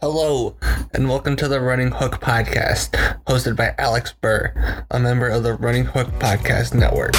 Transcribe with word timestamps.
Hello, 0.00 0.54
and 0.94 1.08
welcome 1.08 1.34
to 1.34 1.48
the 1.48 1.60
Running 1.60 1.90
Hook 1.90 2.20
Podcast, 2.20 2.90
hosted 3.26 3.56
by 3.56 3.74
Alex 3.78 4.14
Burr, 4.20 4.84
a 4.92 5.00
member 5.00 5.28
of 5.28 5.42
the 5.42 5.54
Running 5.54 5.86
Hook 5.86 6.06
Podcast 6.20 6.72
Network. 6.72 7.14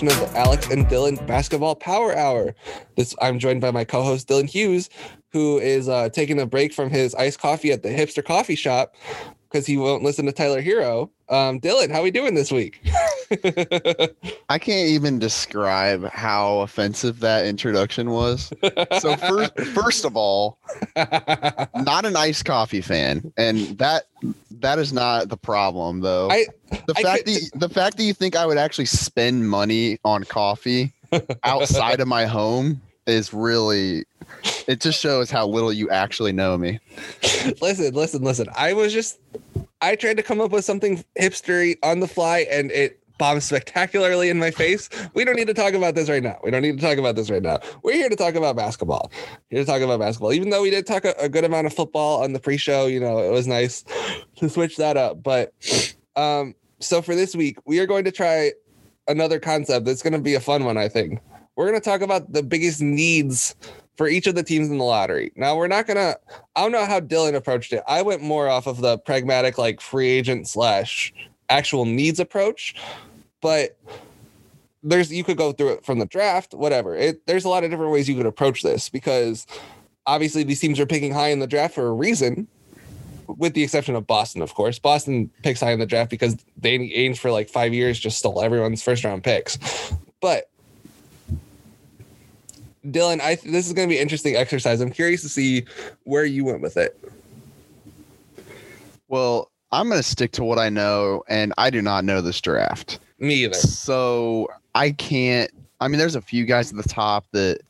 Edition 0.00 0.22
of 0.22 0.32
the 0.32 0.38
Alex 0.38 0.70
and 0.70 0.86
Dylan 0.86 1.26
Basketball 1.26 1.74
Power 1.74 2.16
Hour. 2.16 2.54
This 2.96 3.14
I'm 3.20 3.38
joined 3.38 3.60
by 3.60 3.70
my 3.70 3.84
co-host 3.84 4.28
Dylan 4.28 4.48
Hughes, 4.48 4.88
who 5.30 5.58
is 5.58 5.90
uh, 5.90 6.08
taking 6.08 6.40
a 6.40 6.46
break 6.46 6.72
from 6.72 6.88
his 6.88 7.14
iced 7.16 7.38
coffee 7.38 7.70
at 7.70 7.82
the 7.82 7.90
hipster 7.90 8.24
coffee 8.24 8.54
shop 8.54 8.94
because 9.50 9.66
he 9.66 9.76
won't 9.76 10.02
listen 10.02 10.24
to 10.24 10.32
Tyler 10.32 10.62
Herro. 10.62 11.10
Um, 11.28 11.60
Dylan, 11.60 11.90
how 11.90 12.00
are 12.00 12.02
we 12.02 12.10
doing 12.10 12.34
this 12.34 12.50
week? 12.50 12.80
I 14.48 14.58
can't 14.58 14.88
even 14.88 15.18
describe 15.18 16.04
how 16.10 16.60
offensive 16.60 17.20
that 17.20 17.46
introduction 17.46 18.10
was. 18.10 18.52
So 19.00 19.16
first, 19.16 19.58
first 19.74 20.04
of 20.04 20.16
all, 20.16 20.58
not 20.96 22.04
an 22.04 22.16
iced 22.16 22.44
coffee 22.44 22.80
fan, 22.80 23.32
and 23.36 23.78
that 23.78 24.04
that 24.60 24.78
is 24.78 24.92
not 24.92 25.28
the 25.28 25.36
problem 25.36 26.00
though. 26.00 26.28
I 26.30 26.46
the 26.70 26.94
I 26.96 27.02
fact 27.02 27.24
could- 27.26 27.34
that 27.34 27.50
the 27.54 27.68
fact 27.68 27.96
that 27.98 28.02
you 28.04 28.14
think 28.14 28.34
I 28.36 28.46
would 28.46 28.58
actually 28.58 28.86
spend 28.86 29.48
money 29.48 29.98
on 30.04 30.24
coffee 30.24 30.92
outside 31.44 32.00
of 32.00 32.08
my 32.08 32.26
home 32.26 32.80
is 33.06 33.32
really 33.32 34.04
it 34.68 34.80
just 34.80 35.00
shows 35.00 35.30
how 35.30 35.46
little 35.46 35.72
you 35.72 35.88
actually 35.90 36.32
know 36.32 36.56
me. 36.56 36.78
listen, 37.60 37.92
listen, 37.94 38.22
listen. 38.22 38.46
I 38.56 38.72
was 38.72 38.92
just 38.92 39.18
I 39.80 39.96
tried 39.96 40.16
to 40.18 40.22
come 40.22 40.40
up 40.40 40.50
with 40.50 40.64
something 40.64 41.04
hipstery 41.18 41.76
on 41.82 42.00
the 42.00 42.08
fly, 42.08 42.46
and 42.50 42.70
it 42.70 42.99
bombed 43.20 43.42
spectacularly 43.42 44.30
in 44.30 44.38
my 44.38 44.50
face. 44.50 44.88
We 45.12 45.24
don't 45.24 45.36
need 45.36 45.46
to 45.46 45.54
talk 45.54 45.74
about 45.74 45.94
this 45.94 46.08
right 46.08 46.22
now. 46.22 46.40
We 46.42 46.50
don't 46.50 46.62
need 46.62 46.80
to 46.80 46.84
talk 46.84 46.96
about 46.96 47.16
this 47.16 47.30
right 47.30 47.42
now. 47.42 47.60
We're 47.82 47.94
here 47.94 48.08
to 48.08 48.16
talk 48.16 48.34
about 48.34 48.56
basketball. 48.56 49.12
Here 49.50 49.60
to 49.60 49.66
talk 49.66 49.82
about 49.82 50.00
basketball. 50.00 50.32
Even 50.32 50.48
though 50.48 50.62
we 50.62 50.70
did 50.70 50.86
talk 50.86 51.04
a, 51.04 51.14
a 51.18 51.28
good 51.28 51.44
amount 51.44 51.66
of 51.66 51.74
football 51.74 52.24
on 52.24 52.32
the 52.32 52.40
pre-show, 52.40 52.86
you 52.86 52.98
know, 52.98 53.18
it 53.18 53.30
was 53.30 53.46
nice 53.46 53.84
to 54.36 54.48
switch 54.48 54.78
that 54.78 54.96
up. 54.96 55.22
But 55.22 55.52
um, 56.16 56.54
so 56.80 57.02
for 57.02 57.14
this 57.14 57.36
week, 57.36 57.58
we 57.66 57.78
are 57.78 57.86
going 57.86 58.04
to 58.04 58.10
try 58.10 58.52
another 59.06 59.38
concept 59.38 59.84
that's 59.84 60.02
going 60.02 60.14
to 60.14 60.18
be 60.18 60.34
a 60.34 60.40
fun 60.40 60.64
one. 60.64 60.78
I 60.78 60.88
think 60.88 61.20
we're 61.56 61.68
going 61.68 61.78
to 61.78 61.84
talk 61.84 62.00
about 62.00 62.32
the 62.32 62.42
biggest 62.42 62.80
needs 62.80 63.54
for 63.96 64.08
each 64.08 64.26
of 64.26 64.34
the 64.34 64.42
teams 64.42 64.70
in 64.70 64.78
the 64.78 64.84
lottery. 64.84 65.30
Now 65.36 65.56
we're 65.56 65.68
not 65.68 65.86
gonna. 65.86 66.16
I 66.56 66.62
don't 66.62 66.72
know 66.72 66.86
how 66.86 67.00
Dylan 67.00 67.34
approached 67.34 67.74
it. 67.74 67.82
I 67.86 68.00
went 68.00 68.22
more 68.22 68.48
off 68.48 68.66
of 68.66 68.80
the 68.80 68.96
pragmatic, 68.96 69.58
like 69.58 69.78
free 69.82 70.08
agent 70.08 70.48
slash 70.48 71.12
actual 71.50 71.84
needs 71.84 72.18
approach, 72.18 72.74
but 73.40 73.76
there's 74.82 75.12
you 75.12 75.24
could 75.24 75.36
go 75.36 75.52
through 75.52 75.74
it 75.74 75.84
from 75.84 75.98
the 75.98 76.06
draft, 76.06 76.54
whatever. 76.54 76.96
It 76.96 77.26
there's 77.26 77.44
a 77.44 77.48
lot 77.48 77.64
of 77.64 77.70
different 77.70 77.92
ways 77.92 78.08
you 78.08 78.16
could 78.16 78.26
approach 78.26 78.62
this 78.62 78.88
because 78.88 79.46
obviously 80.06 80.42
these 80.42 80.60
teams 80.60 80.80
are 80.80 80.86
picking 80.86 81.12
high 81.12 81.28
in 81.28 81.38
the 81.38 81.46
draft 81.46 81.74
for 81.74 81.86
a 81.86 81.92
reason. 81.92 82.46
With 83.26 83.54
the 83.54 83.62
exception 83.62 83.94
of 83.94 84.08
Boston, 84.08 84.42
of 84.42 84.54
course. 84.54 84.80
Boston 84.80 85.30
picks 85.44 85.60
high 85.60 85.70
in 85.70 85.78
the 85.78 85.86
draft 85.86 86.10
because 86.10 86.36
they 86.56 86.76
Ainge 86.78 87.18
for 87.18 87.30
like 87.30 87.48
five 87.48 87.72
years 87.72 87.98
just 87.98 88.18
stole 88.18 88.42
everyone's 88.42 88.82
first 88.82 89.04
round 89.04 89.22
picks. 89.22 89.56
But 90.20 90.50
Dylan, 92.86 93.20
I 93.20 93.36
this 93.36 93.66
is 93.66 93.72
going 93.72 93.88
to 93.88 93.92
be 93.92 93.98
an 93.98 94.02
interesting 94.02 94.36
exercise. 94.36 94.80
I'm 94.80 94.90
curious 94.90 95.22
to 95.22 95.28
see 95.28 95.64
where 96.04 96.24
you 96.24 96.44
went 96.44 96.60
with 96.60 96.76
it. 96.76 96.98
Well, 99.08 99.50
I'm 99.72 99.88
going 99.88 100.00
to 100.00 100.08
stick 100.08 100.32
to 100.32 100.44
what 100.44 100.58
I 100.58 100.68
know 100.68 101.22
and 101.28 101.52
I 101.58 101.70
do 101.70 101.82
not 101.82 102.04
know 102.04 102.20
this 102.20 102.40
draft. 102.40 102.98
Me 103.20 103.34
either. 103.44 103.54
So 103.54 104.48
I 104.74 104.90
can't. 104.92 105.50
I 105.80 105.88
mean, 105.88 105.98
there's 105.98 106.16
a 106.16 106.20
few 106.22 106.44
guys 106.44 106.70
at 106.70 106.76
the 106.76 106.88
top 106.88 107.26
that, 107.32 107.60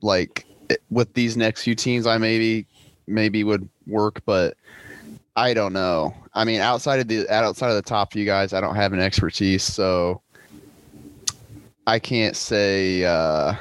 like, 0.00 0.46
with 0.90 1.12
these 1.14 1.36
next 1.36 1.62
few 1.62 1.74
teams, 1.74 2.06
I 2.06 2.18
maybe 2.18 2.66
maybe 3.06 3.44
would 3.44 3.68
work, 3.86 4.22
but 4.24 4.56
I 5.36 5.54
don't 5.54 5.72
know. 5.72 6.14
I 6.34 6.44
mean, 6.44 6.60
outside 6.60 7.00
of 7.00 7.08
the 7.08 7.28
outside 7.28 7.68
of 7.68 7.76
the 7.76 7.82
top 7.82 8.12
few 8.12 8.24
guys, 8.24 8.52
I 8.52 8.60
don't 8.60 8.76
have 8.76 8.92
an 8.92 9.00
expertise, 9.00 9.62
so 9.62 10.22
I 11.86 11.98
can't 11.98 12.36
say. 12.36 13.04
uh 13.04 13.54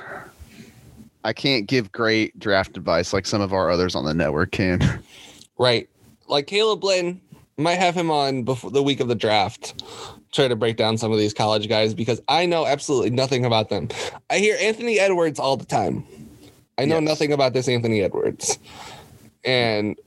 I 1.24 1.34
can't 1.34 1.68
give 1.68 1.92
great 1.92 2.38
draft 2.40 2.78
advice 2.78 3.14
like 3.14 3.28
some 3.28 3.42
of 3.42 3.54
our 3.54 3.70
others 3.70 3.94
on 3.96 4.06
the 4.06 4.14
network 4.14 4.52
can. 4.52 5.02
Right. 5.58 5.88
Like 6.28 6.48
Caleb 6.48 6.84
Lynn 6.84 7.22
might 7.58 7.76
have 7.76 7.94
him 7.94 8.10
on 8.10 8.42
before 8.42 8.72
the 8.72 8.82
week 8.82 9.00
of 9.00 9.08
the 9.08 9.14
draft. 9.14 9.84
Try 10.32 10.48
to 10.48 10.56
break 10.56 10.78
down 10.78 10.98
some 10.98 11.12
of 11.12 11.18
these 11.18 11.34
college 11.34 11.68
guys 11.68 11.94
because 11.94 12.22
I 12.28 12.46
know 12.46 12.66
absolutely 12.66 13.10
nothing 13.10 13.44
about 13.46 13.70
them. 13.70 13.90
I 14.30 14.38
hear 14.38 14.58
Anthony 14.62 14.98
Edwards 15.00 15.40
all 15.40 15.58
the 15.58 15.66
time. 15.66 16.06
I 16.78 16.86
know 16.86 17.00
Yes. 17.00 17.04
nothing 17.10 17.34
about 17.34 17.54
this 17.54 17.68
Anthony 17.68 18.02
Edwards. 18.02 18.58
And 19.44 19.98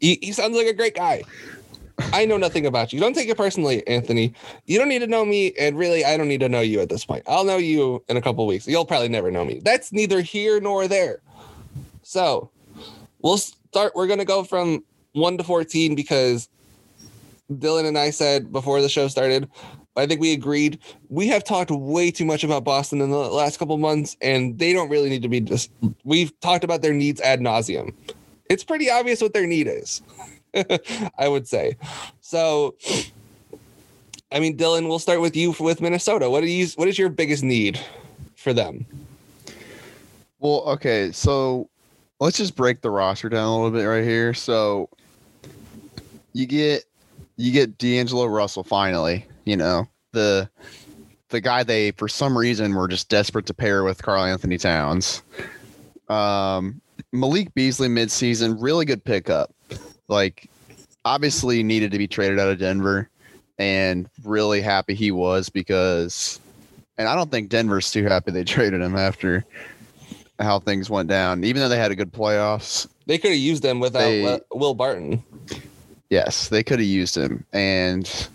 he, 0.00 0.18
he 0.20 0.32
sounds 0.32 0.56
like 0.56 0.66
a 0.66 0.72
great 0.72 0.94
guy. 0.96 1.22
I 2.12 2.24
know 2.24 2.36
nothing 2.36 2.66
about 2.66 2.92
you. 2.92 3.00
Don't 3.00 3.14
take 3.14 3.28
it 3.28 3.36
personally, 3.36 3.86
Anthony. 3.88 4.32
You 4.66 4.78
don't 4.78 4.88
need 4.88 5.00
to 5.00 5.08
know 5.08 5.24
me, 5.24 5.52
and 5.58 5.76
really, 5.76 6.04
I 6.04 6.16
don't 6.16 6.28
need 6.28 6.40
to 6.40 6.48
know 6.48 6.60
you 6.60 6.80
at 6.80 6.88
this 6.88 7.04
point. 7.04 7.24
I'll 7.26 7.44
know 7.44 7.56
you 7.56 8.04
in 8.08 8.16
a 8.16 8.22
couple 8.22 8.46
weeks. 8.46 8.68
You'll 8.68 8.86
probably 8.86 9.08
never 9.08 9.30
know 9.32 9.44
me. 9.44 9.60
That's 9.64 9.92
neither 9.92 10.20
here 10.20 10.60
nor 10.60 10.86
there. 10.86 11.20
So, 12.02 12.50
we'll 13.20 13.36
start. 13.38 13.94
We're 13.96 14.06
gonna 14.06 14.24
go 14.24 14.44
from 14.44 14.84
one 15.12 15.36
to 15.38 15.44
fourteen 15.44 15.96
because 15.96 16.48
Dylan 17.52 17.86
and 17.86 17.98
I 17.98 18.10
said 18.10 18.52
before 18.52 18.80
the 18.80 18.88
show 18.88 19.08
started. 19.08 19.48
I 19.96 20.06
think 20.06 20.20
we 20.20 20.32
agreed. 20.32 20.78
We 21.08 21.26
have 21.28 21.42
talked 21.42 21.70
way 21.70 22.10
too 22.10 22.24
much 22.24 22.44
about 22.44 22.62
Boston 22.62 23.00
in 23.00 23.10
the 23.10 23.16
last 23.16 23.58
couple 23.58 23.76
months, 23.78 24.16
and 24.20 24.58
they 24.58 24.72
don't 24.72 24.88
really 24.88 25.08
need 25.08 25.22
to 25.22 25.28
be 25.28 25.40
just. 25.40 25.70
We've 26.04 26.38
talked 26.40 26.62
about 26.62 26.82
their 26.82 26.92
needs 26.92 27.20
ad 27.20 27.40
nauseum. 27.40 27.92
It's 28.48 28.62
pretty 28.62 28.90
obvious 28.90 29.20
what 29.20 29.34
their 29.34 29.46
need 29.46 29.66
is. 29.66 30.02
I 31.18 31.28
would 31.28 31.48
say. 31.48 31.76
So, 32.20 32.76
I 34.30 34.40
mean, 34.40 34.56
Dylan, 34.56 34.88
we'll 34.88 34.98
start 34.98 35.20
with 35.20 35.36
you 35.36 35.54
with 35.58 35.80
Minnesota. 35.80 36.30
What 36.30 36.42
do 36.42 36.46
you? 36.46 36.66
What 36.76 36.88
is 36.88 36.98
your 36.98 37.08
biggest 37.08 37.42
need 37.42 37.80
for 38.36 38.52
them? 38.52 38.86
Well, 40.38 40.60
okay, 40.68 41.10
so 41.10 41.68
let's 42.20 42.36
just 42.36 42.54
break 42.54 42.80
the 42.80 42.90
roster 42.90 43.28
down 43.28 43.48
a 43.48 43.54
little 43.56 43.70
bit 43.76 43.84
right 43.84 44.04
here. 44.04 44.32
So 44.34 44.88
you 46.32 46.46
get 46.46 46.84
you 47.38 47.52
get 47.52 47.78
D'Angelo 47.78 48.26
Russell 48.26 48.64
finally, 48.64 49.24
you 49.44 49.56
know, 49.56 49.86
the 50.12 50.50
the 51.30 51.40
guy 51.40 51.62
they 51.62 51.92
for 51.92 52.08
some 52.08 52.36
reason 52.36 52.74
were 52.74 52.88
just 52.88 53.08
desperate 53.08 53.46
to 53.46 53.54
pair 53.54 53.84
with 53.84 54.02
Karl-Anthony 54.02 54.58
Towns. 54.58 55.22
Um 56.08 56.80
Malik 57.12 57.54
Beasley 57.54 57.88
midseason, 57.88 58.56
really 58.60 58.84
good 58.84 59.04
pickup. 59.04 59.54
Like 60.08 60.50
obviously 61.04 61.62
needed 61.62 61.92
to 61.92 61.98
be 61.98 62.08
traded 62.08 62.38
out 62.38 62.48
of 62.48 62.58
Denver 62.58 63.08
and 63.58 64.08
really 64.24 64.60
happy 64.60 64.94
he 64.94 65.10
was 65.10 65.48
because 65.48 66.40
and 66.98 67.08
I 67.08 67.14
don't 67.14 67.30
think 67.30 67.48
Denver's 67.48 67.90
too 67.90 68.04
happy 68.04 68.32
they 68.32 68.44
traded 68.56 68.80
him 68.80 68.96
after 68.96 69.44
how 70.40 70.58
things 70.60 70.88
went 70.90 71.08
down. 71.08 71.44
Even 71.44 71.60
though 71.62 71.68
they 71.68 71.78
had 71.78 71.90
a 71.92 71.96
good 71.96 72.12
playoffs, 72.12 72.86
They 73.06 73.18
could 73.18 73.30
have 73.30 73.40
used 73.40 73.62
them 73.62 73.80
without 73.80 74.00
They- 74.00 74.40
Will 74.52 74.74
Barton. 74.74 75.22
Yes, 76.10 76.48
they 76.48 76.62
could 76.62 76.78
have 76.78 76.88
used 76.88 77.16
him 77.16 77.44
and 77.52 78.28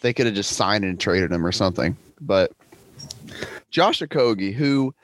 they 0.00 0.12
could 0.12 0.26
have 0.26 0.34
just 0.34 0.52
signed 0.56 0.84
and 0.84 0.98
traded 0.98 1.32
him 1.32 1.44
or 1.44 1.52
something. 1.52 1.96
But 2.20 2.52
Josh 3.70 4.00
Okogie, 4.00 4.52
who 4.52 4.94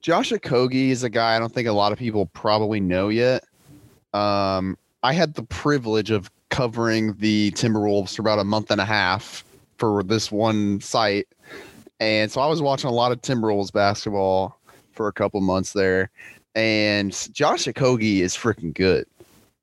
Josh 0.00 0.30
Okogie 0.30 0.90
is 0.90 1.02
a 1.02 1.10
guy 1.10 1.36
I 1.36 1.38
don't 1.38 1.52
think 1.52 1.68
a 1.68 1.72
lot 1.72 1.92
of 1.92 1.98
people 1.98 2.26
probably 2.26 2.80
know 2.80 3.08
yet. 3.08 3.44
Um, 4.12 4.76
I 5.02 5.12
had 5.12 5.34
the 5.34 5.42
privilege 5.42 6.10
of 6.10 6.30
covering 6.50 7.14
the 7.14 7.50
Timberwolves 7.52 8.14
for 8.14 8.22
about 8.22 8.38
a 8.38 8.44
month 8.44 8.70
and 8.70 8.80
a 8.80 8.84
half 8.84 9.44
for 9.78 10.02
this 10.02 10.30
one 10.30 10.80
site. 10.80 11.26
And 11.98 12.30
so 12.30 12.40
I 12.40 12.46
was 12.46 12.60
watching 12.60 12.90
a 12.90 12.92
lot 12.92 13.10
of 13.12 13.22
Timberwolves 13.22 13.72
basketball 13.72 14.58
for 14.92 15.08
a 15.08 15.12
couple 15.12 15.40
months 15.40 15.72
there. 15.72 16.10
And 16.54 17.12
Josh 17.32 17.64
Okogie 17.64 18.18
is 18.18 18.36
freaking 18.36 18.74
good. 18.74 19.06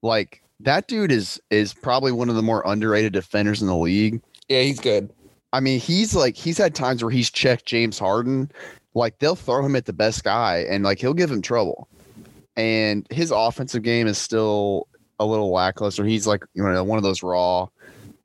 Like 0.01 0.41
that 0.61 0.87
dude 0.87 1.11
is 1.11 1.39
is 1.49 1.73
probably 1.73 2.11
one 2.11 2.29
of 2.29 2.35
the 2.35 2.41
more 2.41 2.63
underrated 2.65 3.13
defenders 3.13 3.61
in 3.61 3.67
the 3.67 3.75
league. 3.77 4.21
Yeah, 4.47 4.61
he's 4.61 4.79
good. 4.79 5.09
I 5.53 5.59
mean, 5.59 5.79
he's 5.79 6.15
like 6.15 6.35
he's 6.35 6.57
had 6.57 6.75
times 6.75 7.03
where 7.03 7.11
he's 7.11 7.29
checked 7.29 7.65
James 7.65 7.97
Harden. 7.97 8.51
Like 8.93 9.19
they'll 9.19 9.35
throw 9.35 9.63
him 9.65 9.75
at 9.75 9.85
the 9.85 9.93
best 9.93 10.23
guy 10.23 10.65
and 10.69 10.83
like 10.83 10.99
he'll 10.99 11.13
give 11.13 11.31
him 11.31 11.41
trouble. 11.41 11.87
And 12.57 13.07
his 13.09 13.31
offensive 13.31 13.83
game 13.83 14.07
is 14.07 14.17
still 14.17 14.87
a 15.19 15.25
little 15.25 15.51
lackluster. 15.51 16.03
He's 16.05 16.27
like, 16.27 16.43
you 16.53 16.63
know, 16.63 16.83
one 16.83 16.97
of 16.97 17.03
those 17.03 17.23
raw 17.23 17.67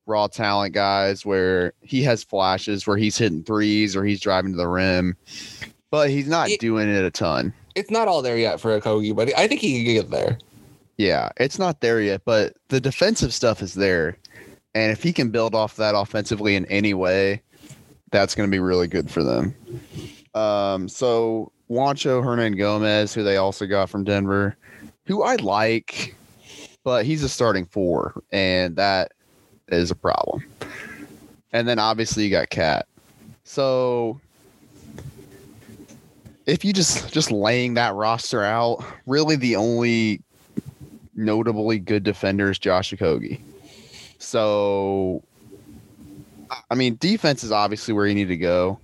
raw 0.06 0.26
talent 0.26 0.74
guys 0.74 1.24
where 1.24 1.72
he 1.82 2.02
has 2.02 2.22
flashes 2.24 2.86
where 2.86 2.96
he's 2.96 3.16
hitting 3.16 3.42
threes 3.42 3.96
or 3.96 4.04
he's 4.04 4.20
driving 4.20 4.50
to 4.52 4.56
the 4.58 4.68
rim, 4.68 5.16
but 5.90 6.10
he's 6.10 6.26
not 6.28 6.50
It- 6.50 6.60
doing 6.60 6.88
it 6.88 7.04
a 7.04 7.10
ton. 7.10 7.52
It's 7.74 7.90
not 7.90 8.06
all 8.06 8.22
there 8.22 8.36
yet 8.36 8.60
for 8.60 8.78
Okogie, 8.78 9.16
but 9.16 9.36
I 9.36 9.48
think 9.48 9.60
he 9.60 9.82
can 9.84 9.94
get 9.94 10.10
there. 10.10 10.38
Yeah, 10.96 11.30
it's 11.38 11.58
not 11.58 11.80
there 11.80 12.00
yet, 12.00 12.22
but 12.24 12.54
the 12.68 12.80
defensive 12.80 13.34
stuff 13.34 13.62
is 13.62 13.74
there. 13.74 14.16
And 14.74 14.92
if 14.92 15.02
he 15.02 15.12
can 15.12 15.30
build 15.30 15.54
off 15.54 15.76
that 15.76 15.94
offensively 15.94 16.56
in 16.56 16.66
any 16.66 16.94
way, 16.94 17.42
that's 18.10 18.34
going 18.34 18.48
to 18.48 18.54
be 18.54 18.60
really 18.60 18.86
good 18.86 19.10
for 19.10 19.22
them. 19.22 19.54
Um, 20.34 20.88
so 20.88 21.52
Juancho 21.70 22.22
Hernangomez, 22.22 23.14
who 23.14 23.22
they 23.22 23.36
also 23.36 23.66
got 23.66 23.88
from 23.88 24.04
Denver, 24.04 24.56
who 25.06 25.22
I 25.22 25.36
like, 25.36 26.16
but 26.84 27.04
he's 27.04 27.22
a 27.22 27.28
starting 27.28 27.66
four, 27.66 28.22
and 28.30 28.76
that 28.76 29.12
is 29.68 29.90
a 29.90 29.96
problem. 29.96 30.44
And 31.52 31.66
then 31.68 31.78
obviously 31.78 32.24
you 32.24 32.30
got 32.30 32.50
Cat. 32.50 32.86
So 33.44 34.20
if 36.46 36.64
you 36.64 36.72
just 36.72 37.12
just 37.12 37.30
laying 37.30 37.74
that 37.74 37.94
roster 37.94 38.42
out, 38.42 38.84
really 39.06 39.36
the 39.36 39.56
only 39.56 40.20
notably 41.16 41.78
good 41.78 42.02
defender 42.02 42.50
is 42.50 42.58
Josh 42.58 42.92
Okogie. 42.92 43.40
So 44.18 45.22
I 46.70 46.74
mean, 46.74 46.96
defense 46.96 47.44
is 47.44 47.52
obviously 47.52 47.94
where 47.94 48.06
you 48.06 48.14
need 48.14 48.28
to 48.28 48.36
go. 48.36 48.78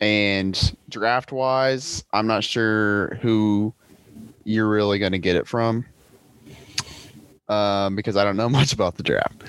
And 0.00 0.76
draft 0.88 1.32
wise, 1.32 2.04
I'm 2.12 2.26
not 2.26 2.42
sure 2.42 3.18
who 3.22 3.72
you're 4.44 4.68
really 4.68 4.98
going 4.98 5.12
to 5.12 5.18
get 5.18 5.36
it 5.36 5.46
from 5.46 5.86
um, 7.48 7.94
because 7.94 8.16
I 8.16 8.24
don't 8.24 8.36
know 8.36 8.48
much 8.48 8.72
about 8.72 8.96
the 8.96 9.02
draft. 9.02 9.44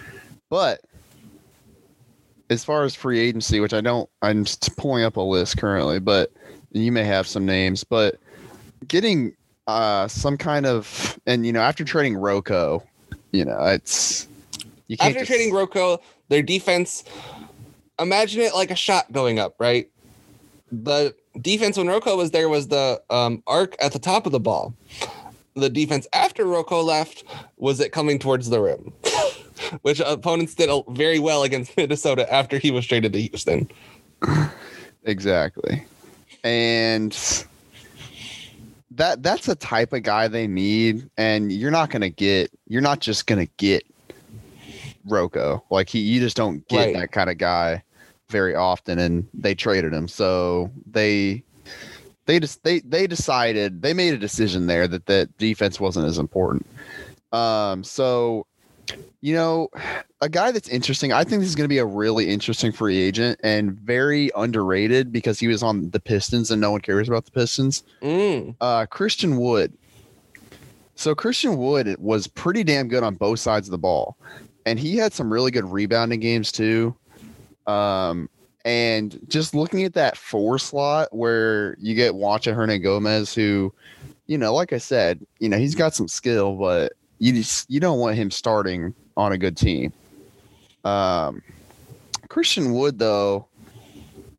But 0.49 0.81
as 2.49 2.63
far 2.63 2.83
as 2.83 2.93
free 2.93 3.19
agency, 3.19 3.59
which 3.59 3.73
I 3.73 3.81
don't, 3.81 4.09
I'm 4.21 4.45
pulling 4.77 5.03
up 5.03 5.17
a 5.17 5.21
list 5.21 5.57
currently, 5.57 5.99
but 5.99 6.31
you 6.71 6.91
may 6.91 7.03
have 7.03 7.27
some 7.27 7.45
names, 7.45 7.83
but 7.83 8.19
getting 8.87 9.35
uh, 9.67 10.07
some 10.07 10.37
kind 10.37 10.65
of, 10.65 11.19
and 11.25 11.45
you 11.45 11.53
know, 11.53 11.61
after 11.61 11.83
trading 11.83 12.15
Rocco, 12.15 12.83
you 13.31 13.45
know, 13.45 13.57
it's 13.65 14.27
you 14.87 14.97
can't 14.97 15.09
after 15.09 15.19
just, 15.19 15.31
trading 15.31 15.53
Rocco, 15.53 15.99
their 16.29 16.41
defense. 16.41 17.03
Imagine 17.99 18.41
it 18.41 18.53
like 18.53 18.71
a 18.71 18.75
shot 18.75 19.11
going 19.11 19.39
up, 19.39 19.55
right? 19.59 19.89
The 20.71 21.15
defense 21.39 21.77
when 21.77 21.87
Rocco 21.87 22.17
was 22.17 22.31
there 22.31 22.49
was 22.49 22.67
the 22.67 23.01
um, 23.09 23.43
arc 23.45 23.75
at 23.79 23.93
the 23.93 23.99
top 23.99 24.25
of 24.25 24.31
the 24.31 24.39
ball. 24.39 24.73
The 25.55 25.69
defense 25.69 26.07
after 26.13 26.45
Rocco 26.45 26.81
left 26.81 27.23
was 27.57 27.79
it 27.79 27.91
coming 27.91 28.17
towards 28.17 28.49
the 28.49 28.59
rim. 28.59 28.91
which 29.81 29.99
opponents 29.99 30.55
did 30.55 30.69
very 30.89 31.19
well 31.19 31.43
against 31.43 31.75
Minnesota 31.77 32.31
after 32.33 32.57
he 32.57 32.71
was 32.71 32.85
traded 32.85 33.13
to 33.13 33.21
Houston. 33.21 33.69
Exactly. 35.03 35.83
And 36.43 37.45
that 38.95 39.23
that's 39.23 39.45
the 39.45 39.55
type 39.55 39.93
of 39.93 40.03
guy 40.03 40.27
they 40.27 40.47
need 40.47 41.09
and 41.17 41.51
you're 41.51 41.71
not 41.71 41.89
going 41.89 42.01
to 42.01 42.09
get 42.09 42.51
you're 42.67 42.81
not 42.81 42.99
just 42.99 43.27
going 43.27 43.45
to 43.45 43.51
get 43.57 43.83
Rocco. 45.05 45.63
Like 45.69 45.89
he 45.89 45.99
you 45.99 46.19
just 46.19 46.37
don't 46.37 46.67
get 46.67 46.85
right. 46.85 46.95
that 46.95 47.11
kind 47.11 47.29
of 47.29 47.37
guy 47.37 47.83
very 48.29 48.55
often 48.55 48.99
and 48.99 49.27
they 49.33 49.55
traded 49.55 49.93
him. 49.93 50.07
So 50.07 50.71
they 50.89 51.43
they 52.25 52.39
just 52.39 52.63
they 52.63 52.79
they 52.79 53.07
decided 53.07 53.81
they 53.81 53.93
made 53.93 54.13
a 54.13 54.17
decision 54.17 54.67
there 54.67 54.87
that 54.87 55.05
that 55.07 55.37
defense 55.37 55.79
wasn't 55.79 56.07
as 56.07 56.17
important. 56.17 56.65
Um 57.31 57.83
so 57.83 58.45
you 59.21 59.33
know, 59.33 59.69
a 60.21 60.29
guy 60.29 60.51
that's 60.51 60.67
interesting. 60.67 61.13
I 61.13 61.23
think 61.23 61.41
this 61.41 61.49
is 61.49 61.55
going 61.55 61.65
to 61.65 61.69
be 61.69 61.77
a 61.77 61.85
really 61.85 62.29
interesting 62.29 62.71
free 62.71 63.01
agent 63.01 63.39
and 63.43 63.71
very 63.71 64.31
underrated 64.35 65.11
because 65.11 65.39
he 65.39 65.47
was 65.47 65.63
on 65.63 65.89
the 65.91 65.99
Pistons 65.99 66.51
and 66.51 66.59
no 66.59 66.71
one 66.71 66.81
cares 66.81 67.07
about 67.07 67.25
the 67.25 67.31
Pistons. 67.31 67.83
Mm. 68.01 68.55
Uh, 68.59 68.85
Christian 68.85 69.37
Wood. 69.37 69.73
So 70.95 71.15
Christian 71.15 71.57
Wood 71.57 71.95
was 71.99 72.27
pretty 72.27 72.63
damn 72.63 72.87
good 72.87 73.03
on 73.03 73.15
both 73.15 73.39
sides 73.39 73.67
of 73.67 73.71
the 73.71 73.77
ball, 73.77 74.17
and 74.65 74.79
he 74.79 74.97
had 74.97 75.13
some 75.13 75.31
really 75.31 75.51
good 75.51 75.65
rebounding 75.65 76.19
games 76.19 76.51
too. 76.51 76.95
Um, 77.65 78.29
and 78.65 79.19
just 79.27 79.55
looking 79.55 79.83
at 79.83 79.93
that 79.93 80.17
four 80.17 80.59
slot 80.59 81.09
where 81.11 81.75
you 81.79 81.95
get 81.95 82.13
Juancho 82.13 82.55
Hernangomez, 82.55 83.33
who, 83.33 83.73
you 84.27 84.37
know, 84.37 84.53
like 84.53 84.71
I 84.71 84.77
said, 84.77 85.25
you 85.39 85.49
know, 85.49 85.57
he's 85.57 85.75
got 85.75 85.95
some 85.95 86.07
skill, 86.07 86.55
but 86.55 86.93
you 87.23 87.31
just 87.31 87.69
you 87.71 87.79
don't 87.79 87.99
want 87.99 88.17
him 88.17 88.29
starting 88.29 88.93
on 89.15 89.31
a 89.31 89.37
good 89.37 89.55
team. 89.55 89.93
Um, 90.83 91.41
Christian 92.27 92.73
Wood 92.73 92.99
though, 92.99 93.47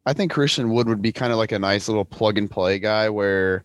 I 0.05 0.13
think 0.13 0.31
Christian 0.31 0.69
Wood 0.69 0.87
would 0.89 1.01
be 1.01 1.11
kind 1.11 1.33
of 1.33 1.39
like 1.39 1.53
a 1.53 1.59
nice 1.59 1.89
little 1.89 2.05
plug 2.05 2.37
and 2.37 2.51
play 2.51 2.79
guy 2.79 3.09
where 3.09 3.65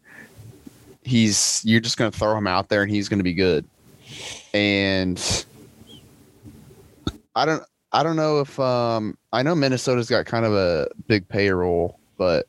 he's 1.04 1.62
you're 1.66 1.82
just 1.82 1.98
going 1.98 2.10
to 2.10 2.18
throw 2.18 2.38
him 2.38 2.48
out 2.48 2.70
there 2.70 2.82
and 2.82 2.90
he's 2.90 3.10
going 3.10 3.20
to 3.20 3.24
be 3.26 3.34
good. 3.34 3.66
And 4.54 5.46
I 7.36 7.46
don't 7.46 7.64
I 7.92 8.04
don't 8.04 8.16
know 8.16 8.40
if 8.40 8.58
um 8.58 9.18
I 9.34 9.44
know 9.44 9.54
Minnesota's 9.54 10.10
got 10.10 10.28
kind 10.28 10.46
of 10.46 10.54
a 10.54 10.88
big 11.08 11.28
payroll, 11.28 12.00
but 12.18 12.48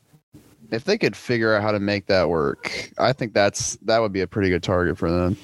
if 0.71 0.85
they 0.85 0.97
could 0.97 1.17
figure 1.17 1.53
out 1.53 1.63
how 1.63 1.73
to 1.73 1.81
make 1.81 2.05
that 2.05 2.29
work, 2.29 2.91
I 2.97 3.11
think 3.11 3.33
that's 3.33 3.75
that 3.81 3.99
would 3.99 4.13
be 4.13 4.21
a 4.21 4.27
pretty 4.27 4.49
good 4.49 4.63
target 4.63 4.97
for 4.97 5.11
them 5.11 5.35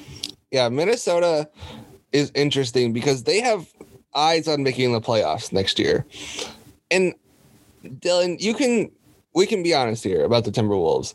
yeah, 0.51 0.69
Minnesota 0.69 1.49
is 2.11 2.31
interesting 2.35 2.93
because 2.93 3.23
they 3.23 3.41
have 3.41 3.67
eyes 4.15 4.47
on 4.47 4.63
making 4.63 4.91
the 4.93 5.01
playoffs 5.01 5.51
next 5.51 5.77
year. 5.77 6.05
And 6.89 7.13
Dylan, 7.83 8.39
you 8.39 8.53
can 8.53 8.91
we 9.33 9.45
can 9.45 9.61
be 9.61 9.73
honest 9.73 10.03
here 10.03 10.23
about 10.23 10.45
the 10.45 10.51
Timberwolves. 10.51 11.13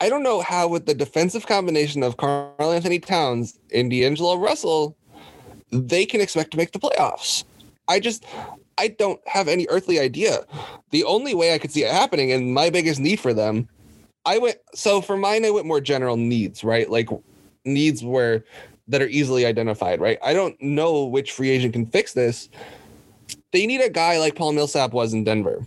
I 0.00 0.08
don't 0.08 0.22
know 0.22 0.40
how 0.40 0.68
with 0.68 0.86
the 0.86 0.94
defensive 0.94 1.46
combination 1.46 2.02
of 2.02 2.16
Karl-Anthony 2.16 3.00
Towns 3.00 3.58
and 3.74 3.90
D'Angelo 3.90 4.36
Russell, 4.36 4.96
they 5.72 6.06
can 6.06 6.20
expect 6.20 6.52
to 6.52 6.56
make 6.56 6.72
the 6.72 6.78
playoffs. 6.78 7.44
I 7.88 7.98
just 7.98 8.24
I 8.78 8.88
don't 8.88 9.20
have 9.26 9.48
any 9.48 9.66
earthly 9.68 9.98
idea. 9.98 10.44
The 10.90 11.04
only 11.04 11.34
way 11.34 11.54
I 11.54 11.58
could 11.58 11.72
see 11.72 11.84
it 11.84 11.90
happening 11.90 12.32
and 12.32 12.54
my 12.54 12.70
biggest 12.70 13.00
need 13.00 13.20
for 13.20 13.34
them, 13.34 13.68
I 14.24 14.38
went 14.38 14.58
so 14.74 15.00
for 15.00 15.16
mine 15.16 15.44
I 15.44 15.50
went 15.50 15.66
more 15.66 15.80
general 15.80 16.16
needs, 16.16 16.62
right? 16.62 16.88
Like 16.88 17.08
needs 17.64 18.02
where 18.02 18.44
that 18.88 19.02
are 19.02 19.08
easily 19.08 19.46
identified, 19.46 20.00
right? 20.00 20.18
I 20.22 20.32
don't 20.32 20.60
know 20.60 21.04
which 21.04 21.32
free 21.32 21.50
agent 21.50 21.72
can 21.72 21.86
fix 21.86 22.12
this. 22.12 22.48
They 23.52 23.66
need 23.66 23.80
a 23.80 23.88
guy 23.88 24.18
like 24.18 24.34
Paul 24.34 24.52
Millsap 24.52 24.92
was 24.92 25.14
in 25.14 25.24
Denver. 25.24 25.66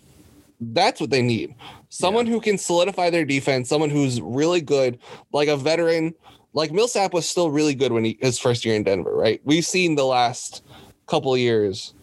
That's 0.59 0.99
what 0.99 1.09
they 1.09 1.21
need. 1.21 1.55
Someone 1.89 2.25
yeah. 2.25 2.33
who 2.33 2.41
can 2.41 2.57
solidify 2.57 3.09
their 3.09 3.25
defense, 3.25 3.69
someone 3.69 3.89
who's 3.89 4.21
really 4.21 4.61
good, 4.61 4.99
like 5.31 5.47
a 5.47 5.57
veteran. 5.57 6.13
Like 6.53 6.71
Millsap 6.71 7.13
was 7.13 7.27
still 7.27 7.49
really 7.49 7.75
good 7.75 7.91
when 7.91 8.03
he 8.03 8.17
his 8.21 8.37
first 8.37 8.65
year 8.65 8.75
in 8.75 8.83
Denver, 8.83 9.15
right? 9.15 9.41
We've 9.43 9.65
seen 9.65 9.95
the 9.95 10.05
last 10.05 10.63
couple 11.07 11.35
years 11.37 11.93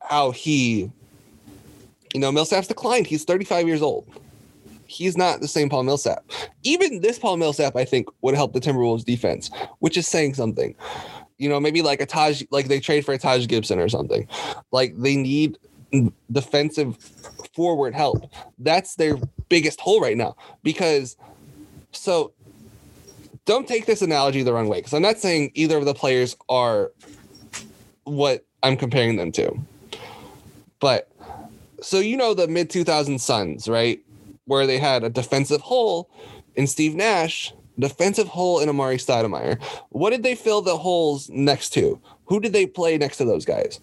how 0.00 0.30
he, 0.30 0.90
you 2.14 2.20
know, 2.20 2.30
Millsap's 2.30 2.68
declined. 2.68 3.06
He's 3.06 3.24
35 3.24 3.66
years 3.66 3.82
old 3.82 4.06
he's 4.86 5.16
not 5.16 5.40
the 5.40 5.48
same 5.48 5.68
Paul 5.68 5.82
Millsap. 5.82 6.24
Even 6.62 7.00
this 7.00 7.18
Paul 7.18 7.36
Millsap, 7.36 7.76
I 7.76 7.84
think, 7.84 8.08
would 8.22 8.34
help 8.34 8.52
the 8.52 8.60
Timberwolves 8.60 9.04
defense, 9.04 9.50
which 9.80 9.96
is 9.96 10.06
saying 10.06 10.34
something. 10.34 10.74
You 11.38 11.48
know, 11.48 11.60
maybe 11.60 11.82
like 11.82 12.00
a 12.00 12.06
Taj, 12.06 12.42
like 12.50 12.68
they 12.68 12.80
trade 12.80 13.04
for 13.04 13.12
a 13.12 13.18
Taj 13.18 13.46
Gibson 13.46 13.78
or 13.78 13.88
something. 13.88 14.26
Like 14.72 14.96
they 14.96 15.16
need 15.16 15.58
defensive 16.32 16.96
forward 17.54 17.94
help. 17.94 18.30
That's 18.58 18.96
their 18.96 19.16
biggest 19.48 19.80
hole 19.80 20.00
right 20.00 20.16
now. 20.16 20.36
Because 20.62 21.16
so 21.92 22.32
don't 23.44 23.68
take 23.68 23.86
this 23.86 24.02
analogy 24.02 24.42
the 24.42 24.52
wrong 24.52 24.68
way, 24.68 24.78
because 24.78 24.92
I'm 24.92 25.02
not 25.02 25.18
saying 25.18 25.52
either 25.54 25.76
of 25.76 25.84
the 25.84 25.94
players 25.94 26.36
are 26.48 26.92
what 28.04 28.44
I'm 28.62 28.76
comparing 28.76 29.16
them 29.16 29.32
to. 29.32 29.58
But 30.80 31.10
so 31.80 31.98
you 31.98 32.16
know 32.16 32.34
the 32.34 32.48
mid 32.48 32.70
2000 32.70 33.20
Suns, 33.20 33.68
right? 33.68 34.00
Where 34.46 34.66
they 34.66 34.78
had 34.78 35.04
a 35.04 35.10
defensive 35.10 35.60
hole 35.60 36.10
in 36.54 36.66
Steve 36.66 36.94
Nash, 36.94 37.52
defensive 37.78 38.28
hole 38.28 38.60
in 38.60 38.68
Amar'e 38.68 38.96
Stoudemire. 38.96 39.62
What 39.90 40.10
did 40.10 40.22
they 40.22 40.34
fill 40.34 40.62
the 40.62 40.76
holes 40.76 41.28
next 41.30 41.70
to? 41.70 42.00
Who 42.26 42.40
did 42.40 42.52
they 42.52 42.66
play 42.66 42.96
next 42.98 43.18
to 43.18 43.24
those 43.24 43.44
guys? 43.44 43.80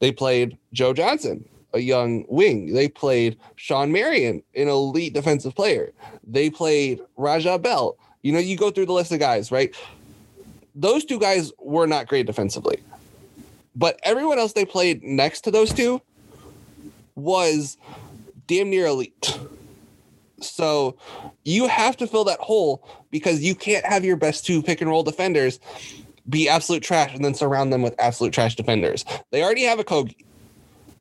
They 0.00 0.12
played 0.12 0.56
Joe 0.72 0.92
Johnson, 0.92 1.48
a 1.72 1.78
young 1.78 2.24
wing. 2.28 2.72
They 2.74 2.88
played 2.88 3.38
Shawn 3.56 3.92
Marion, 3.92 4.42
an 4.54 4.68
elite 4.68 5.14
defensive 5.14 5.54
player. 5.54 5.92
They 6.26 6.50
played 6.50 7.00
Raja 7.16 7.58
Bell. 7.58 7.96
You 8.22 8.32
know, 8.32 8.38
you 8.38 8.56
go 8.56 8.70
through 8.70 8.86
the 8.86 8.92
list 8.92 9.12
of 9.12 9.18
guys, 9.18 9.50
right? 9.50 9.74
Those 10.74 11.04
two 11.04 11.18
guys 11.18 11.52
were 11.58 11.86
not 11.86 12.08
great 12.08 12.26
defensively. 12.26 12.82
But 13.74 13.98
everyone 14.02 14.38
else 14.38 14.52
they 14.52 14.64
played 14.64 15.02
next 15.02 15.42
to 15.42 15.50
those 15.50 15.72
two 15.72 16.00
was 17.14 17.76
damn 18.46 18.70
near 18.70 18.86
elite. 18.86 19.38
So 20.50 20.96
you 21.44 21.68
have 21.68 21.96
to 21.98 22.06
fill 22.06 22.24
that 22.24 22.40
hole 22.40 22.86
because 23.10 23.42
you 23.42 23.54
can't 23.54 23.84
have 23.84 24.04
your 24.04 24.16
best 24.16 24.46
two 24.46 24.62
pick 24.62 24.80
and 24.80 24.90
roll 24.90 25.02
defenders 25.02 25.60
be 26.28 26.48
absolute 26.48 26.82
trash 26.82 27.14
and 27.14 27.24
then 27.24 27.34
surround 27.34 27.72
them 27.72 27.82
with 27.82 27.94
absolute 27.98 28.32
trash 28.32 28.54
defenders. 28.54 29.04
They 29.30 29.42
already 29.42 29.64
have 29.64 29.78
Okogie. 29.78 30.24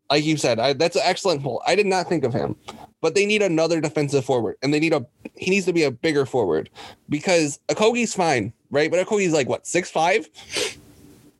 Like 0.09 0.25
you 0.25 0.35
said, 0.35 0.59
I, 0.59 0.73
that's 0.73 0.95
an 0.95 1.03
excellent 1.05 1.41
pull. 1.41 1.61
I 1.65 1.75
did 1.75 1.85
not 1.85 2.09
think 2.09 2.23
of 2.25 2.33
him. 2.33 2.55
but 3.01 3.15
they 3.15 3.25
need 3.25 3.41
another 3.41 3.81
defensive 3.81 4.23
forward, 4.23 4.57
and 4.61 4.73
they 4.73 4.79
need 4.79 4.93
a 4.93 5.05
he 5.35 5.49
needs 5.49 5.65
to 5.65 5.73
be 5.73 5.83
a 5.83 5.91
bigger 5.91 6.25
forward 6.25 6.69
because 7.09 7.59
Okogie's 7.69 8.13
fine, 8.13 8.53
right? 8.69 8.89
But 8.91 9.05
Okogie's 9.05 9.33
like 9.33 9.49
what 9.49 9.65
six 9.67 9.89
five. 9.89 10.29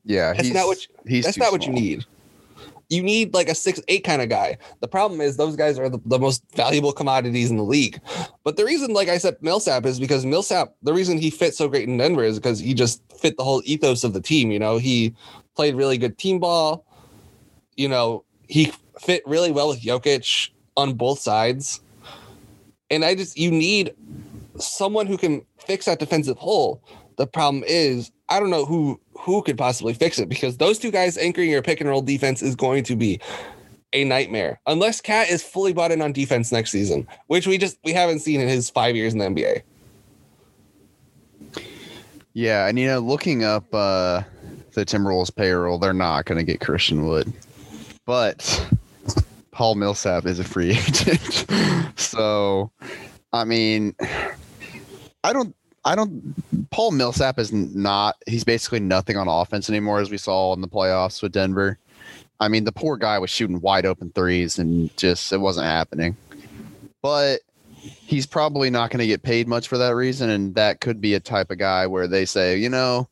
Yeah, 0.04 0.34
That's 0.34 0.48
he's 0.48 0.54
not 0.54 0.66
what 0.66 0.88
he's 1.08 1.26
That's 1.26 1.38
not 1.38 1.52
what 1.52 1.66
you 1.66 1.72
need. 1.72 2.06
You 2.92 3.02
need 3.02 3.34
like 3.34 3.48
a 3.48 3.56
six 3.56 3.80
eight 3.88 4.04
kind 4.04 4.22
of 4.22 4.28
guy. 4.28 4.58
The 4.82 4.88
problem 4.88 5.22
is 5.22 5.38
those 5.38 5.56
guys 5.56 5.80
are 5.80 5.88
the, 5.88 6.00
the 6.06 6.20
most 6.20 6.44
valuable 6.56 6.92
commodities 6.92 7.50
in 7.50 7.56
the 7.56 7.64
league. 7.64 8.02
But 8.44 8.58
the 8.58 8.66
reason, 8.66 8.92
like 8.92 9.08
I 9.08 9.18
said, 9.18 9.38
Millsap 9.40 9.86
is 9.86 9.98
because 9.98 10.26
Millsap. 10.26 10.76
The 10.84 10.94
reason 10.94 11.18
he 11.18 11.30
fit 11.30 11.56
so 11.56 11.70
great 11.70 11.88
in 11.88 11.96
Denver 11.96 12.26
is 12.26 12.38
because 12.38 12.60
he 12.60 12.74
just 12.74 13.02
fit 13.18 13.38
the 13.38 13.46
whole 13.46 13.62
ethos 13.64 14.04
of 14.04 14.12
the 14.12 14.20
team. 14.20 14.52
You 14.52 14.60
know, 14.60 14.78
he 14.78 15.16
played 15.56 15.76
really 15.76 15.98
good 15.98 16.18
team 16.18 16.40
ball. 16.40 16.86
You 17.78 17.88
know, 17.88 18.26
he 18.50 18.74
fit 19.00 19.24
really 19.26 19.52
well 19.52 19.70
with 19.70 19.82
Jokic 19.82 20.50
on 20.76 20.96
both 20.96 21.20
sides. 21.20 21.80
And 22.90 23.06
I 23.06 23.16
just 23.16 23.38
you 23.38 23.52
need 23.52 23.94
someone 24.58 25.08
who 25.08 25.18
can 25.18 25.46
fix 25.60 25.86
that 25.86 26.00
defensive 26.00 26.38
hole. 26.38 26.84
The 27.16 27.26
problem 27.26 27.64
is 27.66 28.12
I 28.28 28.42
don't 28.42 28.50
know 28.50 28.66
who 28.66 29.00
who 29.22 29.42
could 29.44 29.58
possibly 29.58 29.94
fix 29.94 30.20
it 30.20 30.28
because 30.28 30.58
those 30.58 30.80
two 30.80 30.92
guys 30.92 31.18
anchoring 31.18 31.50
your 31.50 31.62
pick 31.62 31.80
and 31.80 31.90
roll 31.90 32.02
defense 32.02 32.42
is 32.42 32.56
going 32.56 32.84
to 32.84 32.96
be 32.96 33.20
a 33.94 34.04
nightmare 34.04 34.60
unless 34.68 35.02
Cat 35.02 35.30
is 35.30 35.44
fully 35.44 35.74
bought 35.74 35.92
in 35.92 36.02
on 36.02 36.12
defense 36.12 36.52
next 36.52 36.72
season, 36.72 37.08
which 37.28 37.46
we 37.46 37.58
just 37.58 37.78
we 37.84 37.94
haven't 37.94 38.20
seen 38.20 38.40
in 38.40 38.48
his 38.48 38.70
five 38.70 38.96
years 38.96 39.14
in 39.14 39.20
the 39.20 39.26
NBA. 39.26 39.62
Yeah, 42.34 42.68
and 42.68 42.80
you 42.80 42.88
know, 42.88 43.00
looking 43.00 43.44
up 43.44 43.66
uh 43.74 44.24
the 44.74 44.86
Timberwolves 44.86 45.36
payroll, 45.36 45.78
they're 45.78 45.94
not 45.94 46.26
going 46.26 46.38
to 46.38 46.44
get 46.44 46.62
Christian 46.62 47.06
Wood, 47.06 47.32
but 48.06 48.66
Paul 49.52 49.76
Millsap 49.76 50.26
is 50.26 50.40
a 50.40 50.44
free 50.44 50.72
agent. 50.88 51.46
so, 51.98 52.72
I 53.34 53.44
mean, 53.44 53.94
I 55.24 55.34
don't, 55.34 55.56
I 55.84 55.96
don't. 55.96 56.70
Paul 56.70 56.92
Millsap 56.92 57.40
is 57.40 57.52
not. 57.52 58.18
He's 58.28 58.44
basically 58.44 58.80
nothing 58.80 59.18
on 59.18 59.28
offense 59.28 59.70
anymore, 59.70 60.00
as 60.00 60.12
we 60.12 60.18
saw 60.18 60.54
in 60.54 60.62
the 60.62 60.68
playoffs 60.68 61.22
with 61.22 61.32
Denver. 61.32 61.78
I 62.40 62.48
mean, 62.48 62.64
the 62.64 62.72
poor 62.72 62.98
guy 62.98 63.20
was 63.20 63.30
shooting 63.30 63.62
wide 63.62 63.86
open 63.86 64.12
threes, 64.12 64.60
and 64.60 64.96
just 64.98 65.32
it 65.34 65.38
wasn't 65.38 65.68
happening. 65.68 66.18
But 67.02 67.42
he's 67.82 68.28
probably 68.28 68.70
not 68.70 68.92
going 68.92 69.00
to 69.00 69.08
get 69.08 69.24
paid 69.24 69.48
much 69.48 69.68
for 69.68 69.78
that 69.78 69.96
reason, 69.96 70.30
and 70.30 70.54
that 70.56 70.82
could 70.82 71.02
be 71.02 71.16
a 71.16 71.20
type 71.20 71.50
of 71.50 71.58
guy 71.58 71.88
where 71.88 72.08
they 72.08 72.26
say, 72.26 72.58
you 72.58 72.70
know, 72.70 73.08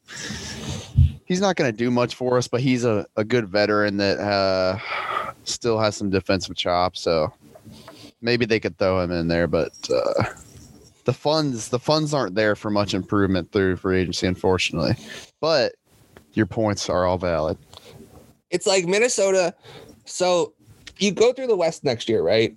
he's 1.26 1.42
not 1.42 1.56
going 1.56 1.72
to 1.72 1.76
do 1.76 1.90
much 1.90 2.16
for 2.16 2.38
us, 2.38 2.48
but 2.48 2.62
he's 2.62 2.86
a, 2.86 3.06
a 3.16 3.24
good 3.24 3.48
veteran 3.48 3.98
that 3.98 4.20
uh, 4.20 4.78
still 5.44 5.80
has 5.80 5.96
some 5.96 6.10
defensive 6.10 6.56
chops. 6.56 7.02
So 7.02 7.34
maybe 8.22 8.46
they 8.46 8.60
could 8.60 8.78
throw 8.78 9.00
him 9.00 9.12
in 9.12 9.28
there, 9.28 9.48
but 9.48 9.74
uh, 9.92 10.24
the 11.10 11.14
funds 11.14 11.70
the 11.70 11.80
funds 11.80 12.14
aren't 12.14 12.36
there 12.36 12.56
for 12.56 12.70
much 12.70 12.94
improvement 12.94 13.52
through 13.52 13.78
free 13.78 14.02
agency, 14.02 14.28
unfortunately. 14.28 14.96
But 15.42 15.74
your 16.34 16.46
points 16.46 16.88
are 16.88 17.08
all 17.08 17.18
valid. 17.18 17.58
It's 18.52 18.68
like 18.68 18.86
Minnesota. 18.86 19.56
So 20.06 20.54
you 21.00 21.12
go 21.12 21.34
through 21.34 21.48
the 21.48 21.56
West 21.56 21.84
next 21.84 22.10
year, 22.10 22.22
right? 22.22 22.56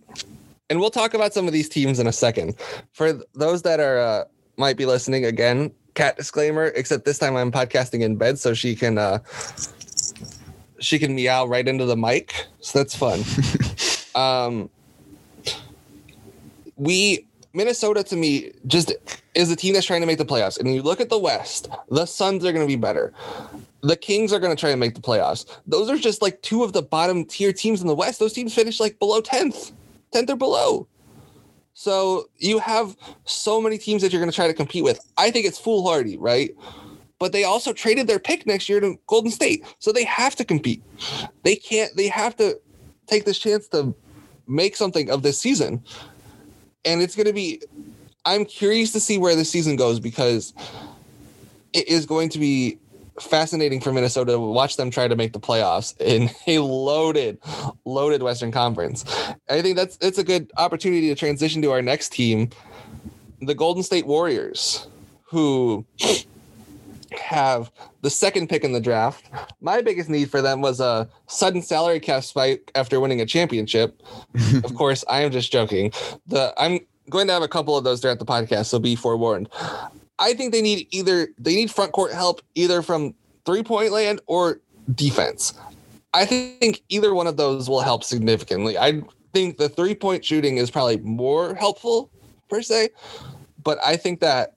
And 0.68 0.78
we'll 0.78 0.90
talk 0.90 1.14
about 1.14 1.32
some 1.32 1.46
of 1.46 1.54
these 1.54 1.66
teams 1.66 1.98
in 1.98 2.06
a 2.06 2.12
second. 2.12 2.54
For 2.92 3.22
those 3.32 3.62
that 3.62 3.80
are 3.80 3.98
uh, 3.98 4.24
might 4.58 4.76
be 4.76 4.84
listening 4.84 5.24
again, 5.24 5.72
cat 5.94 6.18
disclaimer. 6.18 6.66
Except 6.76 7.06
this 7.06 7.18
time 7.18 7.34
I'm 7.36 7.50
podcasting 7.50 8.02
in 8.02 8.16
bed, 8.16 8.38
so 8.38 8.52
she 8.52 8.76
can 8.76 8.98
uh, 8.98 9.20
she 10.78 10.98
can 10.98 11.14
meow 11.14 11.46
right 11.46 11.66
into 11.66 11.86
the 11.86 11.96
mic. 11.96 12.48
So 12.60 12.80
that's 12.80 12.94
fun. 12.94 13.24
um, 14.14 14.68
we 16.76 17.26
Minnesota 17.54 18.02
to 18.04 18.16
me 18.16 18.52
just 18.66 18.92
is 19.34 19.50
a 19.50 19.56
team 19.56 19.74
that's 19.74 19.86
trying 19.86 20.00
to 20.00 20.06
make 20.06 20.18
the 20.18 20.24
playoffs. 20.24 20.58
And 20.58 20.72
you 20.74 20.82
look 20.82 21.00
at 21.00 21.10
the 21.10 21.18
West, 21.18 21.68
the 21.90 22.06
Suns 22.06 22.44
are 22.44 22.52
going 22.52 22.66
to 22.66 22.70
be 22.70 22.76
better. 22.76 23.12
The 23.82 23.96
Kings 23.96 24.32
are 24.32 24.38
going 24.38 24.54
to 24.54 24.60
try 24.60 24.70
and 24.70 24.80
make 24.80 24.94
the 24.94 25.00
playoffs. 25.00 25.44
Those 25.66 25.90
are 25.90 25.96
just 25.96 26.22
like 26.22 26.40
two 26.42 26.62
of 26.62 26.72
the 26.72 26.82
bottom 26.82 27.24
tier 27.24 27.52
teams 27.52 27.80
in 27.80 27.88
the 27.88 27.94
West. 27.94 28.20
Those 28.20 28.32
teams 28.32 28.54
finish 28.54 28.80
like 28.80 28.98
below 28.98 29.20
10th, 29.20 29.72
10th 30.14 30.30
or 30.30 30.36
below. 30.36 30.86
So 31.74 32.28
you 32.36 32.58
have 32.58 32.96
so 33.24 33.60
many 33.60 33.78
teams 33.78 34.02
that 34.02 34.12
you're 34.12 34.20
going 34.20 34.30
to 34.30 34.36
try 34.36 34.46
to 34.46 34.54
compete 34.54 34.84
with. 34.84 35.00
I 35.16 35.30
think 35.30 35.46
it's 35.46 35.58
foolhardy, 35.58 36.16
right? 36.16 36.54
But 37.18 37.32
they 37.32 37.44
also 37.44 37.72
traded 37.72 38.06
their 38.06 38.18
pick 38.18 38.46
next 38.46 38.68
year 38.68 38.80
to 38.80 38.98
Golden 39.06 39.30
State. 39.30 39.64
So 39.78 39.92
they 39.92 40.04
have 40.04 40.36
to 40.36 40.44
compete. 40.44 40.82
They 41.44 41.56
can't, 41.56 41.94
they 41.96 42.08
have 42.08 42.36
to 42.36 42.60
take 43.06 43.24
this 43.24 43.38
chance 43.38 43.68
to 43.68 43.94
make 44.46 44.76
something 44.76 45.10
of 45.10 45.22
this 45.22 45.38
season. 45.38 45.82
And 46.84 47.02
it's 47.02 47.14
going 47.14 47.26
to 47.26 47.32
be, 47.32 47.62
I'm 48.24 48.44
curious 48.44 48.92
to 48.92 49.00
see 49.00 49.18
where 49.18 49.36
the 49.36 49.44
season 49.44 49.76
goes 49.76 50.00
because 50.00 50.52
it 51.72 51.88
is 51.88 52.06
going 52.06 52.28
to 52.30 52.38
be 52.38 52.78
fascinating 53.20 53.80
for 53.80 53.92
Minnesota 53.92 54.32
to 54.32 54.38
watch 54.38 54.76
them 54.76 54.90
try 54.90 55.06
to 55.06 55.16
make 55.16 55.32
the 55.32 55.40
playoffs 55.40 55.98
in 56.00 56.30
a 56.46 56.58
loaded, 56.60 57.38
loaded 57.84 58.22
Western 58.22 58.52
Conference. 58.52 59.04
I 59.48 59.62
think 59.62 59.76
that's 59.76 59.98
it's 60.00 60.18
a 60.18 60.24
good 60.24 60.50
opportunity 60.56 61.08
to 61.08 61.14
transition 61.14 61.62
to 61.62 61.70
our 61.70 61.82
next 61.82 62.10
team, 62.10 62.50
the 63.40 63.54
Golden 63.54 63.82
State 63.82 64.06
Warriors, 64.06 64.86
who 65.22 65.84
have 67.18 67.70
the 68.02 68.10
second 68.10 68.48
pick 68.48 68.64
in 68.64 68.72
the 68.72 68.80
draft. 68.80 69.30
My 69.60 69.82
biggest 69.82 70.08
need 70.08 70.30
for 70.30 70.42
them 70.42 70.60
was 70.60 70.80
a 70.80 71.08
sudden 71.26 71.62
salary 71.62 72.00
cap 72.00 72.24
spike 72.24 72.70
after 72.74 73.00
winning 73.00 73.20
a 73.20 73.26
championship. 73.26 74.02
of 74.64 74.74
course, 74.74 75.04
I 75.08 75.22
am 75.22 75.32
just 75.32 75.52
joking. 75.52 75.92
The 76.26 76.52
I'm 76.56 76.80
going 77.10 77.26
to 77.26 77.32
have 77.32 77.42
a 77.42 77.48
couple 77.48 77.76
of 77.76 77.84
those 77.84 78.00
throughout 78.00 78.18
the 78.18 78.24
podcast, 78.24 78.66
so 78.66 78.78
be 78.78 78.96
forewarned. 78.96 79.48
I 80.18 80.34
think 80.34 80.52
they 80.52 80.62
need 80.62 80.86
either 80.90 81.28
they 81.38 81.54
need 81.54 81.70
front 81.70 81.92
court 81.92 82.12
help 82.12 82.42
either 82.54 82.82
from 82.82 83.14
three 83.44 83.62
point 83.62 83.92
land 83.92 84.20
or 84.26 84.60
defense. 84.94 85.54
I 86.14 86.26
think 86.26 86.82
either 86.88 87.14
one 87.14 87.26
of 87.26 87.36
those 87.36 87.68
will 87.68 87.80
help 87.80 88.04
significantly. 88.04 88.76
I 88.76 89.02
think 89.32 89.56
the 89.56 89.68
three 89.68 89.94
point 89.94 90.24
shooting 90.24 90.58
is 90.58 90.70
probably 90.70 90.98
more 90.98 91.54
helpful 91.54 92.10
per 92.48 92.62
se, 92.62 92.90
but 93.62 93.78
I 93.84 93.96
think 93.96 94.20
that 94.20 94.54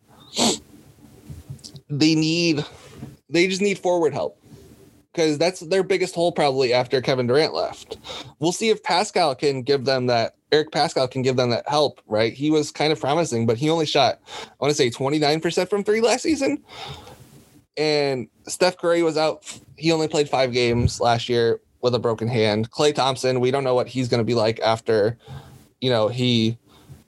they 1.89 2.15
need 2.15 2.65
they 3.29 3.47
just 3.47 3.61
need 3.61 3.79
forward 3.79 4.13
help 4.13 4.39
because 5.15 5.37
that's 5.37 5.61
their 5.61 5.83
biggest 5.83 6.13
hole 6.13 6.31
probably 6.31 6.73
after 6.73 7.01
Kevin 7.01 7.27
Durant 7.27 7.53
left. 7.53 7.97
We'll 8.39 8.51
see 8.51 8.69
if 8.69 8.83
Paschall 8.83 9.37
can 9.37 9.61
give 9.61 9.85
them 9.85 10.07
that. 10.07 10.35
Eric 10.51 10.71
Paschall 10.71 11.09
can 11.09 11.21
give 11.21 11.37
them 11.37 11.49
that 11.49 11.67
help, 11.67 12.01
right? 12.05 12.31
He 12.33 12.51
was 12.51 12.71
kind 12.71 12.93
of 12.93 12.99
promising, 12.99 13.45
but 13.45 13.57
he 13.57 13.69
only 13.69 13.85
shot, 13.85 14.19
I 14.27 14.51
want 14.59 14.71
to 14.71 14.75
say 14.75 14.89
29% 14.89 15.69
from 15.69 15.83
three 15.83 16.01
last 16.01 16.21
season. 16.21 16.63
And 17.77 18.29
Steph 18.47 18.77
Curry 18.77 19.03
was 19.03 19.17
out. 19.17 19.43
He 19.77 19.91
only 19.91 20.07
played 20.07 20.29
five 20.29 20.53
games 20.53 21.01
last 21.01 21.27
year 21.27 21.59
with 21.81 21.93
a 21.95 21.99
broken 21.99 22.27
hand. 22.27 22.71
Klay 22.71 22.93
Thompson, 22.93 23.39
we 23.39 23.51
don't 23.51 23.63
know 23.63 23.75
what 23.75 23.87
he's 23.87 24.07
going 24.07 24.19
to 24.19 24.25
be 24.25 24.35
like 24.35 24.59
after, 24.61 25.17
you 25.81 25.89
know, 25.89 26.07
he 26.07 26.57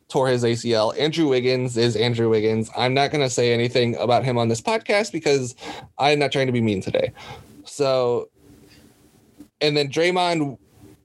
tore 0.09 0.27
his 0.27 0.43
ACL. 0.43 0.97
Andrew 0.97 1.27
Wiggins 1.27 1.77
is 1.77 1.95
Andrew 1.95 2.29
Wiggins. 2.29 2.69
I'm 2.77 2.93
not 2.93 3.11
going 3.11 3.23
to 3.23 3.29
say 3.29 3.53
anything 3.53 3.95
about 3.97 4.23
him 4.23 4.37
on 4.37 4.47
this 4.47 4.61
podcast 4.61 5.11
because 5.11 5.55
I'm 5.97 6.19
not 6.19 6.31
trying 6.31 6.47
to 6.47 6.53
be 6.53 6.61
mean 6.61 6.81
today. 6.81 7.11
So, 7.65 8.29
and 9.59 9.75
then 9.75 9.89
Draymond, 9.89 10.57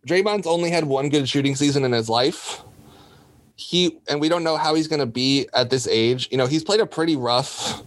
Draymond's 0.07 0.47
only 0.47 0.71
had 0.71 0.85
one 0.85 1.09
good 1.09 1.29
shooting 1.29 1.57
season 1.57 1.85
in 1.85 1.93
his 1.93 2.09
life. 2.09 2.63
He 3.57 3.99
and 4.09 4.21
we 4.21 4.29
don't 4.29 4.45
know 4.45 4.57
how 4.57 4.75
he's 4.75 4.89
going 4.89 5.01
to 5.01 5.07
be 5.07 5.49
at 5.55 5.71
this 5.71 5.87
age. 5.87 6.29
You 6.31 6.39
know, 6.39 6.47
he's 6.47 6.65
played 6.65 6.81
a 6.81 6.87
pretty 6.87 7.17
rough, 7.17 7.83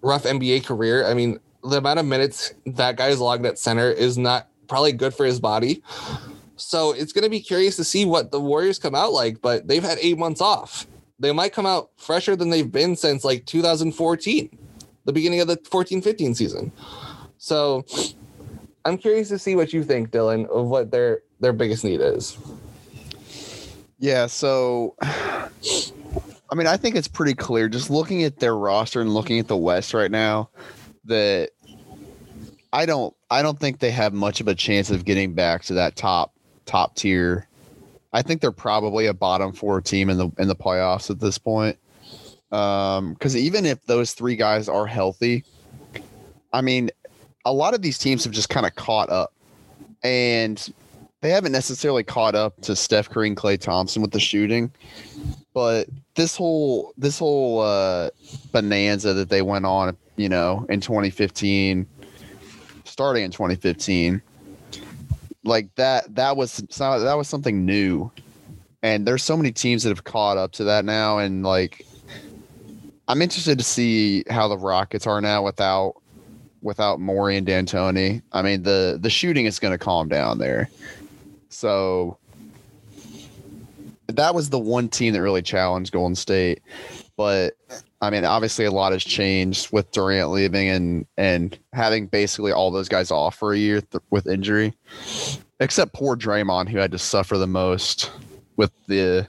rough 0.00 0.24
NBA 0.24 0.64
career. 0.64 1.06
I 1.06 1.14
mean, 1.14 1.38
the 1.64 1.78
amount 1.78 1.98
of 1.98 2.06
minutes 2.06 2.52
that 2.66 2.96
guy's 2.96 3.18
logged 3.18 3.46
at 3.46 3.58
center 3.58 3.90
is 3.90 4.18
not 4.18 4.48
probably 4.68 4.92
good 4.92 5.14
for 5.14 5.24
his 5.24 5.40
body. 5.40 5.82
So 6.64 6.92
it's 6.92 7.12
going 7.12 7.24
to 7.24 7.30
be 7.30 7.40
curious 7.40 7.76
to 7.76 7.84
see 7.84 8.04
what 8.04 8.30
the 8.30 8.40
Warriors 8.40 8.78
come 8.78 8.94
out 8.94 9.12
like. 9.12 9.40
But 9.40 9.68
they've 9.68 9.82
had 9.82 9.98
eight 10.00 10.18
months 10.18 10.40
off. 10.40 10.86
They 11.18 11.32
might 11.32 11.52
come 11.52 11.66
out 11.66 11.90
fresher 11.96 12.34
than 12.34 12.50
they've 12.50 12.70
been 12.70 12.96
since 12.96 13.24
like 13.24 13.46
2014, 13.46 14.58
the 15.04 15.12
beginning 15.12 15.40
of 15.40 15.48
the 15.48 15.56
14-15 15.56 16.36
season. 16.36 16.72
So 17.38 17.84
I'm 18.84 18.98
curious 18.98 19.28
to 19.28 19.38
see 19.38 19.54
what 19.54 19.72
you 19.72 19.84
think, 19.84 20.10
Dylan, 20.10 20.48
of 20.48 20.66
what 20.66 20.90
their 20.90 21.22
their 21.40 21.52
biggest 21.52 21.84
need 21.84 22.00
is. 22.00 22.36
Yeah, 23.98 24.26
so 24.26 24.96
I 25.00 26.54
mean, 26.54 26.66
I 26.66 26.76
think 26.76 26.96
it's 26.96 27.08
pretty 27.08 27.34
clear 27.34 27.68
just 27.68 27.88
looking 27.88 28.24
at 28.24 28.40
their 28.40 28.56
roster 28.56 29.00
and 29.00 29.14
looking 29.14 29.38
at 29.38 29.48
the 29.48 29.56
West 29.56 29.94
right 29.94 30.10
now 30.10 30.50
that 31.04 31.50
I 32.72 32.86
don't 32.86 33.14
I 33.30 33.42
don't 33.42 33.58
think 33.58 33.78
they 33.78 33.90
have 33.90 34.12
much 34.12 34.40
of 34.40 34.48
a 34.48 34.54
chance 34.54 34.90
of 34.90 35.04
getting 35.04 35.34
back 35.34 35.62
to 35.64 35.74
that 35.74 35.96
top 35.96 36.34
top 36.66 36.96
tier. 36.96 37.48
I 38.12 38.22
think 38.22 38.40
they're 38.40 38.52
probably 38.52 39.06
a 39.06 39.14
bottom 39.14 39.52
four 39.52 39.80
team 39.80 40.10
in 40.10 40.18
the 40.18 40.30
in 40.38 40.48
the 40.48 40.56
playoffs 40.56 41.10
at 41.10 41.20
this 41.20 41.38
point. 41.38 41.78
Um, 42.50 43.14
because 43.14 43.36
even 43.36 43.64
if 43.64 43.84
those 43.86 44.12
three 44.12 44.36
guys 44.36 44.68
are 44.68 44.86
healthy, 44.86 45.44
I 46.52 46.60
mean, 46.60 46.90
a 47.44 47.52
lot 47.52 47.74
of 47.74 47.82
these 47.82 47.98
teams 47.98 48.24
have 48.24 48.32
just 48.32 48.50
kind 48.50 48.66
of 48.66 48.74
caught 48.74 49.10
up. 49.10 49.32
And 50.04 50.72
they 51.22 51.30
haven't 51.30 51.52
necessarily 51.52 52.02
caught 52.02 52.34
up 52.34 52.60
to 52.62 52.76
Steph 52.76 53.08
Curry 53.08 53.28
and 53.28 53.36
Klay 53.36 53.58
Thompson 53.58 54.02
with 54.02 54.10
the 54.10 54.20
shooting, 54.20 54.72
but 55.54 55.88
this 56.16 56.36
whole 56.36 56.92
this 56.98 57.18
whole 57.18 57.60
uh, 57.60 58.10
bonanza 58.50 59.14
that 59.14 59.28
they 59.28 59.40
went 59.40 59.64
on, 59.64 59.96
you 60.16 60.28
know, 60.28 60.66
in 60.68 60.80
2015, 60.80 61.86
starting 62.84 63.24
in 63.24 63.30
2015, 63.30 64.20
like 65.44 65.74
that 65.76 66.14
that 66.14 66.36
was 66.36 66.56
that 66.56 67.14
was 67.16 67.28
something 67.28 67.64
new, 67.64 68.10
and 68.82 69.06
there's 69.06 69.22
so 69.22 69.36
many 69.36 69.52
teams 69.52 69.82
that 69.82 69.90
have 69.90 70.04
caught 70.04 70.36
up 70.36 70.52
to 70.52 70.64
that 70.64 70.84
now, 70.84 71.18
and 71.18 71.42
like 71.42 71.86
I'm 73.08 73.22
interested 73.22 73.58
to 73.58 73.64
see 73.64 74.24
how 74.30 74.48
the 74.48 74.56
Rockets 74.56 75.06
are 75.06 75.20
now 75.20 75.42
without 75.42 75.94
without 76.62 77.00
Morey 77.00 77.36
and 77.36 77.46
D'Antoni. 77.46 78.22
I 78.32 78.42
mean 78.42 78.62
the 78.62 78.98
the 79.00 79.10
shooting 79.10 79.46
is 79.46 79.58
going 79.58 79.72
to 79.72 79.78
calm 79.78 80.08
down 80.08 80.38
there. 80.38 80.70
So 81.48 82.18
that 84.06 84.34
was 84.34 84.50
the 84.50 84.58
one 84.58 84.88
team 84.88 85.12
that 85.14 85.22
really 85.22 85.42
challenged 85.42 85.92
Golden 85.92 86.14
State. 86.14 86.62
But 87.16 87.54
I 88.02 88.10
mean, 88.10 88.24
obviously 88.24 88.64
a 88.64 88.70
lot 88.72 88.92
has 88.92 89.04
changed 89.04 89.72
with 89.72 89.90
Durant 89.92 90.30
leaving 90.32 90.68
and 90.68 91.06
and 91.16 91.56
having 91.72 92.08
basically 92.08 92.50
all 92.50 92.72
those 92.72 92.88
guys 92.88 93.12
off 93.12 93.36
for 93.36 93.52
a 93.52 93.58
year 93.58 93.80
th- 93.80 94.02
with 94.10 94.26
injury, 94.26 94.74
except 95.60 95.92
poor 95.94 96.16
Draymond 96.16 96.68
who 96.68 96.78
had 96.78 96.90
to 96.90 96.98
suffer 96.98 97.38
the 97.38 97.46
most 97.46 98.10
with 98.56 98.72
the 98.88 99.28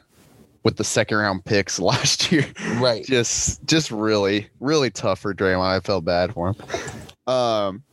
with 0.64 0.78
the 0.78 0.84
second 0.84 1.18
round 1.18 1.46
picks 1.46 1.78
last 1.80 2.32
year. 2.32 2.48
Right. 2.78 3.06
just 3.06 3.64
just 3.66 3.92
really 3.92 4.50
really 4.60 4.90
tough 4.90 5.20
for 5.20 5.36
Draymond. 5.36 5.62
I 5.62 5.80
felt 5.80 6.04
bad 6.04 6.34
for 6.34 6.50
him. 6.50 6.56
Um, 7.28 7.84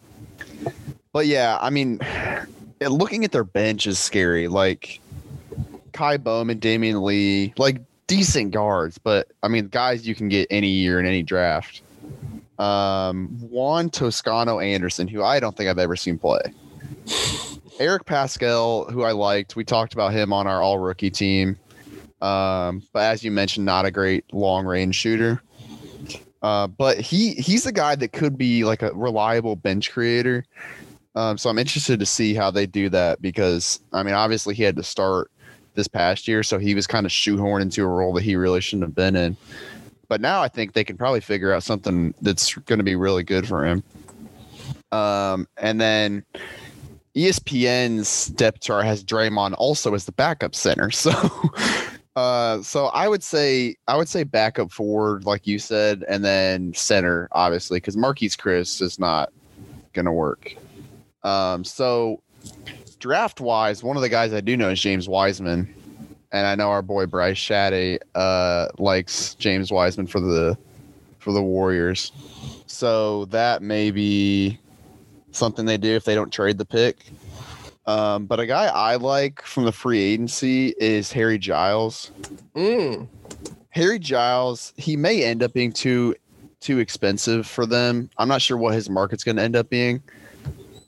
but 1.13 1.27
yeah, 1.27 1.59
I 1.61 1.69
mean, 1.69 2.01
looking 2.81 3.25
at 3.25 3.33
their 3.33 3.45
bench 3.45 3.87
is 3.87 3.99
scary. 3.99 4.49
Like 4.49 4.99
Ky 5.93 6.17
Bowman, 6.17 6.59
Damion 6.59 7.03
Lee, 7.03 7.53
like 7.59 7.83
decent 8.11 8.51
guards, 8.51 8.99
but 8.99 9.29
I 9.45 9.49
mean, 9.49 9.69
guys 9.69 10.07
you 10.07 10.17
can 10.17 10.29
get 10.29 10.49
any 10.51 10.69
year 10.69 10.99
in 10.99 11.07
any 11.07 11.23
draft. 11.23 11.81
Um, 12.59 13.29
Juan 13.41 13.89
Toscano 13.89 14.59
Anderson, 14.59 15.07
who 15.07 15.23
I 15.23 15.39
don't 15.39 15.57
think 15.57 15.71
I've 15.71 15.79
ever 15.79 15.95
seen 15.95 16.19
play. 16.19 16.41
Eric 17.79 18.05
Paschall, 18.05 18.91
who 18.91 19.05
I 19.05 19.13
liked, 19.13 19.55
we 19.55 19.65
talked 19.65 19.95
about 19.95 20.13
him 20.13 20.33
on 20.33 20.49
our 20.49 20.61
all 20.61 20.79
rookie 20.79 21.11
team. 21.11 21.57
Um, 22.21 22.83
but 22.93 23.05
as 23.05 23.23
you 23.23 23.31
mentioned, 23.31 23.65
not 23.65 23.87
a 23.87 23.93
great 23.93 24.25
long 24.35 24.67
range 24.67 24.97
shooter. 24.97 25.41
Uh, 26.43 26.67
but 26.67 26.99
he 26.99 27.35
he's 27.35 27.65
a 27.65 27.73
guy 27.73 27.95
that 27.95 28.13
could 28.13 28.37
be 28.37 28.65
like 28.65 28.83
a 28.83 28.93
reliable 28.93 29.55
bench 29.55 29.93
creator. 29.93 30.45
Um, 31.15 31.39
so 31.39 31.49
I'm 31.49 31.59
interested 31.59 32.01
to 32.01 32.07
see 32.07 32.35
how 32.35 32.51
they 32.51 32.67
do 32.67 32.89
that 32.89 33.23
because 33.23 33.81
I 33.93 34.03
mean, 34.03 34.15
obviously 34.15 34.55
he 34.55 34.65
had 34.65 34.77
to 34.77 34.83
start 34.83 35.31
this 35.75 35.89
past 35.89 36.29
year, 36.29 36.43
so 36.43 36.59
he 36.59 36.75
was 36.75 36.87
kind 36.87 37.07
of 37.07 37.13
shoehorned 37.13 37.63
into 37.63 37.83
a 37.83 37.87
role 37.87 38.13
that 38.15 38.23
he 38.23 38.37
really 38.37 38.61
shouldn't 38.61 38.85
have 38.85 38.95
been 38.95 39.17
in. 39.17 39.37
But 40.09 40.21
now 40.21 40.43
I 40.43 40.49
think 40.49 40.73
they 40.73 40.85
can 40.85 40.97
probably 40.97 41.21
figure 41.21 41.53
out 41.53 41.63
something 41.63 42.15
that's 42.21 42.55
going 42.55 42.79
to 42.79 42.85
be 42.85 42.97
really 42.97 43.23
good 43.23 43.47
for 43.47 43.65
him. 43.65 43.83
Um, 44.93 45.47
and 45.57 45.81
then 45.81 46.25
ESPN's 47.15 48.27
depth 48.29 48.61
chart 48.61 48.85
has 48.85 49.05
Draymond 49.05 49.55
also 49.59 49.95
as 49.95 50.05
the 50.05 50.13
backup 50.13 50.55
center. 50.55 50.91
So, 51.01 51.13
uh, 52.17 52.61
so 52.63 52.87
I 52.87 53.07
would 53.07 53.23
say 53.23 53.77
I 53.87 53.97
would 53.97 54.09
say 54.09 54.25
backup 54.25 54.73
forward, 54.73 55.25
like 55.25 55.47
you 55.47 55.61
said, 55.61 56.05
and 56.09 56.25
then 56.25 56.75
center, 56.75 57.29
obviously, 57.31 57.77
because 57.77 57.97
Marquese 57.97 58.37
Chriss 58.37 58.83
is 58.83 58.99
not 58.99 59.33
going 59.93 60.07
to 60.07 60.13
work. 60.13 60.55
Um, 61.23 61.65
so 61.65 62.21
draft 63.01 63.41
wise, 63.41 63.83
one 63.83 63.97
of 63.97 64.03
the 64.03 64.09
guys 64.09 64.33
I 64.33 64.41
do 64.41 64.57
know 64.57 64.69
is 64.69 64.81
James 64.81 65.09
Wiseman, 65.09 65.75
and 66.31 66.47
I 66.47 66.55
know 66.55 66.71
our 66.71 66.83
boy 66.83 67.07
Bryce 67.07 67.39
Shaddy 67.39 67.99
uh, 68.15 68.69
likes 68.79 69.35
James 69.35 69.73
Wiseman 69.73 70.07
for 70.07 70.21
the 70.21 70.57
for 71.19 71.33
the 71.33 71.43
Warriors. 71.43 72.13
So 72.67 73.25
that 73.27 73.63
may 73.63 73.91
be 73.91 74.59
something 75.33 75.67
they 75.67 75.77
do 75.77 75.95
if 75.95 76.05
they 76.05 76.15
don't 76.15 76.33
trade 76.33 76.59
the 76.59 76.65
pick. 76.65 77.07
Um, 77.87 78.27
but 78.27 78.39
a 78.39 78.47
guy 78.47 78.67
I 78.67 78.97
like 78.97 79.43
from 79.43 79.65
the 79.65 79.73
free 79.73 80.01
agency 80.01 80.75
is 80.79 81.11
Harry 81.13 81.39
Giles. 81.39 82.13
Mm. 82.55 83.09
Harry 83.71 83.99
Giles, 83.99 84.73
he 84.77 84.97
may 84.97 85.25
end 85.25 85.43
up 85.43 85.53
being 85.53 85.73
too 85.73 86.15
too 86.61 86.79
expensive 86.79 87.47
for 87.47 87.65
them. 87.65 88.11
I'm 88.19 88.29
not 88.29 88.43
sure 88.43 88.59
what 88.59 88.75
his 88.75 88.91
market's 88.91 89.25
going 89.25 89.37
to 89.37 89.43
end 89.43 89.57
up 89.57 89.71
being. 89.71 90.03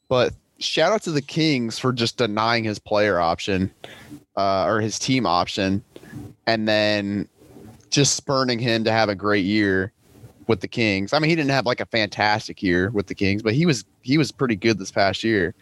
But 0.09 0.35
shout 0.62 0.92
out 0.92 1.03
to 1.03 1.11
the 1.11 1.22
Kings 1.22 1.79
for 1.79 1.92
just 1.92 2.16
denying 2.16 2.64
his 2.64 2.79
player 2.79 3.20
option 3.20 3.70
uh, 4.37 4.64
or 4.64 4.81
his 4.81 4.98
team 4.98 5.27
option, 5.27 5.83
and 6.46 6.66
then 6.68 7.29
just 7.90 8.14
spurning 8.14 8.59
him 8.59 8.85
to 8.85 8.92
have 8.92 9.09
a 9.09 9.14
great 9.14 9.44
year 9.44 9.92
with 10.46 10.61
the 10.61 10.68
Kings. 10.68 11.12
I 11.12 11.18
mean, 11.18 11.29
he 11.31 11.37
didn't 11.37 11.51
have 11.51 11.66
like 11.66 11.81
a 11.81 11.87
fantastic 11.87 12.62
year 12.62 12.90
with 12.90 13.07
the 13.07 13.14
Kings, 13.14 13.42
but 13.42 13.55
he 13.55 13.66
was 13.66 13.85
he 14.03 14.18
was 14.18 14.33
pretty 14.33 14.57
good 14.57 14.79
this 14.79 14.90
past 14.90 15.22
year. 15.22 15.55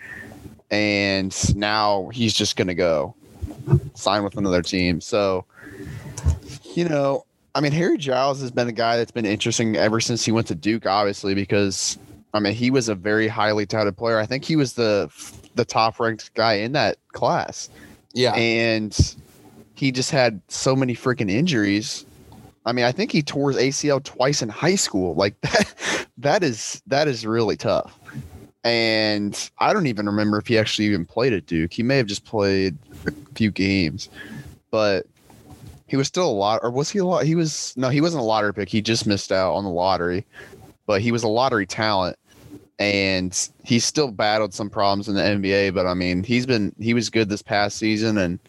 And 0.71 1.35
now 1.57 2.11
he's 2.13 2.33
just 2.33 2.57
gonna 2.57 2.75
go 2.75 3.15
sign 3.95 4.23
with 4.23 4.37
another 4.37 4.63
team. 4.63 5.01
So, 5.01 5.45
you 6.75 6.89
know, 6.89 7.25
I 7.55 7.61
mean, 7.61 7.73
Harry 7.73 7.99
Giles 7.99 8.41
has 8.41 8.51
been 8.51 8.69
a 8.69 8.73
guy 8.73 8.97
that's 8.97 9.11
been 9.11 9.27
interesting 9.27 9.77
ever 9.77 10.01
since 10.01 10.25
he 10.25 10.33
went 10.33 10.47
to 10.49 10.55
Duke, 10.55 10.87
obviously, 10.87 11.35
because 11.35 11.99
I 12.33 12.41
mean, 12.41 12.55
he 12.55 12.71
was 12.71 12.89
a 12.89 12.95
very 12.95 13.29
highly 13.29 13.67
touted 13.67 13.97
player. 13.97 14.19
I 14.19 14.27
think 14.27 14.45
he 14.45 14.57
was 14.57 14.75
the 14.75 15.11
the 15.55 15.65
top 15.65 15.99
ranked 15.99 16.33
guy 16.35 16.55
in 16.55 16.73
that 16.73 16.99
class. 17.13 17.69
Yeah. 18.13 18.35
And 18.35 19.17
he 19.75 19.93
just 19.93 20.11
had 20.11 20.41
so 20.49 20.77
many 20.77 20.95
freaking 20.95 21.31
injuries. 21.31 22.05
I 22.67 22.73
mean, 22.73 22.85
I 22.85 22.93
think 22.93 23.11
he 23.13 23.23
tore 23.23 23.53
his 23.53 23.61
ACL 23.61 24.03
twice 24.03 24.43
in 24.43 24.49
high 24.49 24.75
school. 24.77 25.15
Like 25.15 25.41
that 25.41 26.07
that 26.19 26.43
is 26.43 26.83
that 26.87 27.09
is 27.09 27.27
really 27.27 27.57
tough. 27.57 27.99
And 28.63 29.51
I 29.59 29.73
don't 29.73 29.87
even 29.87 30.07
remember 30.07 30.39
if 30.39 30.47
he 30.47 30.59
actually 30.59 30.87
even 30.87 31.07
played 31.07 31.33
at 31.33 31.47
Duke. 31.47 31.73
He 31.73 31.83
may 31.83 31.97
have 31.97 32.07
just 32.07 32.27
played 32.27 32.77
a 33.07 33.13
few 33.35 33.51
games. 33.51 34.11
But 34.71 35.07
he 35.87 35.97
was 35.97 36.07
still 36.07 36.29
a 36.29 36.31
lot 36.31 36.61
or 36.63 36.71
was 36.71 36.91
he 36.91 37.01
a 37.01 37.05
lot 37.05 37.25
he 37.25 37.35
was 37.35 37.75
no, 37.77 37.89
he 37.89 38.01
wasn't 38.01 38.23
a 38.23 38.25
lottery 38.25 38.55
pick. 38.55 38.69
He 38.69 38.81
just 38.81 39.07
missed 39.07 39.33
out 39.33 39.55
on 39.55 39.65
the 39.65 39.71
lottery. 39.71 40.25
But 40.91 41.03
he 41.03 41.13
was 41.13 41.23
a 41.23 41.29
lottery 41.29 41.67
talent 41.67 42.19
and 42.81 43.49
he 43.63 43.79
still 43.79 44.11
battled 44.11 44.53
some 44.53 44.69
problems 44.69 45.09
in 45.09 45.15
the 45.15 45.23
NBA. 45.23 45.73
But 45.73 45.87
I 45.87 45.95
mean, 45.95 46.25
he's 46.25 46.47
been 46.47 46.75
he 46.81 46.95
was 46.95 47.11
good 47.11 47.29
this 47.29 47.43
past 47.43 47.77
season, 47.77 48.19
and 48.19 48.41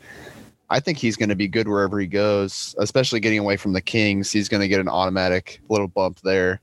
I 0.71 0.79
think 0.79 0.97
he's 0.97 1.15
going 1.15 1.29
to 1.29 1.35
be 1.35 1.47
good 1.47 1.67
wherever 1.67 1.99
he 1.99 2.07
goes. 2.07 2.73
Especially 2.79 3.19
getting 3.19 3.37
away 3.37 3.57
from 3.57 3.73
the 3.73 3.81
Kings, 3.81 4.31
he's 4.31 4.49
going 4.49 4.61
to 4.61 4.67
get 4.67 4.79
an 4.79 4.87
automatic 4.87 5.61
little 5.69 5.87
bump 5.87 6.19
there. 6.21 6.61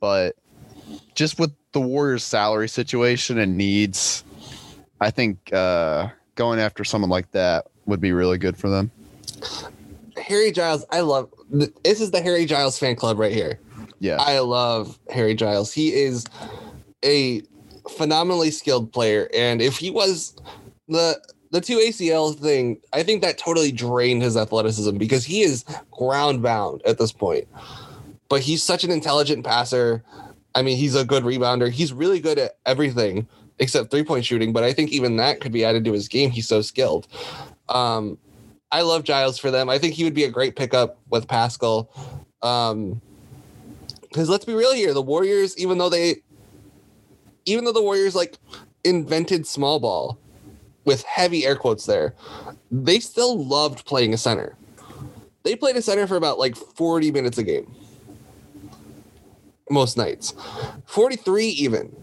But 0.00 0.36
just 1.14 1.38
with 1.38 1.54
the 1.72 1.80
Warriors' 1.80 2.22
salary 2.22 2.68
situation 2.68 3.38
and 3.38 3.56
needs, 3.56 4.22
I 5.00 5.10
think 5.10 5.50
uh, 5.50 6.08
going 6.34 6.60
after 6.60 6.84
someone 6.84 7.08
like 7.08 7.30
that 7.30 7.68
would 7.86 8.02
be 8.02 8.12
really 8.12 8.36
good 8.36 8.58
for 8.58 8.68
them. 8.68 8.90
Harry 10.18 10.52
Giles, 10.52 10.84
I 10.90 11.00
love 11.00 11.32
this 11.48 12.02
is 12.02 12.10
the 12.10 12.20
Harry 12.20 12.44
Giles 12.44 12.78
fan 12.78 12.96
club 12.96 13.18
right 13.18 13.32
here. 13.32 13.58
Yeah. 13.98 14.16
I 14.16 14.38
love 14.40 14.98
Harry 15.10 15.34
Giles. 15.34 15.72
He 15.72 15.92
is 15.92 16.24
a 17.04 17.42
phenomenally 17.90 18.50
skilled 18.50 18.92
player, 18.92 19.28
and 19.34 19.62
if 19.62 19.78
he 19.78 19.90
was 19.90 20.36
the 20.88 21.20
the 21.52 21.60
two 21.60 21.78
ACL 21.78 22.36
thing, 22.38 22.80
I 22.92 23.02
think 23.02 23.22
that 23.22 23.38
totally 23.38 23.72
drained 23.72 24.22
his 24.22 24.36
athleticism 24.36 24.96
because 24.96 25.24
he 25.24 25.42
is 25.42 25.64
ground 25.90 26.42
bound 26.42 26.82
at 26.84 26.98
this 26.98 27.12
point. 27.12 27.46
But 28.28 28.40
he's 28.40 28.62
such 28.62 28.84
an 28.84 28.90
intelligent 28.90 29.44
passer. 29.44 30.02
I 30.54 30.62
mean, 30.62 30.76
he's 30.76 30.96
a 30.96 31.04
good 31.04 31.22
rebounder. 31.22 31.70
He's 31.70 31.92
really 31.92 32.20
good 32.20 32.38
at 32.38 32.58
everything 32.66 33.26
except 33.58 33.90
three 33.90 34.04
point 34.04 34.24
shooting. 34.24 34.52
But 34.52 34.64
I 34.64 34.72
think 34.72 34.90
even 34.90 35.16
that 35.16 35.40
could 35.40 35.52
be 35.52 35.64
added 35.64 35.84
to 35.84 35.92
his 35.92 36.08
game. 36.08 36.30
He's 36.30 36.48
so 36.48 36.62
skilled. 36.62 37.06
Um, 37.68 38.18
I 38.72 38.82
love 38.82 39.04
Giles 39.04 39.38
for 39.38 39.50
them. 39.50 39.68
I 39.68 39.78
think 39.78 39.94
he 39.94 40.04
would 40.04 40.14
be 40.14 40.24
a 40.24 40.30
great 40.30 40.56
pickup 40.56 40.98
with 41.08 41.26
Paschall. 41.28 41.88
Um, 42.42 43.00
because 44.16 44.30
let's 44.30 44.46
be 44.46 44.54
real 44.54 44.72
here, 44.72 44.94
the 44.94 45.02
Warriors, 45.02 45.58
even 45.58 45.76
though 45.76 45.90
they 45.90 46.22
even 47.44 47.64
though 47.64 47.72
the 47.72 47.82
Warriors 47.82 48.14
like 48.14 48.38
invented 48.82 49.46
small 49.46 49.78
ball 49.78 50.18
with 50.86 51.02
heavy 51.02 51.44
air 51.44 51.54
quotes 51.54 51.84
there, 51.84 52.14
they 52.70 52.98
still 52.98 53.44
loved 53.44 53.84
playing 53.84 54.14
a 54.14 54.16
center. 54.16 54.56
They 55.42 55.54
played 55.54 55.76
a 55.76 55.82
center 55.82 56.06
for 56.06 56.16
about 56.16 56.38
like 56.38 56.56
40 56.56 57.10
minutes 57.10 57.36
a 57.36 57.42
game. 57.42 57.70
Most 59.68 59.98
nights. 59.98 60.32
43 60.86 61.48
even. 61.48 61.94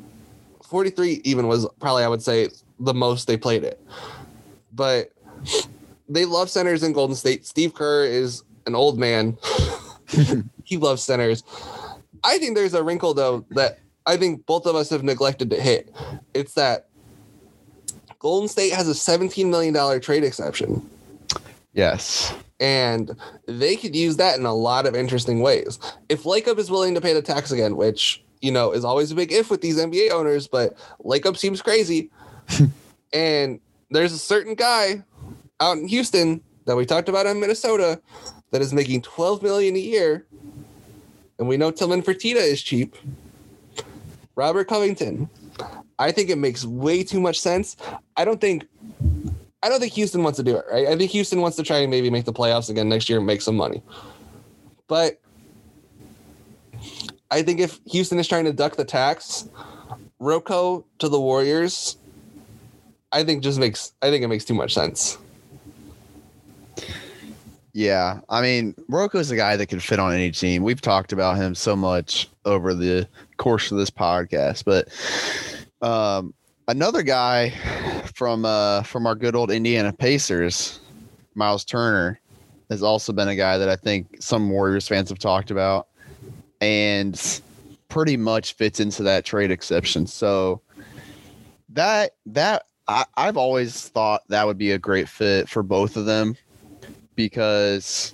43 0.69 1.21
even 1.23 1.47
was 1.47 1.67
probably 1.79 2.03
I 2.03 2.09
would 2.09 2.21
say 2.21 2.49
the 2.79 2.93
most 2.93 3.25
they 3.25 3.37
played 3.37 3.63
it. 3.63 3.81
But 4.71 5.11
they 6.07 6.25
love 6.25 6.51
centers 6.51 6.83
in 6.83 6.93
Golden 6.93 7.15
State. 7.15 7.47
Steve 7.47 7.73
Kerr 7.73 8.05
is 8.05 8.43
an 8.67 8.75
old 8.75 8.99
man. 8.99 9.35
he 10.63 10.77
loves 10.77 11.01
centers. 11.01 11.43
I 12.23 12.37
think 12.37 12.55
there's 12.55 12.73
a 12.73 12.83
wrinkle 12.83 13.13
though 13.13 13.45
that 13.51 13.79
I 14.05 14.17
think 14.17 14.45
both 14.45 14.65
of 14.65 14.75
us 14.75 14.89
have 14.89 15.03
neglected 15.03 15.49
to 15.51 15.59
hit. 15.59 15.93
It's 16.33 16.53
that 16.53 16.87
Golden 18.19 18.47
State 18.47 18.73
has 18.73 18.87
a 18.87 18.93
$17 18.93 19.49
million 19.49 20.01
trade 20.01 20.23
exception. 20.23 20.89
Yes. 21.73 22.33
And 22.59 23.17
they 23.47 23.75
could 23.75 23.95
use 23.95 24.17
that 24.17 24.37
in 24.37 24.45
a 24.45 24.53
lot 24.53 24.85
of 24.85 24.95
interesting 24.95 25.41
ways. 25.41 25.79
If 26.09 26.23
Lacob 26.23 26.57
is 26.57 26.71
willing 26.71 26.93
to 26.95 27.01
pay 27.01 27.13
the 27.13 27.21
tax 27.21 27.51
again, 27.51 27.75
which, 27.75 28.23
you 28.41 28.51
know, 28.51 28.71
is 28.71 28.85
always 28.85 29.11
a 29.11 29.15
big 29.15 29.31
if 29.31 29.49
with 29.49 29.61
these 29.61 29.77
NBA 29.77 30.11
owners, 30.11 30.47
but 30.47 30.77
Lacob 31.03 31.37
seems 31.37 31.61
crazy. 31.61 32.11
and 33.13 33.59
there's 33.89 34.13
a 34.13 34.19
certain 34.19 34.55
guy 34.55 35.03
out 35.59 35.77
in 35.77 35.87
Houston 35.87 36.41
that 36.65 36.75
we 36.75 36.85
talked 36.85 37.09
about 37.09 37.25
in 37.25 37.39
Minnesota 37.39 38.01
that 38.51 38.61
is 38.61 38.73
making 38.73 39.01
12 39.01 39.41
million 39.43 39.75
a 39.75 39.79
year. 39.79 40.25
And 41.43 41.49
we 41.49 41.57
know 41.57 41.71
Tilman 41.71 42.03
Fertitta 42.03 42.37
is 42.37 42.63
cheap. 42.63 42.95
Robert 44.37 44.69
Covington. 44.69 45.29
I 45.99 46.09
think 46.09 46.29
it 46.29 46.37
makes 46.37 46.63
way 46.63 47.03
too 47.03 47.19
much 47.19 47.37
sense. 47.37 47.75
I 48.15 48.23
don't 48.23 48.39
think 48.39 48.65
I 49.61 49.67
don't 49.67 49.81
think 49.81 49.91
Houston 49.91 50.23
wants 50.23 50.37
to 50.37 50.43
do 50.43 50.55
it, 50.55 50.63
right? 50.71 50.87
I 50.87 50.95
think 50.95 51.11
Houston 51.11 51.41
wants 51.41 51.57
to 51.57 51.63
try 51.63 51.79
and 51.79 51.91
maybe 51.91 52.09
make 52.09 52.23
the 52.23 52.31
playoffs 52.31 52.69
again 52.69 52.87
next 52.87 53.09
year 53.09 53.17
and 53.17 53.27
make 53.27 53.41
some 53.41 53.57
money. 53.57 53.83
But 54.87 55.19
I 57.29 57.43
think 57.43 57.59
if 57.59 57.81
Houston 57.87 58.19
is 58.19 58.27
trying 58.29 58.45
to 58.45 58.53
duck 58.53 58.77
the 58.77 58.85
tax, 58.85 59.49
Rocco 60.19 60.85
to 60.99 61.09
the 61.09 61.19
Warriors, 61.19 61.97
I 63.11 63.25
think 63.25 63.43
just 63.43 63.59
makes 63.59 63.91
I 64.01 64.09
think 64.09 64.23
it 64.23 64.29
makes 64.29 64.45
too 64.45 64.53
much 64.53 64.73
sense. 64.73 65.17
Yeah, 67.73 68.19
I 68.29 68.41
mean, 68.41 68.75
is 69.15 69.31
a 69.31 69.35
guy 69.35 69.57
that 69.57 69.65
can 69.65 69.79
fit 69.79 69.99
on 69.99 70.13
any 70.13 70.29
team. 70.29 70.61
We've 70.61 70.79
talked 70.79 71.11
about 71.11 71.37
him 71.37 71.55
so 71.55 71.75
much 71.75 72.29
over 72.45 72.75
the 72.75 73.07
course 73.37 73.71
of 73.71 73.79
this 73.79 73.89
podcast, 73.89 74.63
but 74.63 74.89
um, 75.85 76.35
another 76.67 77.01
guy 77.01 77.49
from 78.13 78.45
uh, 78.45 78.83
from 78.83 79.07
our 79.07 79.15
good 79.15 79.35
old 79.35 79.49
Indiana 79.49 79.91
Pacers, 79.91 80.81
Miles 81.33 81.65
Turner, 81.65 82.19
has 82.69 82.83
also 82.83 83.11
been 83.11 83.27
a 83.27 83.35
guy 83.35 83.57
that 83.57 83.69
I 83.69 83.75
think 83.75 84.21
some 84.21 84.51
Warriors 84.51 84.87
fans 84.87 85.09
have 85.09 85.17
talked 85.17 85.49
about, 85.49 85.87
and 86.61 87.41
pretty 87.89 88.17
much 88.17 88.53
fits 88.53 88.79
into 88.79 89.01
that 89.01 89.25
trade 89.25 89.49
exception. 89.49 90.05
So 90.05 90.61
that 91.69 92.11
that 92.27 92.65
I, 92.87 93.05
I've 93.17 93.37
always 93.37 93.89
thought 93.89 94.21
that 94.27 94.45
would 94.45 94.59
be 94.59 94.73
a 94.73 94.77
great 94.77 95.09
fit 95.09 95.49
for 95.49 95.63
both 95.63 95.97
of 95.97 96.05
them 96.05 96.37
because 97.15 98.13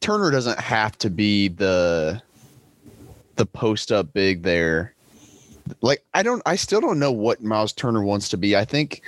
Turner 0.00 0.30
doesn't 0.30 0.58
have 0.58 0.96
to 0.98 1.10
be 1.10 1.48
the 1.48 2.22
the 3.36 3.46
post 3.46 3.92
up 3.92 4.12
big 4.12 4.42
there. 4.42 4.94
Like 5.80 6.02
I 6.14 6.22
don't 6.22 6.42
I 6.46 6.56
still 6.56 6.80
don't 6.80 6.98
know 6.98 7.12
what 7.12 7.42
Miles 7.42 7.72
Turner 7.72 8.02
wants 8.02 8.28
to 8.30 8.36
be. 8.36 8.56
I 8.56 8.64
think 8.64 9.02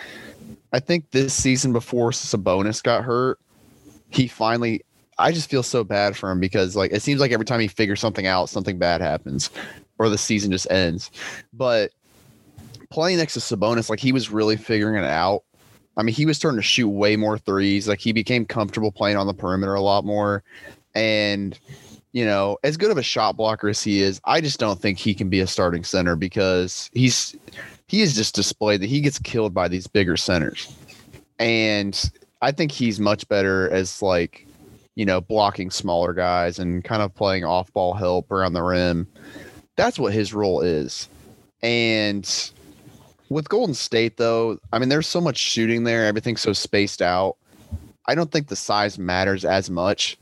I 0.72 0.80
think 0.80 1.10
this 1.10 1.34
season 1.34 1.72
before 1.72 2.10
Sabonis 2.10 2.82
got 2.82 3.04
hurt, 3.04 3.38
he 4.10 4.28
finally 4.28 4.82
I 5.18 5.32
just 5.32 5.50
feel 5.50 5.62
so 5.62 5.84
bad 5.84 6.16
for 6.16 6.30
him 6.30 6.40
because 6.40 6.76
like 6.76 6.92
it 6.92 7.02
seems 7.02 7.20
like 7.20 7.32
every 7.32 7.46
time 7.46 7.60
he 7.60 7.68
figures 7.68 8.00
something 8.00 8.26
out, 8.26 8.48
something 8.48 8.78
bad 8.78 9.00
happens 9.00 9.50
or 9.98 10.08
the 10.08 10.18
season 10.18 10.50
just 10.50 10.70
ends. 10.70 11.10
But 11.52 11.92
playing 12.90 13.18
next 13.18 13.34
to 13.34 13.40
Sabonis, 13.40 13.90
like 13.90 14.00
he 14.00 14.12
was 14.12 14.30
really 14.30 14.56
figuring 14.56 15.02
it 15.02 15.06
out 15.06 15.44
I 16.00 16.02
mean, 16.02 16.14
he 16.14 16.24
was 16.24 16.38
starting 16.38 16.58
to 16.58 16.62
shoot 16.62 16.88
way 16.88 17.14
more 17.14 17.36
threes. 17.36 17.86
Like 17.86 18.00
he 18.00 18.12
became 18.12 18.46
comfortable 18.46 18.90
playing 18.90 19.18
on 19.18 19.26
the 19.26 19.34
perimeter 19.34 19.74
a 19.74 19.82
lot 19.82 20.02
more. 20.02 20.42
And, 20.94 21.58
you 22.12 22.24
know, 22.24 22.56
as 22.64 22.78
good 22.78 22.90
of 22.90 22.96
a 22.96 23.02
shot 23.02 23.36
blocker 23.36 23.68
as 23.68 23.82
he 23.82 24.00
is, 24.00 24.18
I 24.24 24.40
just 24.40 24.58
don't 24.58 24.80
think 24.80 24.98
he 24.98 25.12
can 25.12 25.28
be 25.28 25.40
a 25.40 25.46
starting 25.46 25.84
center 25.84 26.16
because 26.16 26.90
he's 26.94 27.36
he 27.86 28.00
is 28.00 28.14
just 28.14 28.34
displayed 28.34 28.80
that 28.80 28.88
he 28.88 29.02
gets 29.02 29.18
killed 29.18 29.52
by 29.52 29.68
these 29.68 29.86
bigger 29.86 30.16
centers. 30.16 30.74
And 31.38 32.10
I 32.40 32.50
think 32.50 32.72
he's 32.72 32.98
much 32.98 33.28
better 33.28 33.68
as 33.70 34.00
like, 34.00 34.46
you 34.94 35.04
know, 35.04 35.20
blocking 35.20 35.70
smaller 35.70 36.14
guys 36.14 36.58
and 36.58 36.82
kind 36.82 37.02
of 37.02 37.14
playing 37.14 37.44
off 37.44 37.70
ball 37.74 37.92
help 37.92 38.30
around 38.32 38.54
the 38.54 38.62
rim. 38.62 39.06
That's 39.76 39.98
what 39.98 40.14
his 40.14 40.32
role 40.32 40.62
is. 40.62 41.10
And 41.62 42.24
with 43.30 43.48
Golden 43.48 43.74
State, 43.74 44.16
though, 44.16 44.58
I 44.72 44.78
mean, 44.78 44.88
there's 44.88 45.06
so 45.06 45.20
much 45.20 45.38
shooting 45.38 45.84
there. 45.84 46.04
Everything's 46.04 46.42
so 46.42 46.52
spaced 46.52 47.00
out. 47.00 47.36
I 48.06 48.14
don't 48.16 48.30
think 48.30 48.48
the 48.48 48.56
size 48.56 48.98
matters 48.98 49.44
as 49.44 49.70
much 49.70 50.18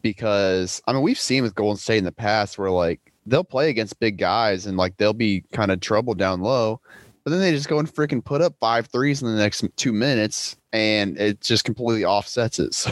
because, 0.00 0.82
I 0.86 0.94
mean, 0.94 1.02
we've 1.02 1.18
seen 1.18 1.42
with 1.42 1.54
Golden 1.54 1.76
State 1.76 1.98
in 1.98 2.04
the 2.04 2.12
past 2.12 2.58
where, 2.58 2.70
like, 2.70 3.12
they'll 3.26 3.44
play 3.44 3.68
against 3.68 4.00
big 4.00 4.16
guys 4.16 4.64
and, 4.64 4.78
like, 4.78 4.96
they'll 4.96 5.12
be 5.12 5.44
kind 5.52 5.70
of 5.70 5.80
troubled 5.80 6.16
down 6.16 6.40
low, 6.40 6.80
but 7.24 7.30
then 7.30 7.40
they 7.40 7.52
just 7.52 7.68
go 7.68 7.78
and 7.78 7.92
freaking 7.92 8.24
put 8.24 8.40
up 8.40 8.54
five 8.58 8.86
threes 8.86 9.20
in 9.20 9.28
the 9.28 9.36
next 9.36 9.64
two 9.76 9.92
minutes 9.92 10.56
and 10.72 11.18
it 11.18 11.42
just 11.42 11.64
completely 11.64 12.04
offsets 12.04 12.58
it. 12.58 12.74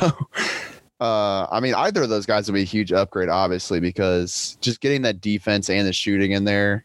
So, 1.02 1.06
uh, 1.08 1.48
I 1.50 1.58
mean, 1.58 1.74
either 1.74 2.02
of 2.04 2.10
those 2.10 2.26
guys 2.26 2.46
would 2.46 2.54
be 2.54 2.62
a 2.62 2.64
huge 2.64 2.92
upgrade, 2.92 3.28
obviously, 3.28 3.80
because 3.80 4.56
just 4.60 4.80
getting 4.80 5.02
that 5.02 5.20
defense 5.20 5.68
and 5.68 5.84
the 5.84 5.92
shooting 5.92 6.30
in 6.30 6.44
there 6.44 6.84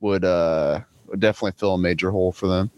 would, 0.00 0.24
uh, 0.24 0.80
definitely 1.18 1.52
fill 1.58 1.74
a 1.74 1.78
major 1.78 2.10
hole 2.10 2.32
for 2.32 2.46
them. 2.46 2.70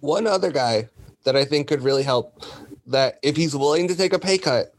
One 0.00 0.26
other 0.26 0.50
guy 0.50 0.88
that 1.24 1.36
I 1.36 1.44
think 1.44 1.68
could 1.68 1.82
really 1.82 2.02
help 2.02 2.44
that 2.86 3.18
if 3.22 3.36
he's 3.36 3.54
willing 3.54 3.88
to 3.88 3.96
take 3.96 4.12
a 4.12 4.18
pay 4.18 4.38
cut. 4.38 4.74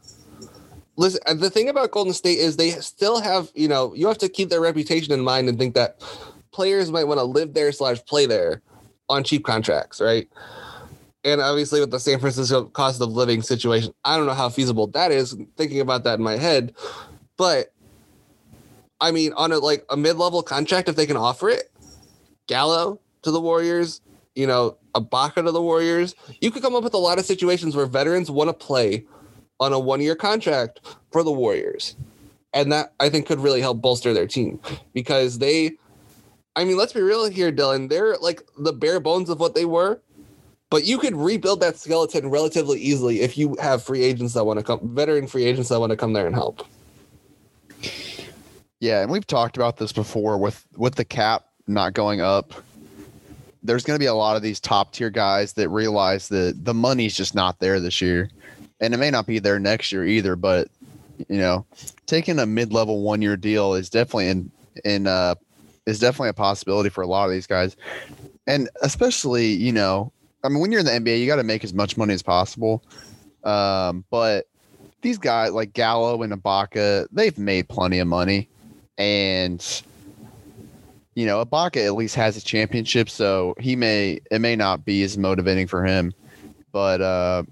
Listen, 0.96 1.20
the 1.38 1.48
thing 1.48 1.68
about 1.68 1.90
Golden 1.92 2.12
State 2.12 2.38
is 2.38 2.56
they 2.56 2.70
still 2.70 3.20
have, 3.20 3.50
you 3.54 3.68
know, 3.68 3.94
you 3.94 4.06
have 4.08 4.18
to 4.18 4.28
keep 4.28 4.50
their 4.50 4.60
reputation 4.60 5.12
in 5.12 5.20
mind 5.20 5.48
and 5.48 5.58
think 5.58 5.74
that 5.74 6.00
players 6.50 6.90
might 6.90 7.04
want 7.04 7.18
to 7.18 7.24
live 7.24 7.54
there 7.54 7.72
slash 7.72 8.04
play 8.04 8.26
there 8.26 8.60
on 9.08 9.24
cheap 9.24 9.44
contracts, 9.44 10.00
right? 10.00 10.28
And 11.24 11.40
obviously 11.40 11.80
with 11.80 11.90
the 11.90 12.00
San 12.00 12.18
Francisco 12.18 12.64
cost 12.64 13.00
of 13.00 13.10
living 13.10 13.42
situation, 13.42 13.94
I 14.04 14.16
don't 14.16 14.26
know 14.26 14.34
how 14.34 14.48
feasible 14.48 14.88
that 14.88 15.10
is 15.10 15.36
thinking 15.56 15.80
about 15.80 16.04
that 16.04 16.18
in 16.18 16.24
my 16.24 16.36
head. 16.36 16.74
But 17.36 17.72
I 19.00 19.10
mean, 19.10 19.32
on 19.34 19.52
a 19.52 19.58
like 19.58 19.84
a 19.88 19.96
mid-level 19.96 20.42
contract, 20.42 20.88
if 20.88 20.96
they 20.96 21.06
can 21.06 21.16
offer 21.16 21.48
it, 21.48 21.69
Gallo 22.50 22.98
to 23.22 23.30
the 23.30 23.40
Warriors, 23.40 24.00
you 24.34 24.44
know, 24.44 24.76
Ibaka 24.96 25.44
to 25.44 25.52
the 25.52 25.62
Warriors. 25.62 26.16
You 26.40 26.50
could 26.50 26.62
come 26.62 26.74
up 26.74 26.82
with 26.82 26.94
a 26.94 26.98
lot 26.98 27.20
of 27.20 27.24
situations 27.24 27.76
where 27.76 27.86
veterans 27.86 28.28
want 28.28 28.48
to 28.48 28.52
play 28.54 29.06
on 29.60 29.72
a 29.72 29.78
one 29.78 30.00
year 30.00 30.16
contract 30.16 30.80
for 31.12 31.22
the 31.22 31.30
Warriors. 31.30 31.94
And 32.52 32.72
that 32.72 32.92
I 32.98 33.08
think 33.08 33.26
could 33.26 33.38
really 33.38 33.60
help 33.60 33.80
bolster 33.80 34.12
their 34.12 34.26
team 34.26 34.58
because 34.92 35.38
they, 35.38 35.76
I 36.56 36.64
mean, 36.64 36.76
let's 36.76 36.92
be 36.92 37.00
real 37.00 37.30
here, 37.30 37.52
Dylan. 37.52 37.88
They're 37.88 38.16
like 38.16 38.42
the 38.58 38.72
bare 38.72 38.98
bones 38.98 39.30
of 39.30 39.38
what 39.38 39.54
they 39.54 39.64
were, 39.64 40.00
but 40.70 40.84
you 40.84 40.98
could 40.98 41.14
rebuild 41.14 41.60
that 41.60 41.76
skeleton 41.76 42.30
relatively 42.30 42.80
easily 42.80 43.20
if 43.20 43.38
you 43.38 43.56
have 43.60 43.84
free 43.84 44.02
agents 44.02 44.34
that 44.34 44.44
want 44.44 44.58
to 44.58 44.64
come, 44.64 44.80
veteran 44.92 45.28
free 45.28 45.44
agents 45.44 45.68
that 45.68 45.78
want 45.78 45.90
to 45.90 45.96
come 45.96 46.14
there 46.14 46.26
and 46.26 46.34
help. 46.34 46.66
Yeah, 48.80 49.02
and 49.02 49.10
we've 49.12 49.26
talked 49.26 49.56
about 49.56 49.76
this 49.76 49.92
before 49.92 50.36
with 50.36 50.66
with 50.76 50.96
the 50.96 51.04
cap 51.04 51.44
not 51.70 51.94
going 51.94 52.20
up, 52.20 52.52
there's 53.62 53.84
going 53.84 53.96
to 53.96 54.02
be 54.02 54.06
a 54.06 54.14
lot 54.14 54.36
of 54.36 54.42
these 54.42 54.60
top 54.60 54.92
tier 54.92 55.10
guys 55.10 55.54
that 55.54 55.68
realize 55.68 56.28
that 56.28 56.64
the 56.64 56.74
money's 56.74 57.14
just 57.14 57.34
not 57.34 57.58
there 57.58 57.80
this 57.80 58.00
year. 58.00 58.30
And 58.80 58.94
it 58.94 58.96
may 58.96 59.10
not 59.10 59.26
be 59.26 59.38
there 59.38 59.58
next 59.58 59.92
year 59.92 60.06
either, 60.06 60.36
but 60.36 60.68
you 61.28 61.38
know, 61.38 61.66
taking 62.06 62.38
a 62.38 62.46
mid-level 62.46 63.02
one-year 63.02 63.36
deal 63.36 63.74
is 63.74 63.90
definitely 63.90 64.28
in 64.28 64.50
in 64.84 65.06
uh 65.06 65.34
is 65.86 65.98
definitely 65.98 66.30
a 66.30 66.34
possibility 66.34 66.88
for 66.88 67.02
a 67.02 67.06
lot 67.06 67.26
of 67.26 67.30
these 67.32 67.46
guys. 67.46 67.76
And 68.46 68.70
especially, 68.82 69.48
you 69.48 69.72
know, 69.72 70.12
I 70.42 70.48
mean 70.48 70.60
when 70.60 70.72
you're 70.72 70.80
in 70.80 70.86
the 70.86 70.92
NBA, 70.92 71.20
you 71.20 71.26
got 71.26 71.36
to 71.36 71.42
make 71.42 71.64
as 71.64 71.74
much 71.74 71.96
money 71.96 72.14
as 72.14 72.22
possible. 72.22 72.82
Um, 73.44 74.04
but 74.10 74.46
these 75.02 75.18
guys 75.18 75.52
like 75.52 75.72
Gallo 75.72 76.22
and 76.22 76.32
Ibaka, 76.32 77.06
they've 77.12 77.36
made 77.36 77.68
plenty 77.68 77.98
of 77.98 78.08
money. 78.08 78.48
And 78.96 79.60
you 81.14 81.26
know, 81.26 81.44
Ibaka 81.44 81.84
at 81.84 81.94
least 81.94 82.14
has 82.14 82.36
a 82.36 82.40
championship, 82.40 83.10
so 83.10 83.54
he 83.58 83.76
may 83.76 84.20
it 84.30 84.40
may 84.40 84.56
not 84.56 84.84
be 84.84 85.02
as 85.02 85.18
motivating 85.18 85.66
for 85.66 85.84
him. 85.84 86.12
But 86.72 87.00
uh 87.00 87.42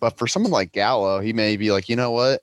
but 0.00 0.18
for 0.18 0.26
someone 0.26 0.52
like 0.52 0.72
Gallo, 0.72 1.20
he 1.20 1.32
may 1.32 1.56
be 1.56 1.72
like, 1.72 1.88
you 1.88 1.96
know 1.96 2.10
what? 2.10 2.42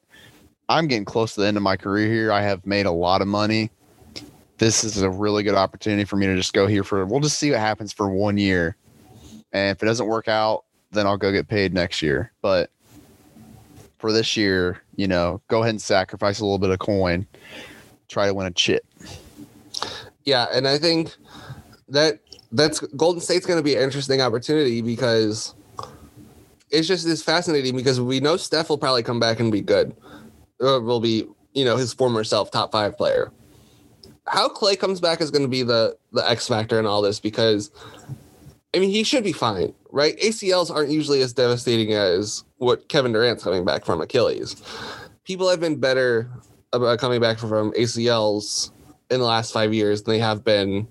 I'm 0.68 0.88
getting 0.88 1.06
close 1.06 1.36
to 1.36 1.42
the 1.42 1.48
end 1.48 1.58
of 1.58 1.64
my 1.64 1.78
career 1.78 2.12
here. 2.12 2.32
I 2.32 2.42
have 2.42 2.66
made 2.66 2.86
a 2.86 2.92
lot 2.92 3.22
of 3.22 3.28
money. 3.28 3.70
This 4.58 4.84
is 4.84 5.02
a 5.02 5.10
really 5.10 5.44
good 5.44 5.56
opportunity 5.56 6.06
for 6.06 6.16
me 6.16 6.26
to 6.28 6.36
just 6.36 6.54
go 6.54 6.66
here 6.66 6.84
for 6.84 7.06
we'll 7.06 7.20
just 7.20 7.40
see 7.40 7.52
what 7.52 7.60
happens 7.60 7.94
for 7.94 8.10
one 8.10 8.38
year. 8.38 8.76
And 9.52 9.76
if 9.76 9.84
it 9.84 9.86
doesn't 9.86 10.08
work 10.08 10.28
out, 10.28 10.66
then 10.92 11.06
I'll 11.08 11.18
go 11.18 11.32
get 11.32 11.48
paid 11.48 11.74
next 11.74 12.02
year. 12.02 12.32
But 12.42 12.72
for 14.00 14.12
this 14.12 14.36
year, 14.36 14.82
you 14.96 15.08
know, 15.08 15.42
go 15.48 15.62
ahead 15.62 15.72
and 15.72 15.82
sacrifice 15.82 16.40
a 16.40 16.44
little 16.44 16.60
bit 16.60 16.70
of 16.70 16.80
coin, 16.80 17.26
try 18.08 18.28
to 18.28 18.34
win 18.34 18.48
a 18.48 18.52
chip. 18.52 18.86
Yeah, 20.26 20.48
and 20.52 20.68
I 20.68 20.78
think 20.78 21.16
that 21.90 22.20
that's 22.52 22.80
Golden 22.80 23.22
State's 23.22 23.46
going 23.46 23.60
to 23.60 23.64
be 23.64 23.76
an 23.76 23.84
interesting 23.84 24.22
opportunity 24.22 24.82
because 24.82 25.54
it's 26.72 26.88
just 26.88 27.08
it's 27.08 27.22
fascinating 27.22 27.76
because 27.76 28.02
we 28.02 28.20
know 28.20 28.38
Steph 28.38 28.70
will 28.70 28.78
probably 28.78 29.04
come 29.04 29.20
back 29.20 29.40
and 29.40 29.52
be 29.52 29.62
good, 29.62 29.96
or 30.60 30.82
will 30.82 31.00
be 31.00 31.28
you 31.54 31.64
know 31.64 31.78
his 31.78 31.94
former 31.94 32.24
self 32.24 32.52
top 32.52 32.72
five 32.72 32.98
player. 32.98 33.32
How 34.28 34.50
Klay 34.50 34.78
comes 34.80 35.00
back 35.00 35.22
is 35.22 35.30
going 35.30 35.44
to 35.44 35.48
be 35.48 35.64
the 35.64 35.96
the 36.12 36.28
X 36.28 36.48
factor 36.48 36.80
in 36.80 36.86
all 36.86 37.02
this 37.02 37.20
because 37.20 37.72
I 38.76 38.80
mean, 38.80 38.90
he 38.90 39.04
should 39.04 39.24
be 39.24 39.32
fine, 39.32 39.74
right? 39.92 40.18
ACLs 40.20 40.70
aren't 40.70 40.90
usually 40.90 41.22
as 41.22 41.32
devastating 41.32 41.94
as 41.94 42.44
what 42.58 42.90
Kevin 42.90 43.14
Durant's 43.14 43.44
coming 43.44 43.64
back 43.64 43.86
from 43.86 44.02
Achilles. 44.02 44.62
People 45.24 45.50
have 45.50 45.62
been 45.62 45.80
better 45.80 46.30
about 46.74 47.00
coming 47.00 47.22
back 47.22 47.40
from 47.40 47.72
ACLs 47.72 48.72
in 49.10 49.20
the 49.20 49.26
last 49.26 49.52
five 49.52 49.74
years 49.74 50.04
than 50.04 50.13
they 50.13 50.20
have 50.20 50.44
been 50.44 50.88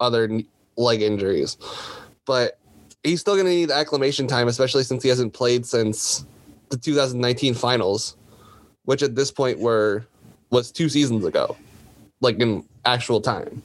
other 0.00 0.40
leg 0.76 1.02
injuries. 1.02 1.56
But 2.24 2.58
he's 3.02 3.20
still 3.20 3.34
going 3.34 3.46
to 3.46 3.52
need 3.52 3.70
acclimation 3.70 4.26
time, 4.26 4.48
especially 4.48 4.84
since 4.84 5.02
he 5.02 5.08
hasn't 5.08 5.32
played 5.32 5.66
since 5.66 6.24
the 6.70 6.76
2019 6.76 7.54
finals, 7.54 8.16
which 8.84 9.02
at 9.02 9.14
this 9.14 9.30
point 9.30 9.58
were 9.58 10.06
was 10.50 10.70
two 10.70 10.88
seasons 10.88 11.24
ago, 11.24 11.56
like 12.20 12.38
in 12.38 12.64
actual 12.84 13.20
time. 13.20 13.62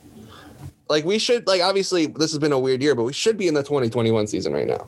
Like 0.90 1.04
we 1.04 1.20
should 1.20 1.46
like 1.48 1.62
obviously 1.62 2.06
this 2.08 2.32
has 2.32 2.40
been 2.40 2.54
a 2.54 2.60
weird 2.60 2.82
year, 2.82 2.96
but 2.96 3.04
we 3.04 3.14
should 3.14 3.38
be 3.38 3.48
in 3.48 3.54
the 3.54 3.64
2021 3.64 4.28
season 4.28 4.54
right 4.54 4.68
now. 4.68 4.88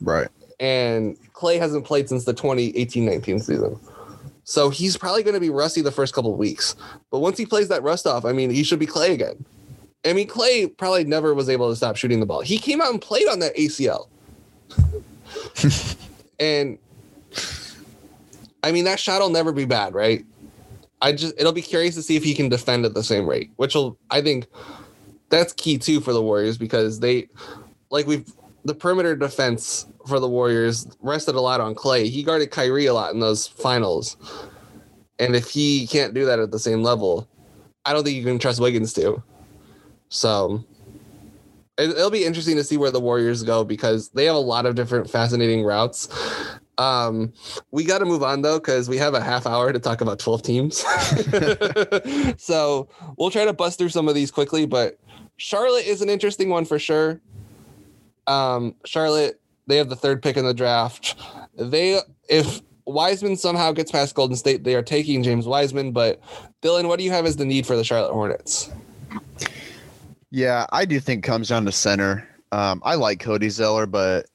Right. 0.00 0.28
And 0.60 1.16
Klay 1.32 1.58
hasn't 1.58 1.84
played 1.84 2.08
since 2.08 2.24
the 2.24 2.32
2018-19 2.32 3.42
season. 3.42 3.78
So 4.48 4.70
he's 4.70 4.96
probably 4.96 5.24
going 5.24 5.34
to 5.34 5.40
be 5.40 5.50
rusty 5.50 5.82
the 5.82 5.90
first 5.90 6.14
couple 6.14 6.32
of 6.32 6.38
weeks. 6.38 6.76
But 7.10 7.18
once 7.18 7.36
he 7.36 7.44
plays 7.44 7.66
that 7.68 7.82
rust 7.82 8.06
off, 8.06 8.24
I 8.24 8.32
mean, 8.32 8.48
he 8.48 8.62
should 8.62 8.78
be 8.78 8.86
Klay 8.86 9.10
again. 9.10 9.44
I 10.04 10.12
mean, 10.12 10.28
Klay 10.28 10.74
probably 10.76 11.02
never 11.02 11.34
was 11.34 11.48
able 11.48 11.68
to 11.68 11.74
stop 11.74 11.96
shooting 11.96 12.20
the 12.20 12.26
ball. 12.26 12.42
He 12.42 12.58
came 12.58 12.80
out 12.80 12.92
and 12.92 13.02
played 13.02 13.26
on 13.26 13.40
that 13.40 13.56
ACL. 13.56 14.06
and 16.38 16.78
I 18.62 18.70
mean, 18.70 18.84
that 18.84 19.00
shot 19.00 19.20
will 19.20 19.30
never 19.30 19.50
be 19.50 19.64
bad, 19.64 19.94
right? 19.94 20.24
I 21.02 21.12
just 21.12 21.34
it'll 21.38 21.52
be 21.52 21.60
curious 21.60 21.96
to 21.96 22.02
see 22.02 22.14
if 22.14 22.22
he 22.22 22.32
can 22.32 22.48
defend 22.48 22.84
at 22.84 22.94
the 22.94 23.02
same 23.02 23.28
rate, 23.28 23.50
which 23.56 23.74
will 23.74 23.98
I 24.10 24.22
think 24.22 24.46
that's 25.28 25.52
key 25.52 25.76
too 25.76 26.00
for 26.00 26.12
the 26.12 26.22
Warriors 26.22 26.56
because 26.56 27.00
they 27.00 27.28
like 27.90 28.06
we've 28.06 28.32
the 28.64 28.74
perimeter 28.74 29.16
defense 29.16 29.86
for 30.06 30.20
the 30.20 30.28
Warriors 30.28 30.86
rested 31.00 31.34
a 31.34 31.40
lot 31.40 31.60
on 31.60 31.74
Klay. 31.74 32.08
He 32.10 32.22
guarded 32.22 32.50
Kyrie 32.50 32.86
a 32.86 32.94
lot 32.94 33.12
in 33.12 33.20
those 33.20 33.46
finals. 33.46 34.16
And 35.18 35.34
if 35.34 35.48
he 35.48 35.86
can't 35.86 36.14
do 36.14 36.24
that 36.26 36.38
at 36.38 36.50
the 36.50 36.58
same 36.58 36.82
level, 36.82 37.28
I 37.84 37.92
don't 37.92 38.04
think 38.04 38.16
you 38.16 38.24
can 38.24 38.38
trust 38.38 38.60
Wiggins 38.60 38.92
to. 38.94 39.22
So 40.08 40.64
it, 41.78 41.90
it'll 41.90 42.10
be 42.10 42.24
interesting 42.24 42.56
to 42.56 42.64
see 42.64 42.76
where 42.76 42.90
the 42.90 43.00
Warriors 43.00 43.42
go 43.42 43.64
because 43.64 44.10
they 44.10 44.24
have 44.24 44.36
a 44.36 44.40
lot 44.40 44.66
of 44.66 44.74
different 44.74 45.10
fascinating 45.10 45.62
routes. 45.62 46.08
Um, 46.78 47.32
we 47.70 47.84
got 47.84 47.98
to 47.98 48.04
move 48.04 48.22
on 48.22 48.42
though 48.42 48.58
because 48.58 48.88
we 48.88 48.98
have 48.98 49.14
a 49.14 49.20
half 49.20 49.46
hour 49.46 49.72
to 49.72 49.78
talk 49.78 50.00
about 50.00 50.18
12 50.18 50.42
teams. 50.42 50.84
so 52.36 52.88
we'll 53.16 53.30
try 53.30 53.44
to 53.44 53.52
bust 53.52 53.78
through 53.78 53.88
some 53.88 54.08
of 54.08 54.14
these 54.14 54.30
quickly, 54.30 54.66
but 54.66 54.98
Charlotte 55.38 55.86
is 55.86 56.02
an 56.02 56.10
interesting 56.10 56.48
one 56.50 56.64
for 56.64 56.78
sure. 56.78 57.20
Um, 58.26 58.74
Charlotte, 58.84 59.40
they 59.66 59.76
have 59.76 59.88
the 59.88 59.96
third 59.96 60.22
pick 60.22 60.36
in 60.36 60.44
the 60.44 60.54
draft. 60.54 61.16
They, 61.56 62.00
if 62.28 62.60
Wiseman 62.84 63.36
somehow 63.36 63.72
gets 63.72 63.90
past 63.90 64.14
Golden 64.14 64.36
State, 64.36 64.64
they 64.64 64.74
are 64.74 64.82
taking 64.82 65.22
James 65.22 65.46
Wiseman. 65.46 65.92
But 65.92 66.20
Dylan, 66.62 66.88
what 66.88 66.98
do 66.98 67.04
you 67.04 67.10
have 67.10 67.26
as 67.26 67.36
the 67.36 67.44
need 67.44 67.66
for 67.66 67.76
the 67.76 67.84
Charlotte 67.84 68.12
Hornets? 68.12 68.70
Yeah, 70.30 70.66
I 70.72 70.84
do 70.84 71.00
think 71.00 71.24
comes 71.24 71.48
down 71.48 71.64
to 71.64 71.72
center. 71.72 72.28
Um, 72.52 72.80
I 72.84 72.94
like 72.94 73.20
Cody 73.20 73.48
Zeller, 73.48 73.86
but 73.86 74.26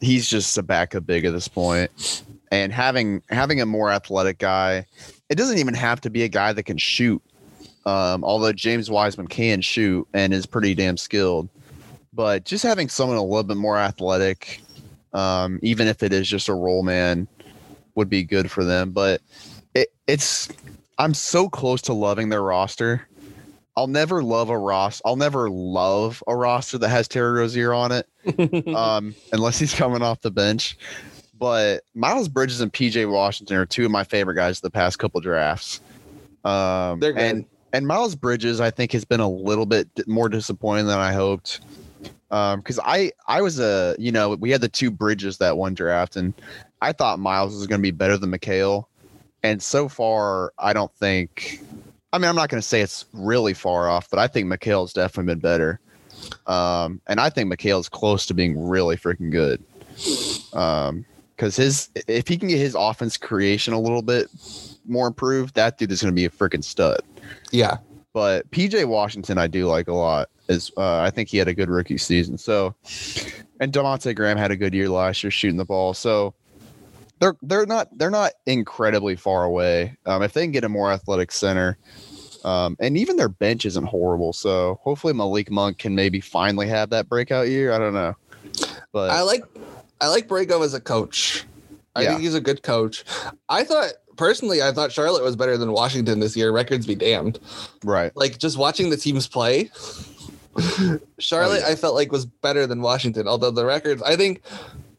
he's 0.00 0.28
just 0.28 0.56
a 0.56 0.62
backup 0.62 1.06
big 1.06 1.24
at 1.24 1.32
this 1.32 1.48
point. 1.48 2.22
And 2.50 2.72
having 2.72 3.22
having 3.28 3.60
a 3.60 3.66
more 3.66 3.90
athletic 3.90 4.38
guy, 4.38 4.86
it 5.28 5.34
doesn't 5.34 5.58
even 5.58 5.74
have 5.74 6.00
to 6.02 6.10
be 6.10 6.22
a 6.22 6.28
guy 6.28 6.52
that 6.52 6.62
can 6.62 6.78
shoot. 6.78 7.22
Um, 7.84 8.24
although 8.24 8.52
James 8.52 8.90
Wiseman 8.90 9.28
can 9.28 9.60
shoot 9.60 10.06
and 10.14 10.32
is 10.32 10.46
pretty 10.46 10.74
damn 10.74 10.96
skilled, 10.96 11.48
but 12.12 12.44
just 12.44 12.62
having 12.62 12.88
someone 12.88 13.16
a 13.16 13.22
little 13.22 13.44
bit 13.44 13.56
more 13.56 13.78
athletic, 13.78 14.60
um, 15.12 15.58
even 15.62 15.86
if 15.86 16.02
it 16.02 16.12
is 16.12 16.28
just 16.28 16.48
a 16.48 16.54
role 16.54 16.82
man, 16.82 17.28
would 17.94 18.08
be 18.08 18.22
good 18.22 18.50
for 18.50 18.64
them. 18.64 18.90
But 18.90 19.20
it, 19.74 19.88
it's 20.06 20.48
I'm 20.98 21.14
so 21.14 21.48
close 21.48 21.82
to 21.82 21.92
loving 21.92 22.28
their 22.28 22.42
roster. 22.42 23.06
I'll 23.76 23.86
never 23.86 24.24
love 24.24 24.50
a 24.50 24.58
roster. 24.58 25.02
I'll 25.04 25.16
never 25.16 25.48
love 25.48 26.22
a 26.26 26.34
roster 26.34 26.78
that 26.78 26.88
has 26.88 27.06
Terry 27.06 27.38
Rozier 27.38 27.72
on 27.72 27.92
it, 27.92 28.08
um, 28.74 29.14
unless 29.32 29.58
he's 29.58 29.72
coming 29.72 30.02
off 30.02 30.20
the 30.20 30.32
bench. 30.32 30.76
But 31.38 31.84
Miles 31.94 32.26
Bridges 32.26 32.60
and 32.60 32.72
PJ 32.72 33.08
Washington 33.08 33.56
are 33.56 33.66
two 33.66 33.84
of 33.84 33.92
my 33.92 34.02
favorite 34.02 34.34
guys 34.34 34.60
the 34.60 34.70
past 34.70 34.98
couple 34.98 35.20
drafts. 35.20 35.80
Um, 36.44 36.98
They're 36.98 37.12
good. 37.12 37.22
and 37.22 37.44
and 37.72 37.86
Miles 37.86 38.16
Bridges, 38.16 38.60
I 38.60 38.70
think, 38.70 38.92
has 38.92 39.04
been 39.04 39.20
a 39.20 39.28
little 39.28 39.66
bit 39.66 39.88
more 40.08 40.28
disappointing 40.28 40.86
than 40.86 40.98
I 40.98 41.12
hoped. 41.12 41.60
Um, 42.30 42.60
because 42.60 42.78
I 42.84 43.12
I 43.26 43.40
was 43.40 43.58
a 43.58 43.96
you 43.98 44.12
know 44.12 44.30
we 44.34 44.50
had 44.50 44.60
the 44.60 44.68
two 44.68 44.90
Bridges 44.90 45.38
that 45.38 45.56
one 45.56 45.74
draft, 45.74 46.16
and 46.16 46.34
I 46.82 46.92
thought 46.92 47.18
Miles 47.18 47.54
was 47.54 47.66
going 47.66 47.80
to 47.80 47.82
be 47.82 47.90
better 47.90 48.18
than 48.18 48.30
Mikal, 48.30 48.84
and 49.42 49.62
so 49.62 49.88
far 49.88 50.52
I 50.58 50.72
don't 50.72 50.92
think. 50.94 51.62
I 52.12 52.18
mean, 52.18 52.28
I'm 52.28 52.36
not 52.36 52.48
going 52.48 52.60
to 52.60 52.66
say 52.66 52.80
it's 52.80 53.04
really 53.12 53.52
far 53.52 53.88
off, 53.88 54.08
but 54.08 54.18
I 54.18 54.28
think 54.28 54.50
Mikal's 54.50 54.94
definitely 54.94 55.34
been 55.34 55.40
better. 55.40 55.78
Um, 56.46 57.02
and 57.06 57.20
I 57.20 57.28
think 57.28 57.52
Mikal's 57.52 57.88
close 57.88 58.24
to 58.26 58.34
being 58.34 58.58
really 58.58 58.96
freaking 58.96 59.30
good. 59.30 59.62
Um, 60.54 61.04
because 61.36 61.54
his 61.54 61.88
if 62.08 62.26
he 62.26 62.36
can 62.36 62.48
get 62.48 62.58
his 62.58 62.74
offense 62.74 63.16
creation 63.16 63.72
a 63.72 63.80
little 63.80 64.02
bit 64.02 64.28
more 64.86 65.06
improved, 65.06 65.54
that 65.54 65.78
dude 65.78 65.92
is 65.92 66.02
going 66.02 66.12
to 66.12 66.16
be 66.16 66.24
a 66.24 66.30
freaking 66.30 66.64
stud. 66.64 67.00
yeah. 67.52 67.76
But 68.18 68.50
PJ 68.50 68.84
Washington, 68.84 69.38
I 69.38 69.46
do 69.46 69.66
like 69.66 69.86
a 69.86 69.92
lot. 69.92 70.28
Is 70.48 70.72
uh, 70.76 70.98
I 70.98 71.08
think 71.08 71.28
he 71.28 71.38
had 71.38 71.46
a 71.46 71.54
good 71.54 71.70
rookie 71.70 71.98
season. 71.98 72.36
So, 72.36 72.74
and 73.60 73.72
Devonte' 73.72 74.16
Graham 74.16 74.36
had 74.36 74.50
a 74.50 74.56
good 74.56 74.74
year 74.74 74.88
last 74.88 75.22
year 75.22 75.30
shooting 75.30 75.56
the 75.56 75.64
ball. 75.64 75.94
So 75.94 76.34
they're 77.20 77.36
they're 77.42 77.64
not 77.64 77.96
they're 77.96 78.10
not 78.10 78.32
incredibly 78.44 79.14
far 79.14 79.44
away. 79.44 79.96
Um, 80.04 80.24
if 80.24 80.32
they 80.32 80.42
can 80.42 80.50
get 80.50 80.64
a 80.64 80.68
more 80.68 80.90
athletic 80.90 81.30
center, 81.30 81.78
um, 82.42 82.76
and 82.80 82.98
even 82.98 83.14
their 83.14 83.28
bench 83.28 83.64
isn't 83.64 83.86
horrible. 83.86 84.32
So 84.32 84.80
hopefully 84.82 85.12
Malik 85.12 85.48
Monk 85.48 85.78
can 85.78 85.94
maybe 85.94 86.20
finally 86.20 86.66
have 86.66 86.90
that 86.90 87.08
breakout 87.08 87.46
year. 87.46 87.72
I 87.72 87.78
don't 87.78 87.94
know, 87.94 88.16
but 88.92 89.12
I 89.12 89.20
like 89.20 89.44
I 90.00 90.08
like 90.08 90.26
Borrego 90.26 90.64
as 90.64 90.74
a 90.74 90.80
coach. 90.80 91.44
I 91.94 92.02
Yeah. 92.02 92.08
think 92.10 92.22
he's 92.22 92.34
a 92.34 92.40
good 92.40 92.64
coach. 92.64 93.04
I 93.48 93.62
thought 93.62 93.92
personally, 94.18 94.60
I 94.60 94.72
thought 94.72 94.92
Charlotte 94.92 95.24
was 95.24 95.36
better 95.36 95.56
than 95.56 95.72
Washington 95.72 96.20
this 96.20 96.36
year. 96.36 96.52
Records 96.52 96.86
be 96.86 96.94
damned. 96.94 97.38
right, 97.84 98.14
Like 98.14 98.38
just 98.38 98.58
watching 98.58 98.90
the 98.90 98.96
teams 98.98 99.26
play, 99.26 99.70
Charlotte 101.18 101.62
Oh, 101.64 101.66
yeah. 101.66 101.72
I 101.72 101.76
felt 101.76 101.94
like 101.94 102.12
was 102.12 102.26
better 102.26 102.66
than 102.66 102.82
Washington. 102.82 103.28
Although 103.28 103.52
the 103.52 103.64
records, 103.64 104.02
I 104.02 104.16
think 104.16 104.42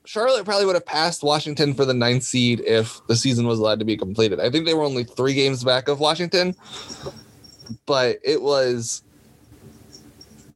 Charlotte 0.05 0.45
probably 0.45 0.65
would 0.65 0.75
have 0.75 0.85
passed 0.85 1.21
Washington 1.21 1.73
for 1.73 1.85
the 1.85 1.93
ninth 1.93 2.23
seed 2.23 2.61
if 2.61 2.99
the 3.07 3.15
season 3.15 3.45
was 3.45 3.59
allowed 3.59 3.79
to 3.79 3.85
be 3.85 3.97
completed. 3.97 4.39
I 4.39 4.49
think 4.49 4.65
they 4.65 4.73
were 4.73 4.83
only 4.83 5.03
three 5.03 5.33
games 5.33 5.63
back 5.63 5.87
of 5.87 5.99
Washington, 5.99 6.55
but 7.85 8.17
it 8.23 8.41
was. 8.41 9.03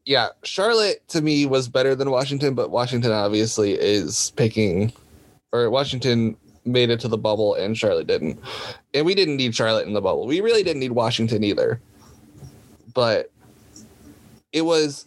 Yeah, 0.05 0.29
Charlotte 0.43 1.07
to 1.09 1.21
me 1.21 1.45
was 1.45 1.69
better 1.69 1.95
than 1.95 2.11
Washington, 2.11 2.55
but 2.55 2.71
Washington 2.71 3.11
obviously 3.11 3.73
is 3.73 4.33
picking, 4.35 4.91
or 5.53 5.69
Washington 5.69 6.35
made 6.65 6.89
it 6.89 6.99
to 7.01 7.07
the 7.07 7.17
bubble 7.17 7.55
and 7.55 7.77
Charlotte 7.77 8.07
didn't. 8.07 8.39
And 8.93 9.05
we 9.05 9.15
didn't 9.15 9.37
need 9.37 9.55
Charlotte 9.55 9.87
in 9.87 9.93
the 9.93 10.01
bubble. 10.01 10.25
We 10.25 10.41
really 10.41 10.63
didn't 10.63 10.79
need 10.79 10.91
Washington 10.91 11.43
either. 11.43 11.79
But 12.93 13.31
it 14.51 14.61
was, 14.61 15.05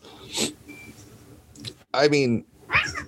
I 1.94 2.08
mean, 2.08 2.44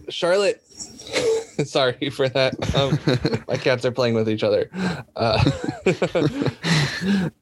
Charlotte. 0.09 0.63
sorry 1.65 2.11
for 2.11 2.29
that. 2.29 2.55
Um, 2.77 2.99
my 3.49 3.57
cats 3.57 3.85
are 3.85 3.91
playing 3.91 4.15
with 4.15 4.29
each 4.29 4.43
other. 4.43 4.71
Uh, 5.17 5.43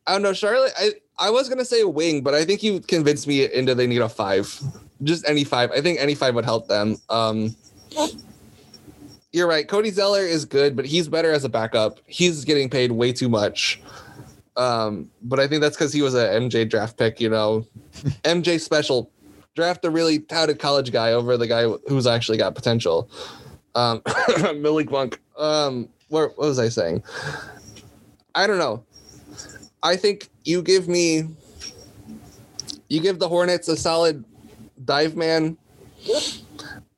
I 0.06 0.12
don't 0.12 0.22
know, 0.22 0.32
Charlotte. 0.32 0.72
I 0.78 0.92
I 1.18 1.30
was 1.30 1.48
gonna 1.48 1.64
say 1.64 1.84
wing, 1.84 2.22
but 2.22 2.34
I 2.34 2.44
think 2.44 2.62
you 2.62 2.80
convinced 2.80 3.26
me 3.26 3.50
into 3.52 3.74
they 3.74 3.86
need 3.86 4.00
a 4.00 4.08
five. 4.08 4.60
Just 5.02 5.28
any 5.28 5.44
five. 5.44 5.70
I 5.72 5.80
think 5.80 6.00
any 6.00 6.14
five 6.14 6.34
would 6.34 6.44
help 6.44 6.68
them. 6.68 6.96
Um, 7.10 7.54
you're 9.36 9.46
right. 9.46 9.68
Cody 9.68 9.90
Zeller 9.90 10.22
is 10.22 10.46
good, 10.46 10.74
but 10.74 10.86
he's 10.86 11.08
better 11.08 11.30
as 11.30 11.44
a 11.44 11.50
backup. 11.50 12.00
He's 12.06 12.46
getting 12.46 12.70
paid 12.70 12.90
way 12.90 13.12
too 13.12 13.28
much. 13.28 13.82
Um, 14.56 15.10
but 15.22 15.38
I 15.38 15.46
think 15.46 15.60
that's 15.60 15.76
because 15.76 15.92
he 15.92 16.00
was 16.00 16.14
a 16.14 16.26
MJ 16.28 16.66
draft 16.66 16.96
pick. 16.96 17.20
You 17.20 17.28
know, 17.28 17.66
MJ 18.24 18.58
special. 18.58 19.10
Draft 19.54 19.84
a 19.84 19.90
really 19.90 20.20
touted 20.20 20.58
college 20.58 20.90
guy 20.90 21.12
over 21.12 21.36
the 21.36 21.46
guy 21.46 21.64
who's 21.86 22.06
actually 22.06 22.38
got 22.38 22.54
potential. 22.54 23.10
Um, 23.74 24.02
Malik 24.56 24.90
Monk. 24.90 25.20
Um, 25.36 25.88
what, 26.08 26.36
what 26.38 26.48
was 26.48 26.58
I 26.58 26.68
saying? 26.68 27.02
I 28.34 28.46
don't 28.46 28.58
know. 28.58 28.84
I 29.82 29.96
think 29.96 30.28
you 30.44 30.62
give 30.62 30.88
me, 30.88 31.24
you 32.88 33.00
give 33.00 33.18
the 33.18 33.28
Hornets 33.28 33.68
a 33.68 33.76
solid 33.76 34.24
dive 34.84 35.16
man. 35.16 35.56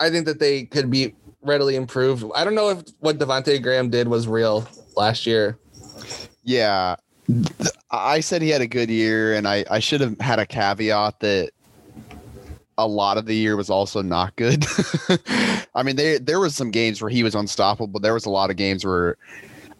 I 0.00 0.10
think 0.10 0.26
that 0.26 0.40
they 0.40 0.64
could 0.64 0.90
be 0.90 1.14
readily 1.42 1.76
improved. 1.76 2.24
I 2.34 2.44
don't 2.44 2.54
know 2.54 2.70
if 2.70 2.82
what 3.00 3.18
Devonte' 3.18 3.62
Graham 3.62 3.90
did 3.90 4.08
was 4.08 4.26
real 4.28 4.68
last 4.96 5.26
year. 5.26 5.58
yeah. 6.44 6.96
I 7.90 8.20
said 8.20 8.40
he 8.40 8.48
had 8.48 8.62
a 8.62 8.66
good 8.66 8.88
year, 8.88 9.34
and 9.34 9.46
I 9.46 9.64
I 9.70 9.80
should 9.80 10.00
have 10.00 10.18
had 10.18 10.38
a 10.38 10.46
caveat 10.46 11.20
that 11.20 11.50
a 12.78 12.86
lot 12.86 13.18
of 13.18 13.26
the 13.26 13.34
year 13.34 13.56
was 13.56 13.68
also 13.68 14.00
not 14.00 14.34
good. 14.36 14.64
I 15.74 15.82
mean, 15.82 15.96
there 15.96 16.18
there 16.18 16.40
was 16.40 16.54
some 16.54 16.70
games 16.70 17.02
where 17.02 17.10
he 17.10 17.22
was 17.22 17.34
unstoppable, 17.34 17.88
but 17.88 18.02
there 18.02 18.14
was 18.14 18.24
a 18.24 18.30
lot 18.30 18.50
of 18.50 18.56
games 18.56 18.84
where 18.84 19.16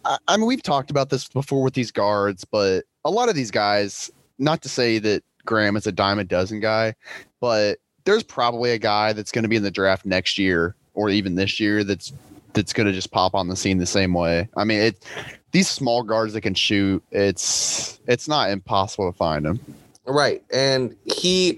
I, 0.05 0.17
I 0.27 0.37
mean 0.37 0.45
we've 0.45 0.61
talked 0.61 0.91
about 0.91 1.09
this 1.09 1.27
before 1.27 1.63
with 1.63 1.73
these 1.73 1.91
guards, 1.91 2.45
but 2.45 2.83
a 3.03 3.09
lot 3.09 3.29
of 3.29 3.35
these 3.35 3.51
guys, 3.51 4.11
not 4.37 4.61
to 4.61 4.69
say 4.69 4.99
that 4.99 5.23
Graham 5.45 5.75
is 5.75 5.87
a 5.87 5.91
dime 5.91 6.19
a 6.19 6.23
dozen 6.23 6.59
guy, 6.59 6.93
but 7.39 7.79
there's 8.03 8.23
probably 8.23 8.71
a 8.71 8.77
guy 8.77 9.13
that's 9.13 9.31
going 9.31 9.43
to 9.43 9.49
be 9.49 9.55
in 9.55 9.63
the 9.63 9.71
draft 9.71 10.05
next 10.05 10.37
year 10.37 10.75
or 10.99 11.09
even 11.09 11.35
this 11.35 11.61
year 11.61 11.85
that's 11.85 12.11
that's 12.51 12.73
going 12.73 12.85
to 12.85 12.91
just 12.91 13.11
pop 13.11 13.33
on 13.33 13.47
the 13.47 13.55
scene 13.55 13.77
the 13.77 13.85
same 13.85 14.13
way. 14.13 14.49
I 14.57 14.65
mean, 14.65 14.79
it 14.79 15.05
these 15.51 15.69
small 15.69 16.03
guards 16.03 16.33
that 16.33 16.41
can 16.41 16.53
shoot, 16.53 17.01
it's 17.11 17.99
it's 18.07 18.27
not 18.27 18.49
impossible 18.49 19.09
to 19.09 19.17
find 19.17 19.45
them. 19.45 19.59
Right. 20.05 20.43
And 20.51 20.93
he 21.05 21.57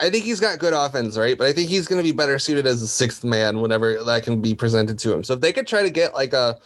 I 0.00 0.08
think 0.08 0.24
he's 0.24 0.40
got 0.40 0.58
good 0.58 0.72
offense, 0.72 1.18
right? 1.18 1.36
But 1.36 1.48
I 1.48 1.52
think 1.52 1.68
he's 1.68 1.86
going 1.86 1.98
to 1.98 2.02
be 2.02 2.16
better 2.16 2.38
suited 2.38 2.66
as 2.66 2.80
a 2.80 2.88
sixth 2.88 3.24
man 3.24 3.60
whenever 3.60 4.02
that 4.02 4.22
can 4.22 4.40
be 4.40 4.54
presented 4.54 4.98
to 5.00 5.12
him. 5.12 5.22
So 5.22 5.34
if 5.34 5.40
they 5.40 5.52
could 5.52 5.66
try 5.66 5.82
to 5.82 5.90
get 5.90 6.14
like 6.14 6.32
a, 6.32 6.58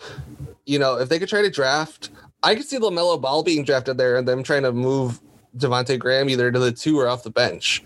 you 0.64 0.78
know, 0.78 0.96
if 0.96 1.08
they 1.08 1.18
could 1.18 1.28
try 1.28 1.42
to 1.42 1.50
draft, 1.50 2.10
I 2.44 2.54
could 2.54 2.66
see 2.66 2.78
LaMelo 2.78 3.20
Ball 3.20 3.42
being 3.42 3.64
drafted 3.64 3.98
there 3.98 4.16
and 4.16 4.28
them 4.28 4.44
trying 4.44 4.62
to 4.62 4.72
move 4.72 5.20
Devonte' 5.56 5.98
Graham 5.98 6.30
either 6.30 6.52
to 6.52 6.58
the 6.58 6.70
two 6.70 6.98
or 6.98 7.08
off 7.08 7.24
the 7.24 7.30
bench. 7.30 7.82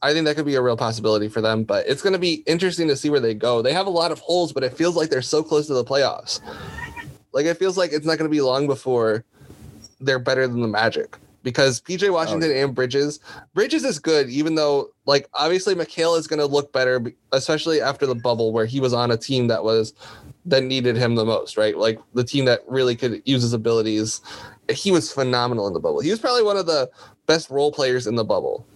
I 0.00 0.12
think 0.12 0.26
that 0.26 0.36
could 0.36 0.46
be 0.46 0.54
a 0.54 0.62
real 0.62 0.76
possibility 0.76 1.28
for 1.28 1.40
them, 1.40 1.64
but 1.64 1.86
it's 1.88 2.02
going 2.02 2.12
to 2.12 2.18
be 2.18 2.44
interesting 2.46 2.86
to 2.88 2.96
see 2.96 3.10
where 3.10 3.20
they 3.20 3.34
go. 3.34 3.62
They 3.62 3.72
have 3.72 3.86
a 3.86 3.90
lot 3.90 4.12
of 4.12 4.20
holes, 4.20 4.52
but 4.52 4.62
it 4.62 4.76
feels 4.76 4.96
like 4.96 5.10
they're 5.10 5.22
so 5.22 5.42
close 5.42 5.66
to 5.66 5.74
the 5.74 5.84
playoffs. 5.84 6.40
Like 7.32 7.46
it 7.46 7.56
feels 7.56 7.76
like 7.76 7.92
it's 7.92 8.06
not 8.06 8.18
going 8.18 8.30
to 8.30 8.34
be 8.34 8.40
long 8.40 8.66
before 8.66 9.24
they're 10.00 10.18
better 10.18 10.46
than 10.46 10.60
the 10.60 10.68
Magic 10.68 11.16
because 11.42 11.80
PJ 11.80 12.08
oh, 12.08 12.12
Washington 12.12 12.50
oh, 12.50 12.64
and 12.64 12.74
Bridges, 12.74 13.20
Bridges 13.54 13.84
is 13.84 13.98
good, 13.98 14.28
even 14.28 14.54
though 14.54 14.90
like 15.06 15.28
obviously 15.34 15.74
Mikal 15.74 16.18
is 16.18 16.26
going 16.26 16.40
to 16.40 16.46
look 16.46 16.72
better, 16.72 17.12
especially 17.32 17.80
after 17.80 18.06
the 18.06 18.14
bubble 18.14 18.52
where 18.52 18.66
he 18.66 18.80
was 18.80 18.92
on 18.92 19.10
a 19.10 19.16
team 19.16 19.48
that 19.48 19.64
was 19.64 19.94
that 20.46 20.62
needed 20.62 20.96
him 20.96 21.14
the 21.14 21.24
most, 21.24 21.56
right? 21.56 21.76
Like 21.76 21.98
the 22.14 22.24
team 22.24 22.44
that 22.46 22.60
really 22.66 22.96
could 22.96 23.22
use 23.24 23.42
his 23.42 23.52
abilities. 23.52 24.20
He 24.70 24.90
was 24.90 25.12
phenomenal 25.12 25.66
in 25.66 25.72
the 25.72 25.80
bubble. 25.80 26.00
He 26.00 26.10
was 26.10 26.18
probably 26.18 26.42
one 26.42 26.56
of 26.56 26.66
the 26.66 26.90
best 27.26 27.50
role 27.50 27.72
players 27.72 28.06
in 28.06 28.14
the 28.14 28.24
bubble, 28.24 28.66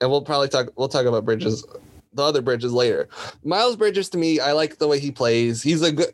and 0.00 0.10
we'll 0.10 0.22
probably 0.22 0.48
talk. 0.48 0.68
We'll 0.76 0.88
talk 0.88 1.06
about 1.06 1.24
Bridges, 1.24 1.64
the 2.12 2.22
other 2.22 2.42
Bridges 2.42 2.72
later. 2.72 3.08
Miles 3.44 3.76
Bridges 3.76 4.08
to 4.10 4.18
me, 4.18 4.40
I 4.40 4.52
like 4.52 4.78
the 4.78 4.88
way 4.88 4.98
he 4.98 5.10
plays. 5.10 5.62
He's 5.62 5.82
a 5.82 5.92
good, 5.92 6.12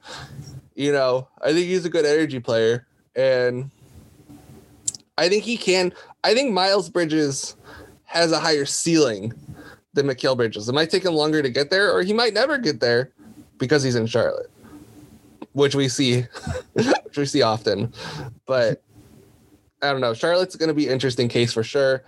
you 0.74 0.92
know, 0.92 1.28
I 1.40 1.52
think 1.52 1.66
he's 1.66 1.84
a 1.84 1.90
good 1.90 2.06
energy 2.06 2.40
player, 2.40 2.86
and 3.16 3.70
I 5.18 5.28
think 5.28 5.44
he 5.44 5.56
can. 5.56 5.92
I 6.24 6.34
think 6.34 6.52
Miles 6.52 6.88
Bridges 6.88 7.56
has 8.04 8.32
a 8.32 8.38
higher 8.38 8.64
ceiling 8.64 9.32
than 9.94 10.06
Mikal 10.06 10.36
Bridges. 10.36 10.68
It 10.68 10.74
might 10.74 10.90
take 10.90 11.04
him 11.04 11.14
longer 11.14 11.42
to 11.42 11.50
get 11.50 11.70
there, 11.70 11.92
or 11.92 12.02
he 12.02 12.12
might 12.12 12.34
never 12.34 12.58
get 12.58 12.80
there 12.80 13.12
because 13.58 13.82
he's 13.82 13.96
in 13.96 14.06
Charlotte, 14.06 14.50
which 15.52 15.74
we 15.74 15.88
see, 15.88 16.24
which 16.72 17.16
we 17.16 17.26
see 17.26 17.42
often. 17.42 17.92
But 18.46 18.82
I 19.82 19.90
don't 19.90 20.00
know. 20.00 20.14
Charlotte's 20.14 20.56
going 20.56 20.68
to 20.68 20.74
be 20.74 20.88
interesting 20.88 21.28
case 21.28 21.52
for 21.52 21.64
sure. 21.64 22.04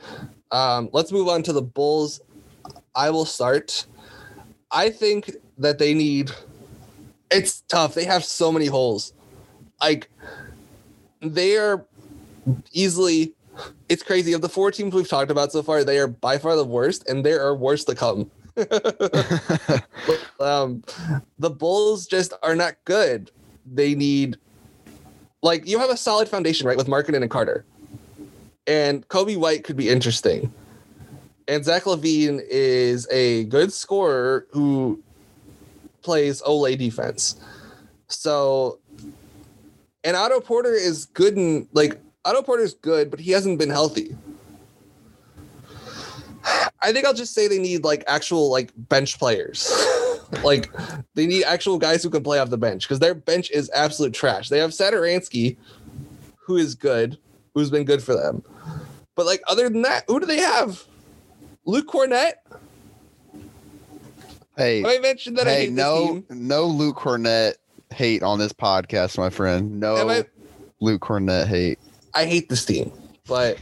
Um, 0.54 0.88
let's 0.92 1.12
move 1.12 1.28
on 1.28 1.42
to 1.42 1.52
the 1.52 1.60
Bulls. 1.62 2.20
I 2.94 3.10
will 3.10 3.24
start. 3.24 3.86
I 4.70 4.88
think 4.88 5.30
that 5.58 5.78
they 5.78 5.92
need. 5.94 6.30
It's 7.30 7.62
tough. 7.62 7.94
They 7.94 8.04
have 8.04 8.24
so 8.24 8.52
many 8.52 8.66
holes. 8.66 9.12
Like 9.80 10.08
they 11.20 11.56
are 11.56 11.84
easily 12.72 13.34
it's 13.88 14.02
crazy. 14.02 14.32
Of 14.32 14.40
the 14.40 14.48
four 14.48 14.70
teams 14.70 14.94
we've 14.94 15.08
talked 15.08 15.30
about 15.30 15.52
so 15.52 15.62
far, 15.62 15.84
they 15.84 15.98
are 15.98 16.06
by 16.06 16.38
far 16.38 16.56
the 16.56 16.64
worst, 16.64 17.08
and 17.08 17.24
there 17.24 17.44
are 17.44 17.54
worse 17.54 17.84
to 17.84 17.94
come. 17.94 18.30
um, 20.40 20.82
the 21.38 21.50
Bulls 21.50 22.06
just 22.06 22.32
are 22.42 22.54
not 22.54 22.74
good. 22.84 23.30
They 23.72 23.94
need, 23.94 24.36
like, 25.42 25.66
you 25.66 25.78
have 25.78 25.90
a 25.90 25.96
solid 25.96 26.28
foundation, 26.28 26.66
right, 26.66 26.76
with 26.76 26.86
Markkanen 26.86 27.22
and 27.22 27.30
Carter, 27.30 27.64
and 28.66 29.06
Coby 29.08 29.36
White 29.36 29.64
could 29.64 29.76
be 29.76 29.88
interesting. 29.88 30.52
And 31.46 31.64
Zach 31.64 31.84
LaVine 31.84 32.40
is 32.48 33.06
a 33.10 33.44
good 33.44 33.72
scorer 33.72 34.46
who 34.50 35.02
plays 36.02 36.40
Olay 36.42 36.78
defense. 36.78 37.36
So, 38.08 38.78
and 40.02 40.16
Otto 40.16 40.40
Porter 40.40 40.72
is 40.72 41.06
good 41.06 41.36
and 41.36 41.66
like 41.72 41.98
Otto 42.24 42.42
Porter's 42.42 42.74
good, 42.74 43.10
but 43.10 43.20
he 43.20 43.32
hasn't 43.32 43.58
been 43.58 43.70
healthy. 43.70 44.16
I 46.82 46.92
think 46.92 47.06
I'll 47.06 47.14
just 47.14 47.34
say 47.34 47.48
they 47.48 47.58
need 47.58 47.84
like 47.84 48.04
actual 48.06 48.50
like 48.50 48.70
bench 48.76 49.18
players. 49.18 49.70
like 50.44 50.70
they 51.14 51.26
need 51.26 51.44
actual 51.44 51.78
guys 51.78 52.02
who 52.02 52.10
can 52.10 52.22
play 52.22 52.38
off 52.38 52.50
the 52.50 52.58
bench 52.58 52.86
because 52.86 52.98
their 52.98 53.14
bench 53.14 53.50
is 53.50 53.70
absolute 53.74 54.14
trash. 54.14 54.48
They 54.48 54.58
have 54.58 54.70
Satoransky, 54.70 55.56
who 56.36 56.56
is 56.56 56.74
good, 56.74 57.18
who's 57.54 57.70
been 57.70 57.84
good 57.84 58.02
for 58.02 58.14
them. 58.14 58.42
But 59.16 59.26
like 59.26 59.42
other 59.46 59.68
than 59.68 59.82
that, 59.82 60.04
who 60.08 60.20
do 60.20 60.26
they 60.26 60.38
have? 60.38 60.84
Luke 61.64 61.88
Kornet. 61.88 62.34
Hey, 64.56 64.84
I 64.84 64.98
mentioned 65.00 65.36
that. 65.38 65.46
Hey, 65.46 65.68
no, 65.68 66.22
no 66.30 66.66
Luke 66.66 66.96
Kornet 66.96 67.54
hate 67.90 68.22
on 68.22 68.38
this 68.38 68.52
podcast, 68.52 69.18
my 69.18 69.30
friend. 69.30 69.80
No 69.80 69.96
I, 70.08 70.24
Luke 70.80 71.02
Kornet 71.02 71.46
hate. 71.46 71.78
I 72.14 72.26
hate 72.26 72.48
this 72.48 72.64
team, 72.64 72.92
but 73.26 73.58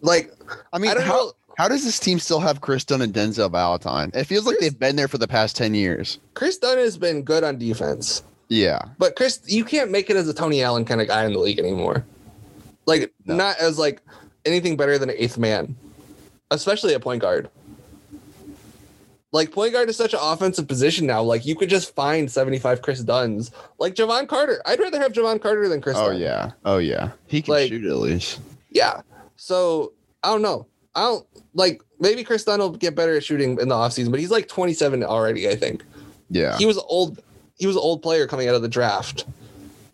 like, 0.00 0.30
I 0.72 0.78
mean, 0.78 0.90
I 0.90 1.00
how 1.00 1.12
know. 1.14 1.32
how 1.56 1.68
does 1.68 1.84
this 1.84 1.98
team 1.98 2.18
still 2.18 2.40
have 2.40 2.60
Kris 2.60 2.84
Dunn 2.84 3.00
and 3.00 3.14
Denzel 3.14 3.50
Valentine? 3.50 4.10
It 4.12 4.24
feels 4.24 4.44
like 4.44 4.58
Kris, 4.58 4.70
they've 4.70 4.78
been 4.78 4.96
there 4.96 5.08
for 5.08 5.18
the 5.18 5.28
past 5.28 5.56
ten 5.56 5.72
years. 5.74 6.18
Kris 6.34 6.58
Dunn 6.58 6.76
has 6.76 6.98
been 6.98 7.22
good 7.22 7.44
on 7.44 7.58
defense. 7.58 8.22
Yeah, 8.48 8.80
but 8.98 9.16
Kris, 9.16 9.40
you 9.46 9.64
can't 9.64 9.90
make 9.90 10.10
it 10.10 10.16
as 10.16 10.28
a 10.28 10.34
Tony 10.34 10.62
Allen 10.62 10.84
kind 10.84 11.00
of 11.00 11.08
guy 11.08 11.24
in 11.24 11.32
the 11.32 11.38
league 11.38 11.58
anymore. 11.58 12.04
Like, 12.86 13.12
no. 13.24 13.34
not 13.34 13.58
as 13.58 13.78
like 13.78 14.00
anything 14.44 14.76
better 14.76 14.98
than 14.98 15.10
an 15.10 15.16
eighth 15.18 15.38
man, 15.38 15.76
especially 16.50 16.94
a 16.94 17.00
point 17.00 17.20
guard. 17.20 17.50
Like 19.32 19.50
point 19.52 19.72
guard 19.72 19.88
is 19.88 19.96
such 19.96 20.14
an 20.14 20.20
offensive 20.22 20.66
position 20.68 21.06
now. 21.06 21.22
Like 21.22 21.44
you 21.44 21.56
could 21.56 21.68
just 21.68 21.94
find 21.94 22.30
75 22.30 22.80
Kris 22.80 23.00
Dunns. 23.00 23.50
Like 23.78 23.94
Jevon 23.94 24.28
Carter. 24.28 24.62
I'd 24.64 24.78
rather 24.80 24.98
have 24.98 25.12
Jevon 25.12 25.42
Carter 25.42 25.68
than 25.68 25.80
Kris 25.80 25.96
Oh 25.98 26.10
Dunn. 26.10 26.20
yeah. 26.20 26.52
Oh 26.64 26.78
yeah. 26.78 27.10
He 27.26 27.42
can 27.42 27.52
like, 27.52 27.68
shoot 27.68 27.84
at 27.84 27.96
least. 27.96 28.40
Yeah. 28.70 29.02
So 29.34 29.92
I 30.22 30.30
don't 30.30 30.42
know. 30.42 30.66
I 30.94 31.02
don't 31.02 31.26
like 31.54 31.82
maybe 32.00 32.24
Kris 32.24 32.44
Dunn 32.44 32.60
will 32.60 32.70
get 32.70 32.94
better 32.94 33.16
at 33.16 33.24
shooting 33.24 33.58
in 33.60 33.68
the 33.68 33.74
offseason, 33.74 34.10
but 34.10 34.20
he's 34.20 34.30
like 34.30 34.48
27 34.48 35.02
already, 35.04 35.48
I 35.48 35.56
think. 35.56 35.84
Yeah. 36.30 36.56
He 36.56 36.64
was 36.64 36.78
old 36.78 37.20
he 37.58 37.66
was 37.66 37.76
an 37.76 37.82
old 37.82 38.02
player 38.02 38.26
coming 38.26 38.48
out 38.48 38.54
of 38.54 38.62
the 38.62 38.68
draft. 38.68 39.26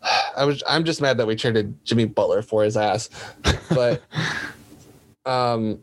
I 0.36 0.44
was 0.44 0.62
I'm 0.68 0.84
just 0.84 1.00
mad 1.00 1.18
that 1.18 1.26
we 1.26 1.36
traded 1.36 1.74
Jimmy 1.84 2.06
Butler 2.06 2.42
for 2.42 2.64
his 2.64 2.76
ass. 2.76 3.10
But 3.70 4.02
um 5.26 5.80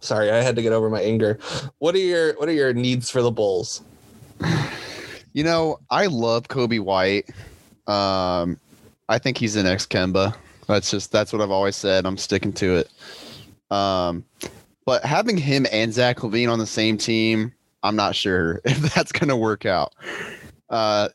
Sorry, 0.00 0.30
I 0.30 0.40
had 0.40 0.56
to 0.56 0.62
get 0.62 0.72
over 0.72 0.88
my 0.88 1.00
anger. 1.00 1.38
What 1.78 1.94
are 1.94 1.98
your 1.98 2.34
what 2.34 2.48
are 2.48 2.52
your 2.52 2.72
needs 2.72 3.10
for 3.10 3.22
the 3.22 3.30
Bulls? 3.30 3.82
You 5.32 5.44
know, 5.44 5.78
I 5.90 6.06
love 6.06 6.48
Coby 6.48 6.80
White. 6.80 7.28
Um, 7.86 8.58
I 9.08 9.18
think 9.18 9.38
he's 9.38 9.54
the 9.54 9.62
next 9.62 9.90
Kemba. 9.90 10.34
That's 10.66 10.90
just 10.90 11.12
that's 11.12 11.32
what 11.32 11.42
I've 11.42 11.50
always 11.50 11.76
said. 11.76 12.06
I'm 12.06 12.16
sticking 12.16 12.52
to 12.54 12.76
it. 12.76 12.90
Um, 13.70 14.24
but 14.84 15.04
having 15.04 15.36
him 15.36 15.66
and 15.72 15.92
Zach 15.92 16.18
LaVine 16.18 16.50
on 16.50 16.58
the 16.58 16.66
same 16.66 16.96
team, 16.96 17.52
I'm 17.82 17.96
not 17.96 18.14
sure 18.14 18.60
if 18.64 18.94
that's 18.94 19.12
going 19.12 19.28
to 19.28 19.36
work 19.36 19.66
out. 19.66 19.94
Uh, 20.70 21.08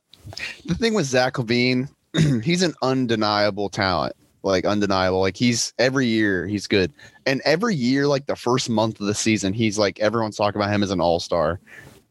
the 0.65 0.75
thing 0.75 0.93
with 0.93 1.05
Zach 1.05 1.33
LaVine, 1.33 1.89
he's 2.43 2.61
an 2.61 2.73
undeniable 2.81 3.69
talent 3.69 4.15
like 4.43 4.65
undeniable. 4.65 5.21
Like 5.21 5.37
he's 5.37 5.73
every 5.79 6.05
year 6.05 6.45
he's 6.45 6.67
good, 6.67 6.93
and 7.25 7.41
every 7.45 7.75
year 7.75 8.07
like 8.07 8.25
the 8.27 8.35
first 8.35 8.69
month 8.69 8.99
of 8.99 9.07
the 9.07 9.15
season, 9.15 9.53
he's 9.53 9.79
like 9.79 9.99
everyone's 9.99 10.35
talking 10.35 10.61
about 10.61 10.71
him 10.71 10.83
as 10.83 10.91
an 10.91 11.01
all 11.01 11.19
star, 11.19 11.59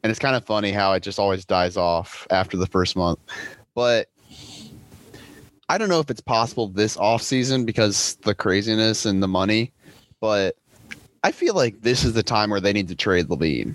and 0.02 0.10
it's 0.10 0.18
kind 0.18 0.34
of 0.34 0.44
funny 0.44 0.72
how 0.72 0.92
it 0.94 1.02
just 1.02 1.18
always 1.18 1.44
dies 1.44 1.76
off 1.76 2.26
after 2.30 2.56
the 2.56 2.66
first 2.66 2.96
month. 2.96 3.18
But 3.74 4.08
I 5.68 5.78
don't 5.78 5.88
know 5.88 6.00
if 6.00 6.10
it's 6.10 6.20
possible 6.20 6.68
this 6.68 6.96
off 6.96 7.22
season 7.22 7.64
because 7.64 8.16
the 8.22 8.34
craziness 8.34 9.06
and 9.06 9.22
the 9.22 9.28
money, 9.28 9.72
but 10.20 10.56
I 11.22 11.32
feel 11.32 11.54
like 11.54 11.82
this 11.82 12.02
is 12.04 12.14
the 12.14 12.22
time 12.22 12.50
where 12.50 12.60
they 12.60 12.72
need 12.72 12.88
to 12.88 12.96
trade 12.96 13.28
LaVine 13.28 13.74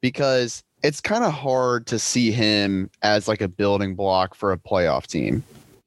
because 0.00 0.62
it's 0.82 1.00
kind 1.00 1.24
of 1.24 1.32
hard 1.32 1.86
to 1.88 1.98
see 1.98 2.30
him 2.30 2.90
as 3.02 3.28
like 3.28 3.40
a 3.40 3.48
building 3.48 3.94
block 3.94 4.34
for 4.34 4.52
a 4.52 4.58
playoff 4.58 5.06
team 5.06 5.42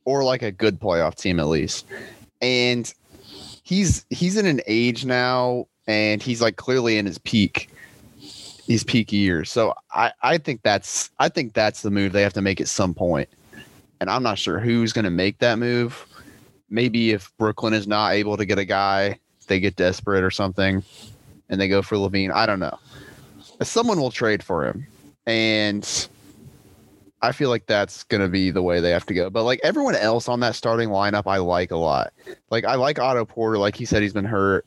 or 0.06 0.24
like 0.24 0.42
a 0.42 0.52
good 0.52 0.80
playoff 0.80 1.16
team 1.16 1.40
at 1.40 1.48
least. 1.48 1.86
And 2.42 2.94
he's 3.64 4.06
he's 4.10 4.38
in 4.38 4.46
an 4.46 4.62
age 4.68 5.06
now 5.06 5.68
and 5.88 6.22
he's 6.22 6.42
like 6.42 6.56
clearly 6.58 6.98
in 6.98 7.06
his 7.06 7.18
peak 7.18 7.70
his 8.68 8.84
peak 8.84 9.12
years. 9.12 9.52
So 9.52 9.74
I, 9.92 10.12
I 10.22 10.38
think 10.38 10.62
that's 10.64 11.10
I 11.20 11.30
think 11.30 11.54
that's 11.54 11.82
the 11.82 11.92
move 11.92 12.12
they 12.12 12.22
have 12.22 12.34
to 12.34 12.42
make 12.42 12.62
at 12.62 12.68
some 12.68 12.94
point. 12.94 13.30
And 14.00 14.10
I'm 14.10 14.24
not 14.24 14.38
sure 14.38 14.60
who's 14.60 14.94
gonna 14.94 15.10
make 15.10 15.40
that 15.40 15.58
move. 15.60 16.06
Maybe 16.70 17.12
if 17.12 17.32
Brooklyn 17.38 17.74
is 17.74 17.88
not 17.88 18.14
able 18.14 18.38
to 18.38 18.46
get 18.46 18.58
a 18.58 18.66
guy 18.66 19.20
they 19.48 19.60
get 19.60 19.76
desperate 19.76 20.24
or 20.24 20.32
something, 20.32 20.84
and 21.50 21.60
they 21.60 21.68
go 21.68 21.82
for 21.82 21.96
LaVine. 21.96 22.32
I 22.32 22.46
don't 22.46 22.60
know. 22.60 22.78
Someone 23.62 24.00
will 24.00 24.12
trade 24.12 24.44
for 24.44 24.66
him, 24.66 24.86
and 25.26 26.08
I 27.22 27.32
feel 27.32 27.50
like 27.50 27.66
that's 27.66 28.04
gonna 28.04 28.28
be 28.28 28.52
the 28.52 28.62
way 28.62 28.80
they 28.82 28.90
have 28.92 29.06
to 29.06 29.14
go. 29.14 29.30
But 29.30 29.44
like 29.44 29.60
everyone 29.64 29.96
else 29.96 30.28
on 30.28 30.40
that 30.42 30.56
starting 30.56 30.90
lineup, 30.90 31.24
I 31.26 31.38
like 31.38 31.72
a 31.72 31.78
lot. 31.78 32.12
Like 32.50 32.66
I 32.66 32.76
like 32.76 33.00
Otto 33.00 33.26
Porter. 33.26 33.58
Like 33.58 33.76
he 33.76 33.86
said, 33.86 34.02
he's 34.02 34.14
been 34.14 34.26
hurt. 34.26 34.66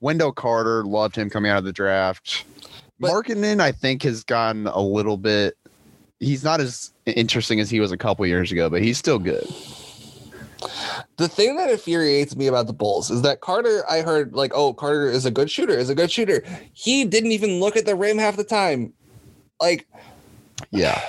Wendell 0.00 0.32
Carter 0.32 0.84
loved 0.84 1.16
him 1.16 1.28
coming 1.28 1.50
out 1.50 1.58
of 1.58 1.64
the 1.64 1.72
draft. 1.72 2.44
But- 3.00 3.10
Markkanen, 3.10 3.60
I 3.60 3.72
think, 3.72 4.02
has 4.04 4.22
gotten 4.24 4.66
a 4.66 4.80
little 4.80 5.16
bit. 5.16 5.56
He's 6.20 6.42
not 6.44 6.60
as 6.60 6.92
interesting 7.06 7.60
as 7.60 7.70
he 7.70 7.80
was 7.80 7.92
a 7.92 7.96
couple 7.96 8.26
years 8.26 8.50
ago, 8.52 8.68
but 8.68 8.82
he's 8.82 8.98
still 8.98 9.18
good. 9.20 9.46
The 11.16 11.28
thing 11.28 11.56
that 11.56 11.70
infuriates 11.70 12.34
me 12.36 12.46
about 12.46 12.66
the 12.66 12.72
Bulls 12.72 13.10
is 13.10 13.22
that 13.22 13.40
Carter, 13.40 13.84
I 13.88 14.00
heard 14.00 14.34
like, 14.34 14.52
oh, 14.54 14.72
Carter 14.74 15.08
is 15.08 15.24
a 15.24 15.30
good 15.30 15.50
shooter, 15.50 15.72
is 15.72 15.88
a 15.88 15.94
good 15.94 16.10
shooter. 16.10 16.42
He 16.72 17.04
didn't 17.04 17.32
even 17.32 17.60
look 17.60 17.76
at 17.76 17.86
the 17.86 17.94
rim 17.94 18.18
half 18.18 18.36
the 18.36 18.44
time. 18.44 18.92
Like, 19.60 19.86
Yeah, 20.70 21.00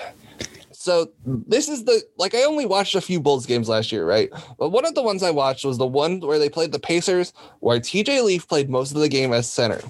so 0.79 1.11
this 1.25 1.67
is 1.67 1.83
the 1.83 2.01
like 2.17 2.33
I 2.33 2.43
only 2.43 2.65
watched 2.65 2.95
a 2.95 3.01
few 3.01 3.19
Bulls 3.19 3.45
games 3.45 3.67
last 3.67 3.91
year, 3.91 4.05
right? 4.05 4.29
But 4.57 4.69
one 4.69 4.85
of 4.85 4.95
the 4.95 5.03
ones 5.03 5.21
I 5.21 5.29
watched 5.29 5.65
was 5.65 5.77
the 5.77 5.85
one 5.85 6.21
where 6.21 6.39
they 6.39 6.49
played 6.49 6.71
the 6.71 6.79
Pacers, 6.79 7.33
where 7.59 7.81
TJ 7.81 8.23
Leaf 8.23 8.47
played 8.47 8.69
most 8.69 8.95
of 8.95 9.01
the 9.01 9.09
game 9.09 9.33
as 9.33 9.51
center. 9.51 9.81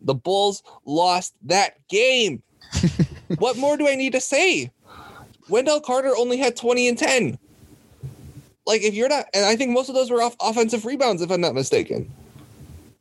The 0.00 0.14
Bulls 0.14 0.62
lost 0.86 1.34
that 1.44 1.86
game. 1.88 2.42
what 3.38 3.58
more 3.58 3.76
do 3.76 3.86
I 3.86 3.96
need 3.96 4.12
to 4.12 4.20
say? 4.20 4.70
Wendell 5.50 5.80
Carter 5.80 6.14
only 6.16 6.38
had 6.38 6.56
20 6.56 6.88
and 6.88 6.98
10. 6.98 7.38
Like 8.68 8.82
if 8.82 8.92
you're 8.94 9.08
not 9.08 9.24
and 9.32 9.46
I 9.46 9.56
think 9.56 9.70
most 9.70 9.88
of 9.88 9.94
those 9.94 10.10
were 10.10 10.22
off 10.22 10.36
offensive 10.40 10.84
rebounds 10.84 11.22
if 11.22 11.30
I'm 11.30 11.40
not 11.40 11.54
mistaken. 11.54 12.12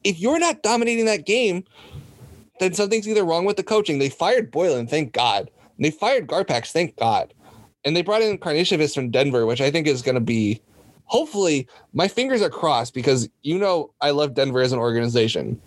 If 0.05 0.18
you're 0.18 0.39
not 0.39 0.63
dominating 0.63 1.05
that 1.05 1.26
game, 1.26 1.65
then 2.61 2.74
something's 2.74 3.07
either 3.07 3.26
wrong 3.26 3.43
with 3.43 3.57
the 3.57 3.63
coaching. 3.63 3.99
They 3.99 4.07
fired 4.09 4.49
Boylen, 4.49 4.89
thank 4.89 5.11
God. 5.11 5.51
And 5.76 5.86
they 5.86 5.91
fired 5.91 6.28
Garpax, 6.28 6.72
thank 6.72 6.95
God. 6.95 7.34
And 7.84 7.95
they 7.95 8.01
brought 8.01 8.22
in 8.22 8.38
Karnisovas 8.38 8.95
from 8.95 9.11
Denver, 9.11 9.45
which 9.45 9.59
I 9.59 9.70
think 9.70 9.88
is 9.88 10.01
going 10.01 10.15
to 10.15 10.22
be, 10.22 10.61
hopefully, 11.03 11.68
my 11.93 12.07
fingers 12.07 12.41
are 12.41 12.49
crossed 12.49 12.93
because 12.93 13.30
you 13.43 13.57
know 13.57 13.93
I 13.99 14.11
love 14.11 14.36
Denver 14.36 14.61
as 14.61 14.72
an 14.72 14.80
organization. 14.80 15.61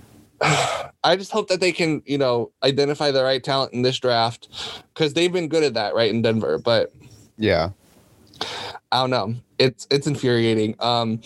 I 0.40 1.14
just 1.16 1.30
hope 1.30 1.46
that 1.48 1.60
they 1.60 1.70
can, 1.70 2.02
you 2.06 2.18
know, 2.18 2.50
identify 2.64 3.12
the 3.12 3.22
right 3.22 3.42
talent 3.42 3.72
in 3.72 3.82
this 3.82 3.98
draft 4.00 4.48
because 4.92 5.14
they've 5.14 5.32
been 5.32 5.48
good 5.48 5.62
at 5.62 5.74
that, 5.74 5.94
right, 5.94 6.10
in 6.10 6.22
Denver. 6.22 6.58
But 6.58 6.92
yeah. 7.36 7.70
I 8.90 9.00
don't 9.00 9.10
know. 9.10 9.34
It's 9.58 9.86
it's 9.90 10.06
infuriating. 10.06 10.74
Um, 10.80 11.20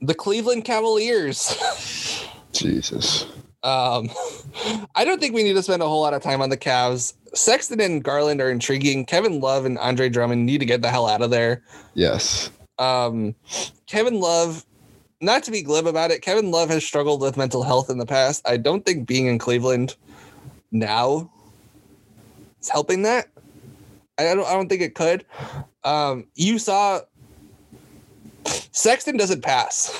the 0.00 0.14
Cleveland 0.14 0.64
Cavaliers. 0.64 1.56
Jesus. 2.52 3.26
Um, 3.62 4.10
I 4.94 5.04
don't 5.04 5.20
think 5.20 5.34
we 5.34 5.42
need 5.42 5.54
to 5.54 5.62
spend 5.62 5.82
a 5.82 5.88
whole 5.88 6.02
lot 6.02 6.12
of 6.12 6.22
time 6.22 6.42
on 6.42 6.50
the 6.50 6.56
Cavs. 6.56 7.14
Sexton 7.34 7.80
and 7.80 8.04
Garland 8.04 8.40
are 8.40 8.50
intriguing. 8.50 9.06
Kevin 9.06 9.40
Love 9.40 9.64
and 9.64 9.78
Andre 9.78 10.08
Drummond 10.08 10.44
need 10.44 10.58
to 10.58 10.66
get 10.66 10.82
the 10.82 10.90
hell 10.90 11.08
out 11.08 11.22
of 11.22 11.30
there. 11.30 11.62
Yes. 11.94 12.50
Um, 12.78 13.34
Kevin 13.86 14.20
Love, 14.20 14.66
not 15.20 15.42
to 15.44 15.50
be 15.50 15.62
glib 15.62 15.86
about 15.86 16.10
it, 16.10 16.20
Kevin 16.20 16.50
Love 16.50 16.68
has 16.68 16.84
struggled 16.84 17.22
with 17.22 17.36
mental 17.36 17.62
health 17.62 17.88
in 17.88 17.98
the 17.98 18.06
past. 18.06 18.46
I 18.46 18.58
don't 18.58 18.84
think 18.84 19.08
being 19.08 19.26
in 19.26 19.38
Cleveland 19.38 19.96
now 20.70 21.30
is 22.60 22.68
helping 22.68 23.02
that. 23.02 23.28
I 24.18 24.34
don't. 24.34 24.46
I 24.46 24.52
don't 24.54 24.68
think 24.68 24.82
it 24.82 24.94
could. 24.94 25.24
Um, 25.82 26.26
you 26.34 26.58
saw 26.58 27.00
Sexton 28.72 29.16
doesn't 29.16 29.42
pass. 29.42 29.90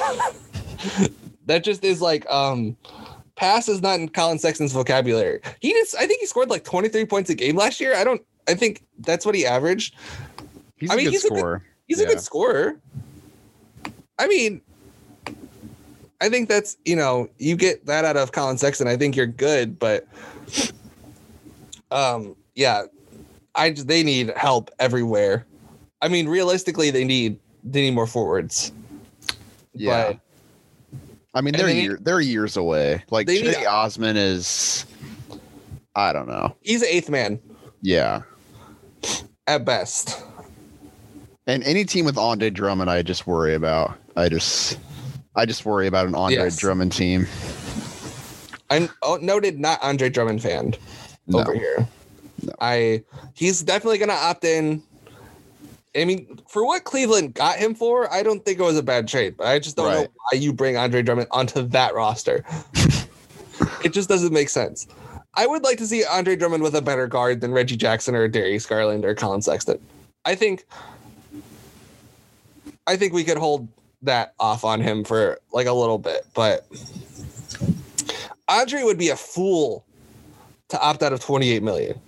that 1.46 1.64
just 1.64 1.84
is 1.84 2.00
like 2.00 2.28
um 2.30 2.76
pass 3.36 3.68
is 3.68 3.82
not 3.82 3.98
in 4.00 4.08
Collin 4.08 4.38
Sexton's 4.38 4.72
vocabulary. 4.72 5.40
He 5.60 5.72
just 5.72 5.96
I 5.96 6.06
think 6.06 6.20
he 6.20 6.26
scored 6.26 6.50
like 6.50 6.64
23 6.64 7.04
points 7.06 7.30
a 7.30 7.34
game 7.34 7.56
last 7.56 7.80
year. 7.80 7.94
I 7.96 8.04
don't 8.04 8.22
I 8.48 8.54
think 8.54 8.84
that's 9.00 9.26
what 9.26 9.34
he 9.34 9.44
averaged. 9.46 9.96
He's 10.76 10.90
I 10.90 10.94
a 10.94 10.96
mean, 10.96 11.06
good 11.06 11.12
he's 11.12 11.24
a 11.24 11.28
good- 11.30 11.38
scorer. 11.38 11.62
He's 11.86 12.00
a 12.00 12.06
good 12.06 12.20
scorer. 12.20 12.80
I 14.18 14.26
mean, 14.26 14.62
I 16.20 16.28
think 16.30 16.48
that's 16.48 16.76
you 16.84 16.96
know 16.96 17.28
you 17.38 17.56
get 17.56 17.84
that 17.86 18.04
out 18.04 18.16
of 18.16 18.32
Collin 18.32 18.56
Sexton. 18.58 18.88
I 18.88 18.96
think 18.96 19.16
you're 19.16 19.26
good, 19.26 19.78
but 19.78 20.06
um, 21.90 22.34
yeah, 22.54 22.84
I 23.56 23.70
they 23.70 24.02
need 24.02 24.32
help 24.36 24.70
everywhere. 24.78 25.46
I 26.02 26.08
mean, 26.08 26.28
realistically, 26.28 26.90
they 26.90 27.04
need 27.04 27.38
they 27.62 27.82
need 27.82 27.94
more 27.94 28.06
forwards. 28.06 28.72
yeah. 29.72 30.12
But 30.12 30.20
I 31.34 31.40
mean, 31.40 31.54
they're 31.54 31.66
they 31.66 31.80
year, 31.80 31.98
they're 32.00 32.20
years 32.20 32.56
away. 32.56 33.02
Like 33.10 33.26
need- 33.26 33.66
Osman 33.66 34.16
is, 34.16 34.86
I 35.96 36.12
don't 36.12 36.28
know. 36.28 36.54
he's 36.60 36.82
an 36.82 36.88
eighth 36.90 37.10
man 37.10 37.40
Yeah, 37.82 38.22
at 39.46 39.64
best. 39.64 40.22
and 41.46 41.62
any 41.64 41.84
team 41.84 42.04
with 42.04 42.16
Andre 42.18 42.50
Drummond, 42.50 42.88
I 42.90 43.02
just 43.02 43.26
worry 43.26 43.54
about. 43.54 43.96
I 44.16 44.28
just, 44.28 44.78
I 45.34 45.44
just 45.44 45.64
worry 45.66 45.88
about 45.88 46.06
an 46.06 46.14
Andre 46.14 46.44
Yes. 46.44 46.56
Drummond 46.56 46.92
team. 46.92 47.26
I'm 48.70 48.88
oh, 49.02 49.18
noted 49.20 49.58
not 49.58 49.82
Andre 49.82 50.08
Drummond 50.08 50.40
fan. 50.42 50.74
No, 51.26 51.40
over 51.40 51.54
here. 51.54 51.88
No. 52.46 52.52
I 52.60 53.04
he's 53.34 53.62
definitely 53.62 53.98
gonna 53.98 54.12
opt 54.12 54.44
in. 54.44 54.82
I 55.96 56.04
mean, 56.04 56.40
for 56.48 56.66
what 56.66 56.82
Cleveland 56.82 57.34
got 57.34 57.56
him 57.56 57.74
for, 57.74 58.12
I 58.12 58.24
don't 58.24 58.44
think 58.44 58.58
it 58.58 58.62
was 58.62 58.76
a 58.76 58.82
bad 58.82 59.06
trade. 59.06 59.36
But 59.36 59.46
I 59.46 59.60
just 59.60 59.76
don't 59.76 59.92
know 59.92 60.00
why 60.00 60.38
you 60.38 60.52
bring 60.52 60.76
Andre 60.76 61.02
Drummond 61.02 61.28
onto 61.30 61.62
that 61.68 61.94
roster. 61.94 62.44
it 63.84 63.92
just 63.92 64.08
doesn't 64.08 64.32
make 64.32 64.48
sense. 64.48 64.88
I 65.34 65.46
would 65.46 65.62
like 65.62 65.78
to 65.78 65.86
see 65.86 66.04
Andre 66.04 66.34
Drummond 66.34 66.62
with 66.62 66.74
a 66.74 66.82
better 66.82 67.06
guard 67.06 67.40
than 67.40 67.52
Reggie 67.52 67.76
Jackson 67.76 68.14
or 68.14 68.26
Darius 68.26 68.66
Garland 68.66 69.04
or 69.04 69.14
Collin 69.14 69.42
Sexton. 69.42 69.78
I 70.24 70.34
think 70.34 70.64
I 72.86 72.96
think 72.96 73.12
we 73.12 73.24
could 73.24 73.38
hold 73.38 73.68
that 74.02 74.34
off 74.38 74.64
on 74.64 74.80
him 74.80 75.04
for 75.04 75.38
like 75.52 75.66
a 75.66 75.72
little 75.72 75.98
bit, 75.98 76.26
but 76.34 76.66
Andre 78.48 78.82
would 78.82 78.98
be 78.98 79.08
a 79.08 79.16
fool 79.16 79.84
to 80.68 80.80
opt 80.80 81.02
out 81.02 81.12
of 81.12 81.20
28 81.20 81.62
million 81.62 81.98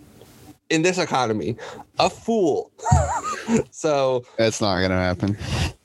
in 0.71 0.83
this 0.83 0.99
economy. 0.99 1.57
A 1.99 2.11
fool. 2.11 2.73
so 3.71 4.25
that's 4.37 4.61
not 4.61 4.81
gonna 4.81 4.95
happen. 4.95 5.37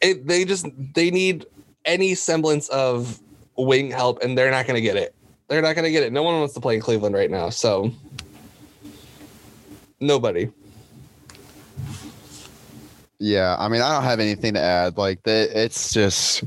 it, 0.02 0.28
they 0.28 0.46
just 0.46 0.66
they 0.94 1.12
need 1.12 1.46
any 1.86 2.16
semblance 2.16 2.70
of 2.70 3.20
wing 3.58 3.92
help, 3.92 4.22
and 4.24 4.38
they're 4.38 4.52
not 4.52 4.66
going 4.66 4.76
to 4.76 4.82
get 4.82 4.96
it. 4.96 5.14
They're 5.48 5.62
not 5.62 5.76
going 5.76 5.86
to 5.86 5.92
get 5.92 6.04
it. 6.04 6.14
No 6.14 6.24
one 6.24 6.40
wants 6.40 6.54
to 6.54 6.60
play 6.60 6.76
in 6.76 6.82
Cleveland 6.82 7.16
right 7.16 7.30
now, 7.30 7.50
so 7.50 7.92
nobody. 10.00 10.50
Yeah, 13.20 13.56
I 13.60 13.68
mean, 13.68 13.82
I 13.82 13.94
don't 13.94 14.04
have 14.04 14.20
anything 14.20 14.54
to 14.56 14.60
add. 14.60 14.98
Like 14.98 15.24
that, 15.24 15.52
it's 15.54 15.94
just 15.94 16.44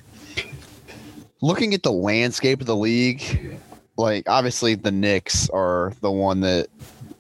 looking 1.41 1.75
at 1.75 1.83
the 1.83 1.93
landscape 1.93 2.61
of 2.61 2.67
the 2.67 2.77
league. 2.77 3.61
Like, 3.97 4.29
obviously, 4.29 4.75
the 4.75 4.91
Knicks 4.91 5.49
are 5.51 5.93
the 6.01 6.11
one 6.11 6.41
that 6.41 6.67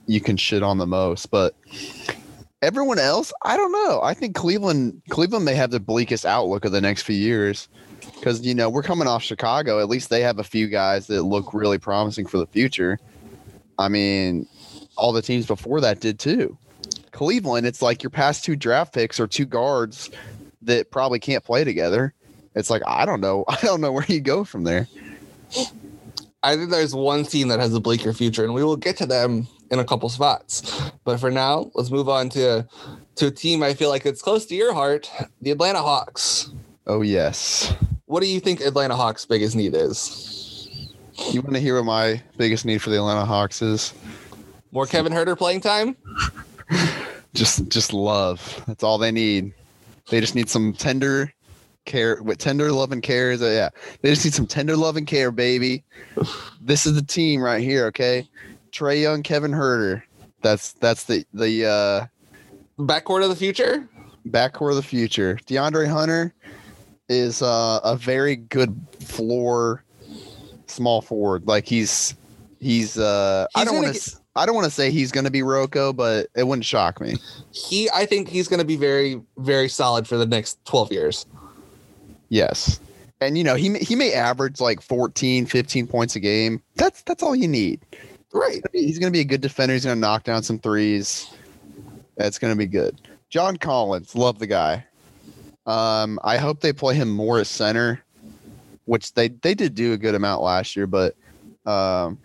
you 0.07 0.21
can 0.21 0.37
shit 0.37 0.63
on 0.63 0.79
the 0.79 0.87
most, 0.87 1.31
but 1.31 1.55
everyone 2.63 2.99
else, 2.99 3.33
I 3.43 3.57
don't 3.57 3.73
know. 3.73 4.01
I 4.03 4.15
think 4.15 4.35
Cleveland, 4.35 5.03
Cleveland 5.11 5.45
may 5.45 5.55
have 5.55 5.71
the 5.71 5.81
bleakest 5.81 6.25
outlook 6.25 6.65
of 6.65 6.73
the 6.73 6.81
next 6.81 7.03
few 7.03 7.17
years 7.17 7.69
because 8.15 8.45
you 8.45 8.55
know 8.55 8.71
we're 8.71 8.83
coming 8.83 9.07
off 9.07 9.23
Chicago. 9.23 9.81
At 9.81 9.89
least 9.89 10.11
they 10.11 10.23
have 10.23 10.39
a 10.39 10.45
few 10.45 10.69
guys 10.69 11.07
that 11.09 11.23
look 11.23 11.53
really 11.53 11.79
promising 11.79 12.27
for 12.27 12.39
the 12.39 12.47
future. 12.47 12.99
I 13.79 13.89
mean, 13.89 14.47
all 14.97 15.13
the 15.13 15.23
teams 15.23 15.47
before 15.47 15.81
that 15.81 16.01
did 16.01 16.19
too. 16.19 16.57
Cleveland, 17.13 17.67
it's 17.67 17.83
like 17.83 18.03
your 18.03 18.11
past 18.11 18.45
two 18.45 18.57
draft 18.57 18.93
picks 18.93 19.21
or 19.21 19.27
two 19.27 19.45
guards 19.45 20.11
that 20.63 20.91
probably 20.91 21.19
can't 21.19 21.45
play 21.45 21.65
together. 21.65 22.15
It's 22.55 22.71
like 22.71 22.83
I 22.87 23.05
don't 23.05 23.21
know. 23.21 23.45
I 23.49 23.57
don't 23.63 23.81
know 23.81 23.93
where 23.93 24.07
you 24.09 24.21
go 24.21 24.45
from 24.45 24.65
there. 24.65 24.89
I 26.43 26.57
think 26.57 26.71
there's 26.71 26.95
one 26.95 27.25
team 27.25 27.49
that 27.49 27.61
has 27.61 27.75
a 27.75 27.81
bleaker 27.81 28.13
future, 28.13 28.45
and 28.45 28.55
we 28.55 28.65
will 28.65 28.77
get 28.77 28.97
to 28.99 29.07
them 29.07 29.49
in 29.71 29.79
a 29.79 29.85
couple 29.85 30.09
spots. 30.09 30.91
But 31.05 31.19
for 31.19 31.31
now, 31.31 31.71
let's 31.75 31.91
move 31.91 32.09
on 32.09 32.29
to 32.31 32.67
to 33.17 33.27
a 33.27 33.31
team 33.31 33.62
I 33.62 33.75
feel 33.75 33.91
like 33.91 34.07
it's 34.07 34.23
close 34.23 34.47
to 34.47 34.55
your 34.55 34.75
heart, 34.75 35.11
the 35.41 35.51
Atlanta 35.51 35.81
Hawks. 35.81 36.51
Oh 36.87 37.03
yes. 37.03 37.75
What 38.07 38.21
do 38.21 38.27
you 38.27 38.41
think 38.41 38.61
Atlanta 38.61 38.97
Hawks' 38.97 39.25
biggest 39.25 39.57
need 39.57 39.75
is? 39.75 40.91
You 41.31 41.41
want 41.41 41.55
to 41.55 41.61
hear 41.61 41.77
what 41.77 41.85
my 41.85 42.23
biggest 42.37 42.65
need 42.65 42.83
for 42.83 42.91
the 42.91 42.97
Atlanta 42.97 43.25
Hawks 43.25 43.62
is? 43.62 43.95
More 44.73 44.87
Kevin 44.87 45.12
Huerter 45.12 45.39
playing 45.39 45.61
time? 45.61 45.97
Just 47.35 47.69
just 47.69 47.93
love. 47.93 48.62
That's 48.69 48.85
all 48.85 48.97
they 48.97 49.11
need. 49.11 49.53
They 50.09 50.21
just 50.21 50.37
need 50.37 50.49
some 50.49 50.73
tender 50.73 51.33
care 51.85 52.23
with 52.23 52.39
tender 52.39 52.71
love 52.71 52.93
and 52.93 53.03
care 53.03 53.33
is 53.33 53.43
uh, 53.43 53.47
yeah. 53.47 53.69
They 54.01 54.11
just 54.11 54.25
need 54.25 54.35
some 54.35 54.47
tender 54.47 54.77
love 54.77 54.97
and 54.97 55.07
care, 55.07 55.33
baby. 55.33 55.83
This 56.61 56.87
is 56.87 56.95
the 56.95 57.03
team 57.03 57.43
right 57.43 57.62
here, 57.62 57.87
okay? 57.87 58.29
Trae 58.75 59.01
Young, 59.01 59.22
Kevin 59.22 59.53
Huerter. 59.53 60.03
That's 60.43 60.72
that's 60.72 61.05
the 61.05 61.25
the 61.33 61.66
uh 61.66 62.07
Backcourt 62.79 63.22
of 63.22 63.31
the 63.31 63.37
future? 63.37 63.89
backcourt 64.27 64.70
of 64.70 64.77
the 64.77 64.83
future. 64.83 65.39
DeAndre 65.47 65.87
Hunter, 65.87 66.35
is 67.09 67.43
uh, 67.43 67.81
a 67.85 67.97
very 67.97 68.37
good 68.37 68.75
floor 69.01 69.85
small 70.66 71.03
forward. 71.03 71.47
Like 71.47 71.66
he's 71.66 72.14
he's 72.61 72.99
uh 72.99 73.47
I 73.55 73.64
don't 73.64 73.77
want 73.77 73.95
to 73.95 74.16
I 74.37 74.47
don't 74.47 74.55
want 74.55 74.64
to 74.64 74.70
say 74.70 74.91
he's 74.91 75.12
going 75.12 75.25
to 75.25 75.31
be 75.31 75.43
Rocco, 75.43 75.93
but 75.93 76.27
it 76.35 76.47
wouldn't 76.47 76.64
shock 76.64 77.01
me. 77.01 77.16
He, 77.53 77.89
I 77.91 78.05
think 78.05 78.29
he's 78.29 78.49
going 78.49 78.59
to 78.59 78.64
be 78.66 78.75
very, 78.77 79.20
very 79.39 79.68
solid 79.68 80.09
for 80.09 80.16
the 80.16 80.27
next 80.27 80.59
12 80.64 80.91
years. 80.91 81.27
Yes. 82.31 82.81
And 83.20 83.39
you 83.39 83.45
know, 83.45 83.55
he 83.55 83.68
may- 83.68 83.79
he 83.85 83.95
may 83.95 84.12
average 84.12 84.61
like 84.61 84.81
14, 84.81 85.47
15 85.47 85.87
points 85.87 86.16
a 86.16 86.20
game. 86.20 86.61
That's 86.75 87.03
that's 87.03 87.22
all 87.22 87.37
you 87.37 87.47
need. 87.47 87.81
Right. 88.35 88.61
He's 88.72 88.99
going 88.99 89.12
to 89.12 89.16
be 89.16 89.20
a 89.20 89.24
good 89.24 89.41
defender. 89.41 89.72
He's 89.74 89.85
going 89.85 89.97
to 89.97 90.01
knock 90.01 90.24
down 90.24 90.43
some 90.43 90.59
threes. 90.59 91.30
That's 92.16 92.39
going 92.39 92.53
to 92.53 92.59
be 92.59 92.66
good. 92.66 93.01
John 93.30 93.57
Collins, 93.57 94.14
love 94.14 94.39
the 94.41 94.47
guy. 94.47 94.85
Um, 95.66 96.18
I 96.22 96.37
hope 96.37 96.61
they 96.61 96.72
play 96.72 96.95
him 96.95 97.09
more 97.09 97.39
as 97.39 97.49
center, 97.49 98.03
which 98.85 99.14
they 99.14 99.28
they 99.28 99.55
did 99.55 99.74
do 99.74 99.95
a 99.95 99.97
good 99.97 100.14
amount 100.14 100.43
last 100.43 100.76
year, 100.76 100.87
but 100.87 101.16
um, 101.64 102.18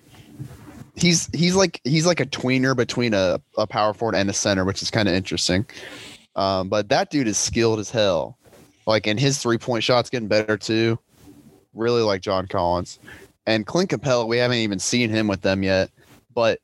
he's 0.96 1.28
he's 1.34 1.56
like 1.56 1.80
he's 1.86 2.06
like 2.06 2.20
a 2.20 2.26
tweener 2.26 2.76
between 2.76 3.14
a, 3.14 3.40
a 3.58 3.66
power 3.66 3.94
forward 3.94 4.16
and 4.16 4.30
a 4.30 4.34
center, 4.34 4.66
which 4.66 4.82
is 4.82 4.92
kind 4.92 5.08
of 5.08 5.16
interesting. 5.16 5.66
Um, 6.36 6.70
but 6.70 6.90
that 6.90 7.12
dude 7.12 7.28
is 7.28 7.38
skilled 7.38 7.80
as 7.80 7.90
hell. 7.90 8.38
Like, 8.86 9.08
and 9.08 9.20
his 9.20 9.38
three 9.38 9.58
point 9.58 9.84
shot's 9.84 10.10
getting 10.10 10.28
better 10.28 10.58
too. 10.58 11.00
Really 11.74 12.02
like 12.02 12.22
John 12.22 12.48
Collins. 12.48 13.00
And 13.46 13.66
Clint 13.66 13.90
Capela, 13.90 14.28
we 14.28 14.38
haven't 14.38 14.58
even 14.58 14.80
seen 14.80 15.10
him 15.10 15.28
with 15.28 15.42
them 15.42 15.64
yet. 15.64 15.90
But 16.40 16.62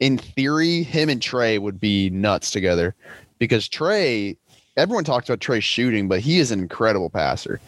in 0.00 0.18
theory, 0.18 0.82
him 0.82 1.08
and 1.08 1.20
Trae 1.20 1.60
would 1.60 1.78
be 1.78 2.10
nuts 2.10 2.50
together 2.50 2.92
because 3.38 3.68
Trae, 3.68 4.36
everyone 4.76 5.04
talks 5.04 5.28
about 5.28 5.38
Trae 5.38 5.62
shooting, 5.62 6.08
but 6.08 6.18
he 6.18 6.40
is 6.40 6.50
an 6.50 6.58
incredible 6.58 7.08
passer. 7.08 7.60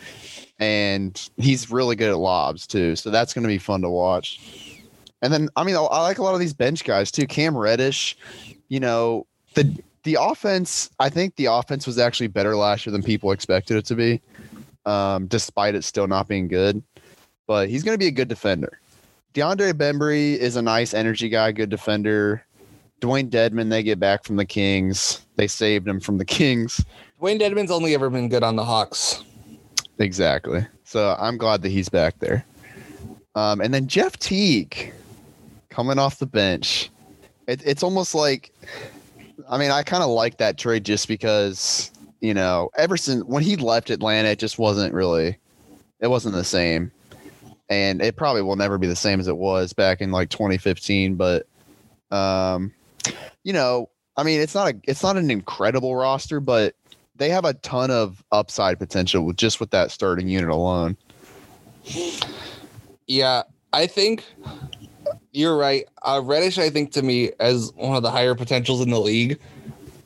And 0.59 1.31
he's 1.37 1.71
really 1.71 1.95
good 1.95 2.11
at 2.11 2.19
lobs 2.19 2.67
too. 2.67 2.97
So 2.97 3.09
that's 3.09 3.33
going 3.33 3.45
to 3.45 3.49
be 3.49 3.59
fun 3.59 3.83
to 3.83 3.89
watch. 3.89 4.81
And 5.23 5.33
then, 5.33 5.49
I 5.55 5.63
mean, 5.63 5.77
I, 5.77 5.79
like 5.79 6.19
a 6.19 6.25
lot 6.25 6.35
of 6.35 6.41
these 6.41 6.55
bench 6.55 6.83
guys 6.83 7.13
too. 7.13 7.29
Cam 7.29 7.57
Reddish, 7.57 8.17
you 8.69 8.81
know, 8.81 9.25
the 9.55 9.81
the 10.03 10.19
offense, 10.21 10.91
I 10.99 11.09
think 11.09 11.37
the 11.37 11.47
offense 11.47 11.87
was 11.87 12.01
actually 12.01 12.27
better 12.27 12.57
last 12.57 12.85
year 12.85 12.91
than 12.91 13.05
people 13.05 13.31
expected 13.31 13.77
it 13.77 13.87
to 13.87 13.95
be, 13.95 14.21
um, 14.87 15.29
despite 15.29 15.77
it 15.77 15.85
still 15.85 16.09
not 16.09 16.27
being 16.27 16.49
good. 16.49 16.83
But 17.47 17.69
he's 17.69 17.85
going 17.85 17.95
to 17.95 17.99
be 17.99 18.09
a 18.09 18.11
good 18.11 18.27
defender. 18.27 18.81
DeAndre 19.35 19.73
Bembry 19.73 20.37
is 20.37 20.55
a 20.55 20.63
nice 20.63 20.95
energy 20.95 21.29
guy, 21.29 21.51
good 21.51 21.69
defender. 21.69 22.47
Dewayne 23.01 23.29
Dedmon, 23.29 23.69
they 23.69 23.83
get 23.83 23.99
back 23.99 24.23
from 24.23 24.37
the 24.37 24.45
Kings. 24.45 25.27
They 25.35 25.49
saved 25.49 25.89
him 25.89 25.99
from 25.99 26.19
the 26.19 26.25
Kings. 26.25 26.85
Dewayne 27.21 27.41
Dedmon's 27.41 27.73
only 27.73 27.95
ever 27.95 28.09
been 28.11 28.29
good 28.29 28.45
on 28.45 28.55
the 28.55 28.65
Hawks. 28.65 29.25
Exactly. 29.99 30.65
So 30.85 31.17
I'm 31.19 31.37
glad 31.37 31.63
that 31.63 31.71
he's 31.71 31.89
back 31.89 32.19
there. 32.21 32.45
Um, 33.35 33.61
and 33.61 33.75
then 33.75 33.89
Jeff 33.89 34.17
Teague 34.21 34.93
coming 35.69 35.99
off 35.99 36.21
the 36.21 36.27
bench. 36.27 36.91
It, 37.49 37.61
it's 37.67 37.83
almost 37.83 38.15
like, 38.15 38.53
I 39.51 39.59
mean, 39.59 39.73
I 39.73 39.83
kind 39.83 40.05
of 40.05 40.11
like 40.11 40.39
that 40.39 40.59
trade 40.59 40.85
just 40.85 41.09
because, 41.09 41.91
you 42.21 42.35
know, 42.35 42.71
ever 42.79 42.97
since 42.97 43.25
when 43.25 43.43
he 43.43 43.57
left 43.57 43.91
Atlanta, 43.91 44.29
it 44.29 44.39
just 44.39 44.61
wasn't 44.61 44.95
really, 44.95 45.37
it 45.99 46.07
wasn't 46.07 46.37
the 46.37 46.45
same. 46.45 46.93
And 47.69 48.03
it 48.03 48.17
probably 48.17 48.43
will 48.43 48.57
never 48.57 48.79
be 48.79 48.87
the 48.87 48.97
same 48.97 49.21
as 49.21 49.29
it 49.29 49.37
was 49.37 49.73
back 49.73 50.01
in 50.01 50.11
like 50.11 50.29
2015. 50.31 51.15
But, 51.15 51.47
um, 52.11 52.73
you 53.43 53.53
know, 53.53 53.89
I 54.17 54.23
mean, 54.23 54.41
it's 54.41 54.55
not 54.55 54.73
a, 54.73 54.77
it's 54.85 55.03
not 55.03 55.17
an 55.17 55.31
incredible 55.31 55.97
roster, 55.97 56.41
but 56.41 56.75
they 57.17 57.31
have 57.31 57.45
a 57.45 57.55
ton 57.55 57.91
of 57.91 58.23
upside 58.33 58.79
potential 58.79 59.25
with 59.25 59.37
just 59.37 59.61
with 59.61 59.71
that 59.71 59.91
starting 59.91 60.29
unit 60.29 60.51
alone. 60.51 60.97
Yeah, 63.07 63.43
I 63.73 63.87
think 63.87 64.25
you're 65.33 65.57
right. 65.57 65.87
Uh, 66.03 66.21
Reddish, 66.25 66.59
I 66.59 66.71
think 66.71 66.93
to 66.93 67.03
me, 67.03 67.33
as 67.41 67.73
one 67.75 67.97
of 67.97 68.03
the 68.03 68.11
higher 68.11 68.35
potentials 68.35 68.81
in 68.81 68.91
the 68.91 69.01
league, 69.01 69.41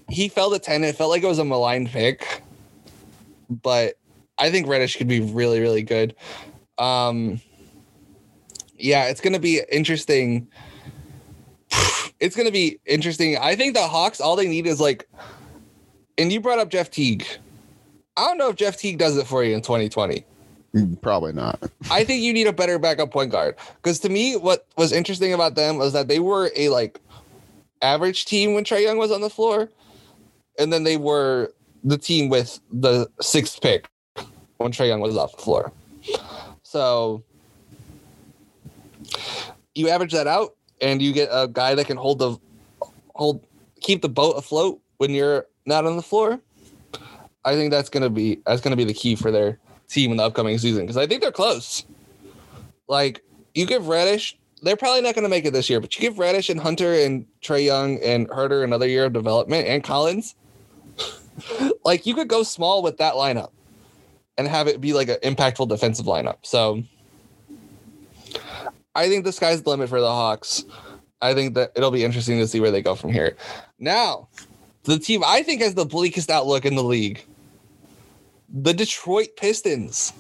he 0.08 0.28
fell 0.28 0.50
to 0.50 0.58
10. 0.58 0.84
It 0.84 0.96
felt 0.96 1.10
like 1.10 1.22
it 1.22 1.26
was 1.26 1.38
a 1.38 1.44
maligned 1.44 1.88
pick, 1.88 2.42
but 3.48 3.94
I 4.38 4.50
think 4.50 4.66
Reddish 4.66 4.96
could 4.96 5.08
be 5.08 5.20
really, 5.20 5.60
really 5.60 5.82
good. 5.82 6.14
Um, 6.78 7.40
yeah, 8.78 9.04
it's 9.04 9.20
going 9.20 9.32
to 9.32 9.40
be 9.40 9.60
interesting. 9.70 10.48
It's 12.20 12.34
going 12.34 12.46
to 12.46 12.52
be 12.52 12.80
interesting. 12.84 13.38
I 13.38 13.54
think 13.54 13.74
the 13.74 13.86
Hawks, 13.86 14.20
all 14.20 14.34
they 14.34 14.48
need 14.48 14.66
is 14.66 14.80
like, 14.80 15.08
and 16.18 16.32
you 16.32 16.40
brought 16.40 16.58
up 16.58 16.68
Jeff 16.68 16.90
Teague. 16.90 17.24
I 18.16 18.24
don't 18.24 18.38
know 18.38 18.48
if 18.48 18.56
Jeff 18.56 18.76
Teague 18.76 18.98
does 18.98 19.16
it 19.16 19.24
for 19.28 19.44
you 19.44 19.54
in 19.54 19.62
2020. 19.62 20.24
Mm, 20.74 21.00
Probably 21.00 21.32
not. 21.32 21.62
I 21.92 22.02
think 22.02 22.22
you 22.22 22.32
need 22.32 22.48
a 22.48 22.52
better 22.52 22.76
backup 22.80 23.12
point 23.12 23.30
guard. 23.30 23.54
Because 23.76 24.00
to 24.00 24.08
me, 24.08 24.34
what 24.34 24.66
was 24.76 24.90
interesting 24.90 25.32
about 25.32 25.54
them 25.54 25.78
was 25.78 25.92
that 25.92 26.08
they 26.08 26.18
were 26.18 26.50
a 26.56 26.70
like 26.70 27.00
average 27.82 28.24
team 28.24 28.54
when 28.54 28.64
Trae 28.64 28.82
Young 28.82 28.98
was 28.98 29.12
on 29.12 29.20
the 29.20 29.30
floor, 29.30 29.68
and 30.58 30.72
then 30.72 30.82
they 30.82 30.96
were 30.96 31.52
the 31.84 31.98
team 31.98 32.28
with 32.28 32.58
the 32.72 33.08
sixth 33.20 33.60
pick 33.60 33.88
when 34.56 34.72
Trae 34.72 34.88
Young 34.88 35.00
was 35.00 35.16
off 35.16 35.36
the 35.36 35.42
floor. 35.42 35.72
So 36.64 37.22
you 39.74 39.88
average 39.88 40.12
that 40.12 40.26
out, 40.26 40.56
and 40.80 41.00
you 41.02 41.12
get 41.12 41.28
a 41.32 41.48
guy 41.48 41.74
that 41.74 41.86
can 41.86 41.96
hold 41.96 42.18
the 42.18 42.36
hold 43.14 43.44
keep 43.80 44.02
the 44.02 44.08
boat 44.08 44.32
afloat 44.32 44.80
when 44.98 45.10
you're 45.10 45.46
not 45.66 45.86
on 45.86 45.96
the 45.96 46.02
floor. 46.02 46.40
I 47.44 47.54
think 47.54 47.70
that's 47.70 47.88
gonna 47.88 48.10
be 48.10 48.40
that's 48.46 48.60
gonna 48.60 48.76
be 48.76 48.84
the 48.84 48.94
key 48.94 49.14
for 49.16 49.30
their 49.30 49.58
team 49.88 50.10
in 50.10 50.16
the 50.16 50.24
upcoming 50.24 50.58
season 50.58 50.82
because 50.82 50.96
I 50.96 51.06
think 51.06 51.22
they're 51.22 51.32
close. 51.32 51.84
Like 52.88 53.22
you 53.54 53.66
give 53.66 53.88
Reddish, 53.88 54.36
they're 54.62 54.76
probably 54.76 55.02
not 55.02 55.14
to 55.14 55.28
make 55.28 55.44
it 55.44 55.52
this 55.52 55.70
year, 55.70 55.80
but 55.80 55.94
you 55.96 56.00
give 56.00 56.18
Reddish 56.18 56.50
and 56.50 56.60
Hunter 56.60 56.92
and 56.94 57.26
Trae 57.42 57.64
Young 57.64 57.98
and 58.02 58.28
Huerter 58.28 58.64
another 58.64 58.86
year 58.86 59.04
of 59.04 59.12
development 59.12 59.66
and 59.66 59.82
Collins. 59.82 60.34
like 61.84 62.06
you 62.06 62.14
could 62.14 62.28
go 62.28 62.42
small 62.42 62.82
with 62.82 62.98
that 62.98 63.14
lineup 63.14 63.50
and 64.36 64.48
have 64.48 64.68
it 64.68 64.80
be 64.80 64.92
like 64.92 65.08
an 65.08 65.18
impactful 65.22 65.68
defensive 65.68 66.06
lineup. 66.06 66.38
So 66.42 66.82
I 68.98 69.08
think 69.08 69.24
the 69.24 69.30
sky's 69.30 69.62
the 69.62 69.70
limit 69.70 69.88
for 69.88 70.00
the 70.00 70.08
Hawks. 70.08 70.64
I 71.22 71.32
think 71.32 71.54
that 71.54 71.70
it'll 71.76 71.92
be 71.92 72.04
interesting 72.04 72.38
to 72.40 72.48
see 72.48 72.58
where 72.58 72.72
they 72.72 72.82
go 72.82 72.96
from 72.96 73.12
here. 73.12 73.36
Now, 73.78 74.28
the 74.82 74.98
team 74.98 75.22
I 75.24 75.44
think 75.44 75.62
has 75.62 75.74
the 75.74 75.86
bleakest 75.86 76.30
outlook 76.30 76.64
in 76.64 76.74
the 76.74 76.82
league 76.82 77.24
the 78.48 78.74
Detroit 78.74 79.28
Pistons. 79.36 80.12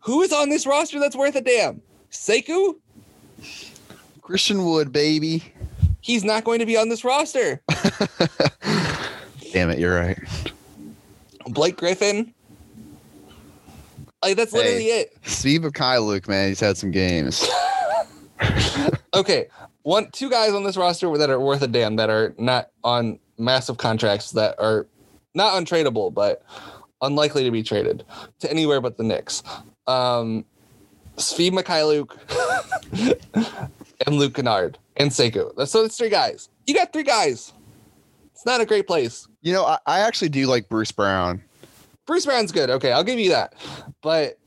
Who 0.00 0.20
is 0.20 0.30
on 0.30 0.50
this 0.50 0.66
roster 0.66 1.00
that's 1.00 1.16
worth 1.16 1.36
a 1.36 1.40
damn? 1.40 1.80
Sekou? 2.10 2.74
Christian 4.20 4.66
Wood, 4.66 4.92
baby. 4.92 5.42
He's 6.02 6.22
not 6.22 6.44
going 6.44 6.58
to 6.58 6.66
be 6.66 6.76
on 6.76 6.90
this 6.90 7.02
roster. 7.02 7.62
Damn 9.52 9.70
it, 9.70 9.78
you're 9.78 9.94
right. 9.94 10.18
Blake 11.46 11.76
Griffin? 11.76 12.34
Like 14.24 14.36
that's 14.36 14.52
literally 14.52 14.86
it. 14.86 15.16
Steve 15.22 15.64
Luke, 15.64 16.28
man, 16.28 16.48
he's 16.48 16.60
had 16.60 16.76
some 16.76 16.90
games. 16.90 17.48
Okay, 19.14 19.46
one, 19.82 20.10
two 20.10 20.28
guys 20.28 20.52
on 20.54 20.64
this 20.64 20.76
roster 20.76 21.16
that 21.18 21.30
are 21.30 21.38
worth 21.38 21.62
a 21.62 21.68
damn 21.68 21.94
that 21.96 22.10
are 22.10 22.34
not 22.36 22.70
on 22.82 23.20
massive 23.38 23.76
contracts 23.76 24.32
that 24.32 24.56
are 24.58 24.88
not 25.34 25.54
untradeable, 25.54 26.12
but 26.12 26.42
unlikely 27.00 27.44
to 27.44 27.52
be 27.52 27.62
traded 27.62 28.04
to 28.40 28.50
anywhere 28.50 28.80
but 28.80 28.96
the 28.96 29.04
Knicks. 29.04 29.44
Um, 29.86 30.44
Svi 31.16 31.52
Mykhailiuk 31.52 32.10
and 34.06 34.16
Luke 34.16 34.34
Kennard 34.34 34.78
and 34.96 35.12
Sekou. 35.12 35.54
That's 35.56 35.70
so 35.70 35.82
that's 35.82 35.96
three 35.96 36.08
guys. 36.10 36.48
You 36.66 36.74
got 36.74 36.92
three 36.92 37.04
guys. 37.04 37.52
It's 38.32 38.44
not 38.44 38.60
a 38.60 38.66
great 38.66 38.88
place. 38.88 39.28
You 39.42 39.52
know, 39.52 39.64
I, 39.64 39.78
I 39.86 40.00
actually 40.00 40.30
do 40.30 40.46
like 40.46 40.68
Bruce 40.68 40.90
Brown. 40.90 41.40
Bruce 42.06 42.26
Brown's 42.26 42.52
good. 42.52 42.70
Okay, 42.70 42.92
I'll 42.92 43.04
give 43.04 43.18
you 43.18 43.30
that. 43.30 43.54
But 44.02 44.38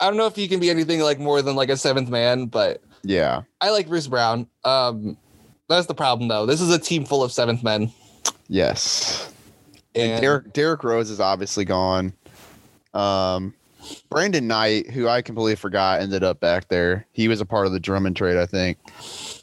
I 0.00 0.06
don't 0.06 0.16
know 0.16 0.26
if 0.26 0.36
he 0.36 0.48
can 0.48 0.60
be 0.60 0.70
anything 0.70 1.00
like 1.00 1.18
more 1.18 1.42
than 1.42 1.56
like 1.56 1.68
a 1.70 1.76
seventh 1.76 2.08
man, 2.10 2.46
but 2.46 2.82
Yeah. 3.02 3.42
I 3.60 3.70
like 3.70 3.88
Bruce 3.88 4.06
Brown. 4.06 4.46
Um, 4.64 5.16
that's 5.68 5.86
the 5.86 5.94
problem 5.94 6.28
though. 6.28 6.46
This 6.46 6.60
is 6.60 6.70
a 6.70 6.78
team 6.78 7.04
full 7.04 7.22
of 7.22 7.32
seventh 7.32 7.62
men. 7.62 7.92
Yes. 8.48 9.32
And 9.94 10.12
And 10.12 10.20
Derrick 10.22 10.52
Derrick 10.52 10.84
Rose 10.84 11.10
is 11.10 11.20
obviously 11.20 11.64
gone. 11.64 12.12
Um, 12.94 13.54
Brandon 14.10 14.46
Knight, 14.46 14.90
who 14.90 15.08
I 15.08 15.22
completely 15.22 15.56
forgot, 15.56 16.00
ended 16.00 16.22
up 16.22 16.40
back 16.40 16.68
there. 16.68 17.06
He 17.12 17.28
was 17.28 17.40
a 17.40 17.46
part 17.46 17.66
of 17.66 17.72
the 17.72 17.80
Drummond 17.80 18.16
trade, 18.16 18.36
I 18.36 18.46
think. 18.46 18.78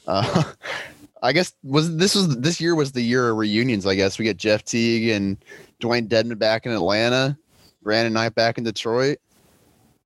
Uh, 0.07 0.43
I 1.23 1.33
guess 1.33 1.53
was 1.63 1.95
this 1.97 2.13
was 2.13 2.37
this 2.37 2.61
year 2.61 2.75
was 2.75 2.91
the 2.91 3.01
year 3.01 3.29
of 3.29 3.37
reunions. 3.37 3.85
I 3.87 3.95
guess 3.95 4.19
we 4.19 4.25
get 4.25 4.37
Jeff 4.37 4.63
Teague 4.63 5.09
and 5.09 5.37
Dewayne 5.81 6.07
Dedmon 6.07 6.37
back 6.37 6.65
in 6.65 6.71
Atlanta, 6.71 7.37
Brandon 7.85 8.11
Knight 8.11 8.33
back 8.35 8.57
in 8.57 8.63
Detroit. 8.65 9.19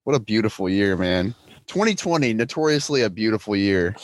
What 0.04 0.16
a 0.16 0.20
beautiful 0.20 0.70
year, 0.70 0.98
man! 0.98 1.34
2020, 1.68 2.34
notoriously 2.34 3.02
a 3.04 3.10
beautiful 3.10 3.56
year. 3.56 3.96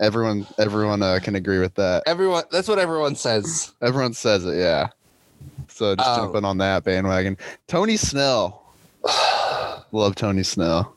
Everyone, 0.00 0.46
everyone 0.58 1.02
uh, 1.02 1.18
can 1.22 1.34
agree 1.34 1.58
with 1.58 1.74
that. 1.74 2.04
everyone 2.06 2.44
that's 2.50 2.68
what 2.68 2.78
everyone 2.78 3.16
says. 3.16 3.72
Everyone 3.82 4.12
says 4.14 4.44
it, 4.44 4.56
yeah. 4.56 4.88
So 5.68 5.94
just 5.96 6.08
Um, 6.08 6.26
jumping 6.26 6.44
on 6.44 6.58
that 6.58 6.84
bandwagon. 6.84 7.36
Tony 7.68 7.96
Snell. 7.96 8.62
Love 9.92 10.14
Tony 10.14 10.42
Snell. 10.42 10.94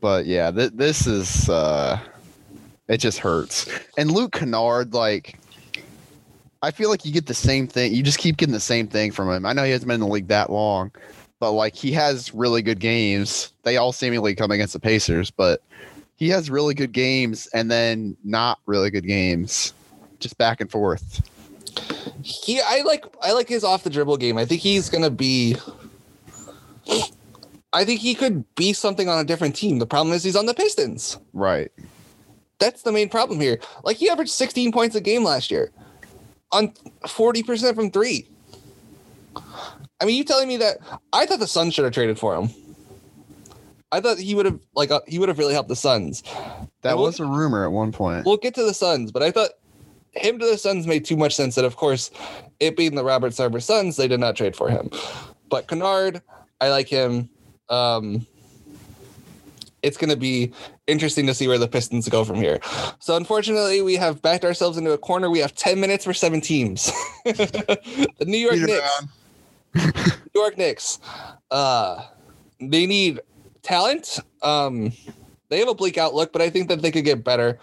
But 0.00 0.26
yeah, 0.26 0.50
th- 0.50 0.72
this 0.74 1.06
is 1.06 1.48
uh 1.48 1.98
it 2.88 2.98
just 2.98 3.18
hurts. 3.18 3.68
And 3.96 4.10
Luke 4.10 4.32
Kennard, 4.32 4.94
like 4.94 5.38
I 6.62 6.70
feel 6.70 6.90
like 6.90 7.04
you 7.04 7.12
get 7.12 7.26
the 7.26 7.34
same 7.34 7.66
thing. 7.66 7.94
You 7.94 8.02
just 8.02 8.18
keep 8.18 8.36
getting 8.36 8.52
the 8.52 8.60
same 8.60 8.86
thing 8.86 9.12
from 9.12 9.30
him. 9.30 9.46
I 9.46 9.52
know 9.52 9.64
he 9.64 9.70
hasn't 9.70 9.88
been 9.88 9.94
in 9.94 10.00
the 10.00 10.06
league 10.06 10.28
that 10.28 10.50
long, 10.50 10.92
but 11.38 11.52
like 11.52 11.74
he 11.74 11.90
has 11.92 12.34
really 12.34 12.60
good 12.60 12.80
games. 12.80 13.52
They 13.62 13.78
all 13.78 13.92
seemingly 13.92 14.34
come 14.34 14.50
against 14.50 14.74
the 14.74 14.80
Pacers, 14.80 15.30
but 15.30 15.62
he 16.16 16.28
has 16.28 16.50
really 16.50 16.74
good 16.74 16.92
games 16.92 17.48
and 17.54 17.70
then 17.70 18.16
not 18.24 18.58
really 18.66 18.90
good 18.90 19.06
games. 19.06 19.72
Just 20.18 20.36
back 20.36 20.60
and 20.60 20.70
forth. 20.70 21.26
He, 22.22 22.60
I 22.60 22.82
like, 22.82 23.06
I 23.22 23.32
like 23.32 23.48
his 23.48 23.64
off 23.64 23.84
the 23.84 23.90
dribble 23.90 24.18
game. 24.18 24.36
I 24.36 24.44
think 24.44 24.60
he's 24.60 24.90
gonna 24.90 25.10
be. 25.10 25.56
I 27.72 27.84
think 27.84 28.00
he 28.00 28.14
could 28.14 28.44
be 28.56 28.72
something 28.72 29.08
on 29.08 29.18
a 29.18 29.24
different 29.24 29.54
team. 29.56 29.78
The 29.78 29.86
problem 29.86 30.12
is 30.12 30.24
he's 30.24 30.36
on 30.36 30.46
the 30.46 30.54
Pistons. 30.54 31.18
Right. 31.32 31.70
That's 32.58 32.82
the 32.82 32.92
main 32.92 33.08
problem 33.08 33.40
here. 33.40 33.60
Like 33.84 33.96
he 33.96 34.10
averaged 34.10 34.32
16 34.32 34.72
points 34.72 34.96
a 34.96 35.00
game 35.00 35.24
last 35.24 35.50
year 35.50 35.70
on 36.52 36.68
40% 37.02 37.74
from 37.74 37.90
three. 37.90 38.28
I 40.00 40.04
mean, 40.04 40.16
you 40.16 40.24
telling 40.24 40.48
me 40.48 40.56
that 40.58 40.78
I 41.12 41.26
thought 41.26 41.40
the 41.40 41.46
Suns 41.46 41.74
should 41.74 41.84
have 41.84 41.94
traded 41.94 42.18
for 42.18 42.34
him. 42.34 42.50
I 43.92 44.00
thought 44.00 44.18
he 44.18 44.34
would 44.34 44.46
have 44.46 44.58
like 44.74 44.90
uh, 44.90 45.00
he 45.06 45.18
would 45.18 45.28
have 45.28 45.38
really 45.38 45.52
helped 45.52 45.68
the 45.68 45.76
Suns. 45.76 46.22
That 46.82 46.96
we'll, 46.96 47.06
was 47.06 47.20
a 47.20 47.26
rumor 47.26 47.64
at 47.64 47.72
one 47.72 47.92
point. 47.92 48.24
We'll 48.24 48.36
get 48.36 48.54
to 48.54 48.62
the 48.62 48.74
Suns, 48.74 49.10
but 49.10 49.22
I 49.22 49.30
thought 49.30 49.50
him 50.12 50.38
to 50.38 50.46
the 50.46 50.58
Suns 50.58 50.86
made 50.86 51.04
too 51.04 51.16
much 51.16 51.34
sense. 51.34 51.56
That 51.56 51.64
of 51.64 51.76
course, 51.76 52.10
it 52.60 52.76
being 52.76 52.94
the 52.94 53.04
Robert 53.04 53.32
Sarver 53.32 53.60
Suns, 53.60 53.96
they 53.96 54.08
did 54.08 54.20
not 54.20 54.36
trade 54.36 54.54
for 54.54 54.70
him. 54.70 54.90
But 55.48 55.66
Kennard, 55.66 56.22
I 56.60 56.70
like 56.70 56.88
him. 56.88 57.28
Um, 57.68 58.26
it's 59.82 59.96
going 59.96 60.10
to 60.10 60.16
be 60.16 60.52
interesting 60.86 61.26
to 61.26 61.34
see 61.34 61.48
where 61.48 61.58
the 61.58 61.68
Pistons 61.68 62.08
go 62.08 62.24
from 62.24 62.36
here. 62.36 62.60
So, 62.98 63.16
unfortunately, 63.16 63.82
we 63.82 63.94
have 63.96 64.22
backed 64.22 64.44
ourselves 64.44 64.78
into 64.78 64.92
a 64.92 64.98
corner. 64.98 65.30
We 65.30 65.38
have 65.40 65.54
10 65.54 65.80
minutes 65.80 66.04
for 66.04 66.14
seven 66.14 66.40
teams. 66.40 66.92
the 67.24 68.06
New 68.20 68.38
York 68.38 68.54
Peter 68.54 68.66
Knicks. 69.74 70.14
New 70.34 70.40
York 70.40 70.58
Knicks. 70.58 70.98
Uh, 71.50 72.04
they 72.60 72.86
need 72.86 73.20
talent. 73.62 74.18
Um, 74.42 74.92
they 75.48 75.58
have 75.58 75.68
a 75.68 75.74
bleak 75.74 75.98
outlook, 75.98 76.32
but 76.32 76.42
I 76.42 76.50
think 76.50 76.68
that 76.68 76.82
they 76.82 76.90
could 76.90 77.04
get 77.04 77.24
better. 77.24 77.58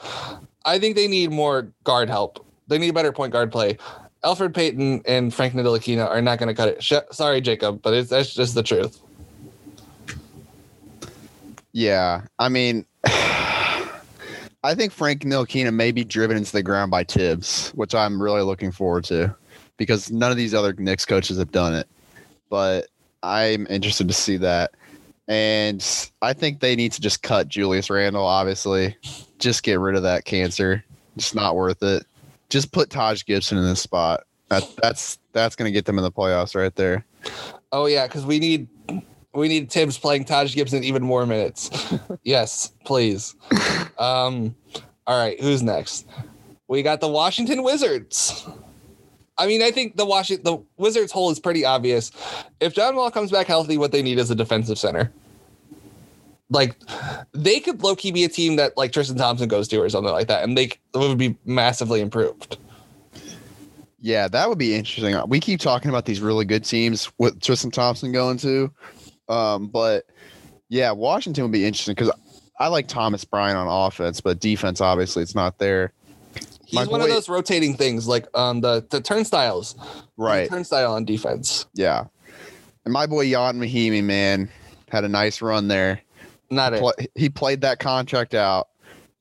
I 0.66 0.80
think 0.80 0.96
they 0.96 1.08
need 1.08 1.32
more 1.32 1.72
guard 1.84 2.10
help. 2.10 2.46
They 2.68 2.78
need 2.78 2.94
better 2.94 3.12
point 3.12 3.32
guard 3.32 3.52
play. 3.52 3.78
Elfrid 4.24 4.54
Payton 4.54 5.04
and 5.06 5.34
Frank 5.34 5.54
Ntilikina 5.54 6.08
are 6.08 6.22
not 6.22 6.40
going 6.40 6.48
to 6.48 6.54
cut 6.54 6.70
it. 6.70 6.84
Sh- 6.84 6.94
sorry, 7.12 7.40
Jacob, 7.40 7.82
but 7.82 7.94
it's 7.94 8.10
that's 8.10 8.34
just 8.34 8.56
the 8.56 8.64
truth. 8.64 9.00
Yeah, 11.78 12.24
I 12.40 12.50
mean, 12.50 12.88
I 13.06 14.74
think 14.74 14.92
Frank 14.92 15.22
Ntilikina 15.22 15.72
may 15.72 15.92
be 15.92 16.04
driven 16.04 16.36
into 16.36 16.52
the 16.52 16.64
ground 16.64 16.90
by 16.90 17.04
Thibs, 17.04 17.70
which 17.76 17.94
I'm 17.94 18.20
really 18.20 18.42
looking 18.42 18.72
forward 18.72 19.04
to, 19.04 19.36
because 19.78 20.10
none 20.10 20.32
of 20.32 20.38
these 20.38 20.56
other 20.56 20.74
Knicks 20.74 21.06
coaches 21.06 21.38
have 21.38 21.52
done 21.52 21.76
it. 21.76 21.88
But 22.50 22.88
I'm 23.22 23.68
interested 23.70 24.08
to 24.08 24.14
see 24.16 24.38
that, 24.38 24.72
and 25.28 26.10
I 26.24 26.34
think 26.34 26.62
they 26.62 26.76
need 26.76 26.94
to 26.94 27.02
just 27.02 27.22
cut 27.22 27.48
Julius 27.48 27.92
Randle. 27.92 28.26
Obviously, 28.26 28.98
just 29.38 29.62
get 29.62 29.80
rid 29.80 29.96
of 29.96 30.02
that 30.02 30.26
cancer. 30.26 30.84
It's 31.16 31.36
not 31.36 31.56
worth 31.56 31.84
it. 31.84 32.08
Just 32.50 32.72
put 32.72 32.90
Taj 32.90 33.24
Gibson 33.24 33.60
in 33.60 33.66
this 33.66 33.82
spot. 33.82 34.24
That, 34.50 34.64
that's 34.82 35.20
that's 35.32 35.56
going 35.56 35.72
to 35.72 35.74
get 35.74 35.86
them 35.86 36.00
in 36.00 36.04
the 36.04 36.12
playoffs 36.12 36.56
right 36.56 36.74
there. 36.74 37.06
Oh 37.72 37.86
yeah, 37.86 38.08
because 38.08 38.26
we 38.26 38.40
need 38.40 38.68
we 39.38 39.48
need 39.48 39.72
Thibs 39.72 40.00
playing 40.00 40.26
Taj 40.26 40.56
Gibson 40.56 40.84
even 40.84 41.04
more 41.04 41.26
minutes. 41.28 41.70
yes, 42.24 42.72
please. 42.86 43.36
Um, 44.00 44.56
all 45.06 45.18
right, 45.18 45.40
who's 45.40 45.62
next? 45.62 46.08
We 46.68 46.82
got 46.82 47.02
the 47.02 47.08
Washington 47.08 47.62
Wizards. 47.62 48.48
I 49.38 49.46
mean, 49.46 49.62
I 49.62 49.70
think 49.70 49.96
the 49.96 50.06
Washington 50.06 50.44
the 50.44 50.64
Wizards 50.78 51.12
hole 51.12 51.30
is 51.30 51.40
pretty 51.40 51.64
obvious. 51.64 52.12
If 52.60 52.74
John 52.74 52.96
Wall 52.96 53.12
comes 53.12 53.30
back 53.30 53.46
healthy, 53.46 53.78
what 53.78 53.92
they 53.92 54.02
need 54.02 54.18
is 54.18 54.32
a 54.32 54.36
defensive 54.36 54.80
center. 54.80 55.12
Like 56.50 56.76
they 57.34 57.60
could 57.60 57.84
low 57.84 57.96
key 57.96 58.12
be 58.12 58.24
a 58.24 58.30
team 58.30 58.56
that 58.56 58.76
like 58.76 58.92
Tristan 58.92 59.18
Thompson 59.18 59.48
goes 59.48 59.68
to 59.68 59.78
or 59.80 59.90
something 59.90 60.12
like 60.12 60.28
that, 60.30 60.44
and 60.44 60.58
they 60.58 60.72
would 60.96 61.18
be 61.18 61.38
massively 61.46 62.02
improved. 62.02 62.58
Yeah, 64.00 64.28
that 64.28 64.50
would 64.50 64.58
be 64.58 64.74
interesting. 64.74 65.16
We 65.28 65.40
keep 65.40 65.60
talking 65.60 65.90
about 65.90 66.06
these 66.06 66.22
really 66.22 66.46
good 66.46 66.64
teams 66.64 67.12
with 67.18 67.42
Tristan 67.42 67.72
Thompson 67.72 68.12
going 68.12 68.38
to, 68.40 68.72
um, 69.30 69.68
but 69.68 70.06
yeah, 70.70 70.92
Washington 70.92 71.44
would 71.44 71.52
be 71.52 71.66
interesting 71.66 71.96
because 71.96 72.12
I 72.60 72.68
like 72.68 72.88
Thomas 72.88 73.24
Bryant 73.24 73.58
on 73.58 73.68
offense, 73.68 74.22
but 74.22 74.40
defense 74.40 74.82
obviously 74.82 75.24
it's 75.24 75.36
not 75.36 75.60
there. 75.60 75.94
He's 76.66 76.74
My 76.74 76.86
one 76.86 77.00
boy, 77.00 77.06
of 77.06 77.12
those 77.12 77.30
rotating 77.30 77.76
things, 77.76 78.08
like 78.08 78.28
um 78.38 78.62
the 78.62 78.86
the 78.90 79.00
turnstiles, 79.00 79.76
right? 80.18 80.50
Turnstile 80.50 80.94
on 80.94 81.06
defense. 81.06 81.66
Yeah, 81.74 82.06
and 82.84 82.94
my 82.94 83.06
boy 83.06 83.24
Ian 83.24 83.60
Mahinmi, 83.60 84.04
man, 84.04 84.50
had 84.90 85.04
a 85.04 85.10
nice 85.10 85.42
run 85.42 85.68
there. 85.68 86.02
Not 86.50 86.74
he, 86.74 86.80
it. 86.98 87.12
he 87.16 87.30
played 87.30 87.62
that 87.62 87.80
contract 87.80 88.34
out. 88.34 88.70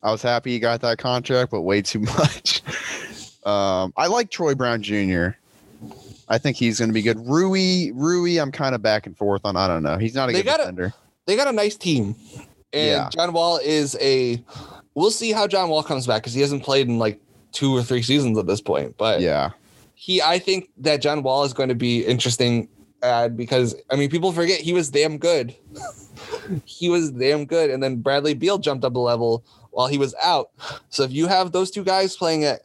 I 0.03 0.11
was 0.11 0.23
happy 0.23 0.53
he 0.53 0.59
got 0.59 0.81
that 0.83 0.99
contract, 0.99 1.51
but 1.51 1.63
way 1.63 1.83
too 1.83 2.01
much. 2.19 2.63
Um, 3.45 3.93
I 3.97 4.09
like 4.09 4.31
Troy 4.31 4.55
Brown 4.55 4.83
Jr. 4.83 5.31
I 6.29 6.39
think 6.39 6.57
he's 6.57 6.79
going 6.79 6.89
to 6.89 6.95
be 6.95 7.03
good. 7.03 7.19
Rui, 7.27 7.93
Rui, 7.95 8.39
I'm 8.39 8.51
kind 8.51 8.75
of 8.75 8.83
back 8.83 9.07
and 9.07 9.17
forth 9.17 9.43
on. 9.45 9.57
I 9.57 9.69
don't 9.69 9.83
know. 9.83 9.97
He's 9.97 10.15
not 10.15 10.29
a 10.29 10.33
they 10.33 10.41
good 10.41 10.47
got 10.47 10.59
defender. 10.59 10.87
A, 10.87 10.95
they 11.27 11.37
got 11.37 11.49
a 11.49 11.53
nice 11.53 11.77
team, 11.77 12.17
and 12.73 12.87
yeah. 12.87 13.09
John 13.11 13.33
Wall 13.33 13.59
is 13.63 13.97
a. 14.01 14.43
We'll 14.95 15.11
see 15.11 15.33
how 15.33 15.47
John 15.47 15.69
Wall 15.69 15.83
comes 15.83 16.07
back 16.07 16.23
because 16.23 16.35
he 16.35 16.41
hasn't 16.41 16.63
played 16.63 16.89
in 16.89 16.99
like 16.99 17.21
two 17.53 17.77
or 17.77 17.83
three 17.83 18.03
seasons 18.03 18.39
at 18.39 18.47
this 18.47 18.61
point. 18.61 18.97
But 18.97 19.21
yeah, 19.21 19.51
he. 19.95 20.21
I 20.21 20.39
think 20.39 20.71
that 20.79 21.01
John 21.01 21.23
Wall 21.23 21.45
is 21.45 21.53
going 21.53 21.69
to 21.69 21.75
be 21.75 22.05
interesting. 22.05 22.69
Add 23.03 23.37
because 23.37 23.75
I 23.91 23.97
mean 23.97 24.09
people 24.09 24.33
forget 24.33 24.59
he 24.59 24.73
was 24.73 24.89
damn 24.89 25.19
good. 25.19 25.55
he 26.65 26.89
was 26.89 27.11
damn 27.11 27.45
good, 27.45 27.71
and 27.71 27.83
then 27.83 27.97
Bradley 28.01 28.33
Beal 28.33 28.57
jumped 28.57 28.87
up 28.87 28.97
a 28.97 28.99
level 28.99 29.45
while 29.71 29.87
he 29.87 29.99
was 29.99 30.15
out. 30.23 30.51
So 30.89 31.03
if 31.03 31.13
you 31.13 31.27
have 31.27 31.53
those 31.53 31.71
two 31.71 31.85
guys 31.85 32.17
playing 32.17 32.45
at 32.45 32.63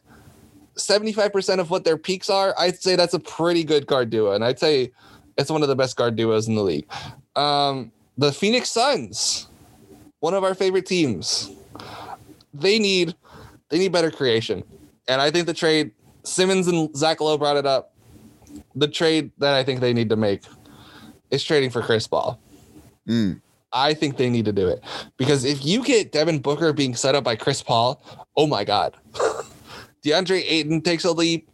75% 0.76 1.58
of 1.58 1.70
what 1.70 1.84
their 1.84 1.96
peaks 1.96 2.30
are, 2.30 2.54
I'd 2.58 2.80
say 2.80 2.96
that's 2.96 3.14
a 3.14 3.20
pretty 3.20 3.64
good 3.64 3.86
guard 3.86 4.10
duo. 4.10 4.32
And 4.32 4.44
I'd 4.44 4.58
say 4.58 4.92
it's 5.36 5.50
one 5.50 5.62
of 5.62 5.68
the 5.68 5.76
best 5.76 5.96
guard 5.96 6.16
duos 6.16 6.48
in 6.48 6.54
the 6.54 6.62
league. 6.62 6.86
Um, 7.36 7.92
the 8.18 8.32
Phoenix 8.32 8.70
Suns, 8.70 9.48
one 10.20 10.34
of 10.34 10.44
our 10.44 10.54
favorite 10.54 10.86
teams, 10.86 11.50
they 12.54 12.78
need 12.78 13.14
they 13.70 13.78
need 13.78 13.92
better 13.92 14.10
creation. 14.10 14.62
And 15.08 15.20
I 15.20 15.30
think 15.30 15.46
the 15.46 15.54
trade, 15.54 15.92
Simmons 16.24 16.68
and 16.68 16.94
Zach 16.94 17.20
Lowe 17.20 17.38
brought 17.38 17.56
it 17.56 17.66
up. 17.66 17.94
The 18.74 18.86
trade 18.86 19.30
that 19.38 19.54
I 19.54 19.64
think 19.64 19.80
they 19.80 19.94
need 19.94 20.10
to 20.10 20.16
make 20.16 20.42
is 21.30 21.42
trading 21.42 21.70
for 21.70 21.80
Chris 21.80 22.06
Paul. 22.06 22.38
Mm. 23.08 23.40
I 23.72 23.94
think 23.94 24.18
they 24.18 24.28
need 24.28 24.44
to 24.44 24.52
do 24.52 24.68
it 24.68 24.82
because 25.16 25.44
if 25.44 25.64
you 25.64 25.82
get 25.82 26.12
Devin 26.12 26.40
Booker 26.40 26.74
being 26.74 26.94
set 26.94 27.14
up 27.14 27.24
by 27.24 27.36
Chris 27.36 27.62
Paul, 27.62 28.02
oh 28.36 28.46
my 28.46 28.64
God. 28.64 28.94
DeAndre 30.02 30.42
Ayton 30.46 30.82
takes 30.82 31.04
a 31.04 31.12
leap. 31.12 31.48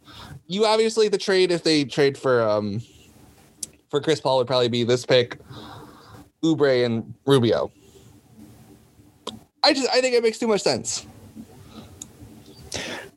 You 0.47 0.65
obviously 0.65 1.07
the 1.07 1.17
trade 1.17 1.51
if 1.51 1.63
they 1.63 1.85
trade 1.85 2.17
for 2.17 2.41
um 2.41 2.81
for 3.89 4.01
Chris 4.01 4.19
Paul 4.19 4.37
would 4.37 4.47
probably 4.47 4.69
be 4.69 4.83
this 4.83 5.05
pick, 5.05 5.39
Oubre 6.43 6.85
and 6.85 7.13
Rubio. 7.25 7.71
I 9.63 9.73
just 9.73 9.89
I 9.89 10.01
think 10.01 10.15
it 10.15 10.23
makes 10.23 10.39
too 10.39 10.47
much 10.47 10.61
sense. 10.61 11.05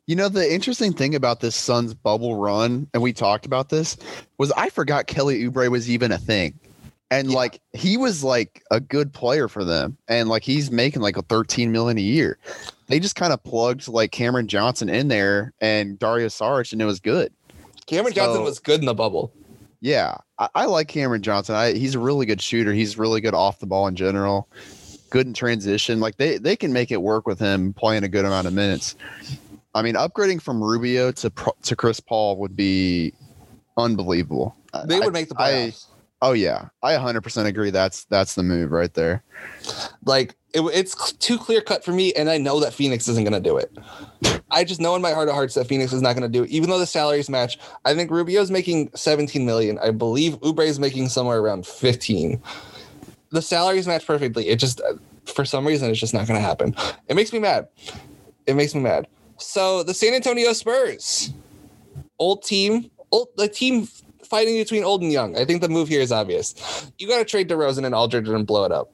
You 0.06 0.16
know 0.16 0.28
the 0.28 0.52
interesting 0.52 0.92
thing 0.92 1.14
about 1.14 1.40
this 1.40 1.54
Suns 1.54 1.94
bubble 1.94 2.36
run, 2.36 2.88
and 2.92 3.02
we 3.02 3.12
talked 3.12 3.46
about 3.46 3.68
this, 3.68 3.96
was 4.36 4.50
I 4.52 4.68
forgot 4.68 5.06
Kelly 5.06 5.44
Oubre 5.44 5.70
was 5.70 5.88
even 5.88 6.10
a 6.10 6.18
thing 6.18 6.58
and 7.12 7.30
yeah. 7.30 7.36
like 7.36 7.60
he 7.74 7.98
was 7.98 8.24
like 8.24 8.64
a 8.70 8.80
good 8.80 9.12
player 9.12 9.46
for 9.46 9.64
them. 9.64 9.98
And 10.08 10.30
like 10.30 10.42
he's 10.42 10.70
making 10.70 11.02
like 11.02 11.18
a 11.18 11.22
13 11.22 11.70
million 11.70 11.98
a 11.98 12.02
year. 12.02 12.38
They 12.86 12.98
just 12.98 13.16
kind 13.16 13.32
of 13.34 13.42
plugged 13.44 13.86
like 13.86 14.12
cameron 14.12 14.48
johnson 14.48 14.88
in 14.88 15.08
there 15.08 15.52
and 15.60 15.98
dario 15.98 16.28
saric 16.28 16.72
and 16.72 16.80
it 16.80 16.86
was 16.86 17.00
good. 17.00 17.32
Cameron 17.86 18.14
so, 18.14 18.22
johnson 18.22 18.44
was 18.44 18.58
good 18.58 18.80
in 18.80 18.86
the 18.86 18.94
bubble. 18.94 19.32
Yeah. 19.80 20.16
I, 20.38 20.48
I, 20.54 20.64
like 20.64 20.88
cameron 20.88 21.22
johnson. 21.22 21.54
I, 21.54 21.74
he's 21.74 21.94
a 21.94 21.98
really 21.98 22.24
good 22.24 22.40
shooter. 22.40 22.72
He's 22.72 22.96
really 22.96 23.20
good 23.20 23.34
off 23.34 23.58
the 23.58 23.66
ball 23.66 23.86
in 23.88 23.94
general. 23.94 24.48
Good 25.10 25.26
in 25.26 25.34
transition. 25.34 26.00
Like 26.00 26.16
they 26.16 26.38
they 26.38 26.56
can 26.56 26.72
make 26.72 26.90
it 26.90 27.02
work 27.02 27.26
with 27.26 27.38
him 27.38 27.74
playing 27.74 28.04
a 28.04 28.08
good 28.08 28.24
amount 28.24 28.46
of 28.46 28.54
minutes. 28.54 28.96
I 29.74 29.82
mean 29.82 29.96
upgrading 29.96 30.40
from 30.40 30.64
rubio 30.64 31.12
to 31.12 31.30
to 31.62 31.76
chris 31.76 32.00
paul 32.00 32.38
would 32.38 32.56
be 32.56 33.12
unbelievable. 33.76 34.56
They 34.86 34.98
would 34.98 35.12
make 35.12 35.28
the 35.28 35.34
playoffs 35.34 35.88
Oh 36.22 36.32
yeah, 36.32 36.68
I 36.84 36.94
100% 36.94 37.46
agree. 37.46 37.70
That's 37.70 38.04
that's 38.04 38.36
the 38.36 38.44
move 38.44 38.70
right 38.70 38.94
there. 38.94 39.24
Like 40.06 40.36
it, 40.54 40.60
it's 40.60 41.12
too 41.14 41.36
clear 41.36 41.60
cut 41.60 41.84
for 41.84 41.92
me, 41.92 42.12
and 42.14 42.30
I 42.30 42.38
know 42.38 42.60
that 42.60 42.72
Phoenix 42.72 43.08
isn't 43.08 43.24
going 43.24 43.34
to 43.34 43.40
do 43.40 43.56
it. 43.58 43.76
I 44.50 44.62
just 44.64 44.80
know 44.80 44.94
in 44.94 45.02
my 45.02 45.12
heart 45.12 45.28
of 45.28 45.34
hearts 45.34 45.54
that 45.54 45.66
Phoenix 45.66 45.92
is 45.92 46.00
not 46.00 46.14
going 46.14 46.22
to 46.22 46.28
do 46.28 46.44
it, 46.44 46.50
even 46.50 46.70
though 46.70 46.78
the 46.78 46.86
salaries 46.86 47.28
match. 47.28 47.58
I 47.84 47.94
think 47.94 48.10
Rubio's 48.10 48.52
making 48.52 48.90
17 48.94 49.44
million. 49.44 49.78
I 49.80 49.90
believe 49.90 50.38
Oubre 50.40 50.64
is 50.66 50.78
making 50.78 51.08
somewhere 51.08 51.40
around 51.40 51.66
15. 51.66 52.40
the 53.30 53.42
salaries 53.42 53.88
match 53.88 54.06
perfectly. 54.06 54.48
It 54.48 54.56
just 54.60 54.80
for 55.26 55.44
some 55.44 55.66
reason 55.66 55.90
it's 55.90 56.00
just 56.00 56.14
not 56.14 56.28
going 56.28 56.38
to 56.38 56.46
happen. 56.46 56.74
It 57.08 57.16
makes 57.16 57.32
me 57.32 57.40
mad. 57.40 57.68
It 58.46 58.54
makes 58.54 58.74
me 58.74 58.80
mad. 58.80 59.08
So 59.38 59.82
the 59.82 59.94
San 59.94 60.14
Antonio 60.14 60.52
Spurs, 60.52 61.32
old 62.18 62.44
team, 62.44 62.90
old 63.10 63.28
the 63.36 63.48
team 63.48 63.88
fighting 64.32 64.56
between 64.56 64.82
old 64.82 65.02
and 65.02 65.12
young. 65.12 65.36
I 65.36 65.44
think 65.44 65.60
the 65.60 65.68
move 65.68 65.88
here 65.88 66.00
is 66.00 66.10
obvious. 66.10 66.90
You 66.98 67.06
got 67.06 67.18
to 67.18 67.24
trade 67.26 67.50
DeRozan 67.50 67.84
and 67.84 67.94
Aldridge 67.94 68.26
and 68.30 68.46
blow 68.46 68.64
it 68.64 68.72
up. 68.72 68.90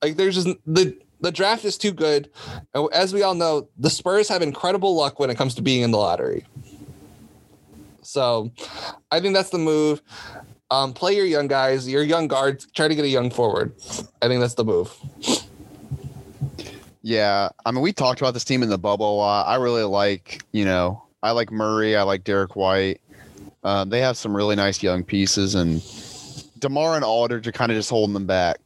Like 0.00 0.16
there's 0.16 0.36
just 0.36 0.56
the 0.64 0.96
the 1.20 1.32
draft 1.32 1.64
is 1.64 1.76
too 1.76 1.90
good. 1.90 2.30
And 2.74 2.88
as 2.92 3.12
we 3.12 3.24
all 3.24 3.34
know, 3.34 3.68
the 3.76 3.90
Spurs 3.90 4.28
have 4.28 4.40
incredible 4.40 4.94
luck 4.94 5.18
when 5.18 5.30
it 5.30 5.36
comes 5.36 5.56
to 5.56 5.62
being 5.62 5.82
in 5.82 5.90
the 5.90 5.98
lottery. 5.98 6.46
So 8.02 8.52
I 9.10 9.18
think 9.18 9.34
that's 9.34 9.50
the 9.50 9.58
move. 9.58 10.00
Um, 10.70 10.92
play 10.92 11.16
your 11.16 11.26
young 11.26 11.48
guys, 11.48 11.88
your 11.88 12.04
young 12.04 12.28
guards, 12.28 12.68
try 12.76 12.86
to 12.86 12.94
get 12.94 13.04
a 13.04 13.08
young 13.08 13.30
forward. 13.30 13.72
I 14.22 14.28
think 14.28 14.40
that's 14.40 14.54
the 14.54 14.64
move. 14.64 14.94
Yeah, 17.02 17.48
I 17.66 17.72
mean, 17.72 17.82
we 17.82 17.92
talked 17.92 18.20
about 18.20 18.34
this 18.34 18.44
team 18.44 18.62
in 18.62 18.68
the 18.68 18.78
bubble 18.78 19.12
a 19.12 19.16
lot. 19.16 19.48
I 19.48 19.56
really 19.56 19.82
like, 19.82 20.44
you 20.52 20.64
know, 20.64 21.02
I 21.20 21.32
like 21.32 21.50
Murray. 21.50 21.96
I 21.96 22.02
like 22.02 22.22
Derrick 22.22 22.54
White. 22.54 23.00
Um, 23.64 23.90
they 23.90 24.00
have 24.00 24.16
some 24.16 24.36
really 24.36 24.56
nice 24.56 24.82
young 24.82 25.04
pieces, 25.04 25.54
and 25.54 25.82
Demar 26.58 26.96
and 26.96 27.04
Aldridge 27.04 27.46
are 27.46 27.52
kind 27.52 27.72
of 27.72 27.76
just 27.76 27.90
holding 27.90 28.14
them 28.14 28.26
back. 28.26 28.58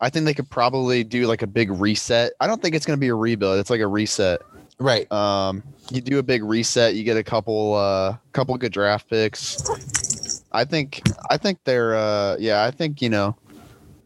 I 0.00 0.10
think 0.10 0.24
they 0.24 0.34
could 0.34 0.50
probably 0.50 1.04
do 1.04 1.26
like 1.26 1.42
a 1.42 1.46
big 1.46 1.70
reset. 1.70 2.32
I 2.40 2.46
don't 2.46 2.60
think 2.60 2.74
it's 2.74 2.84
going 2.86 2.96
to 2.96 3.00
be 3.00 3.08
a 3.08 3.14
rebuild. 3.14 3.58
It's 3.58 3.70
like 3.70 3.80
a 3.80 3.86
reset. 3.86 4.40
Right. 4.78 5.10
Um, 5.12 5.62
you 5.90 6.00
do 6.00 6.18
a 6.18 6.22
big 6.22 6.42
reset. 6.42 6.94
You 6.94 7.04
get 7.04 7.16
a 7.16 7.22
couple, 7.22 7.74
uh, 7.74 8.16
couple 8.32 8.56
good 8.56 8.72
draft 8.72 9.08
picks. 9.08 10.42
I 10.50 10.64
think, 10.64 11.02
I 11.30 11.36
think 11.36 11.60
they're, 11.64 11.94
uh, 11.94 12.36
yeah, 12.38 12.64
I 12.64 12.72
think 12.72 13.00
you 13.00 13.08
know, 13.08 13.36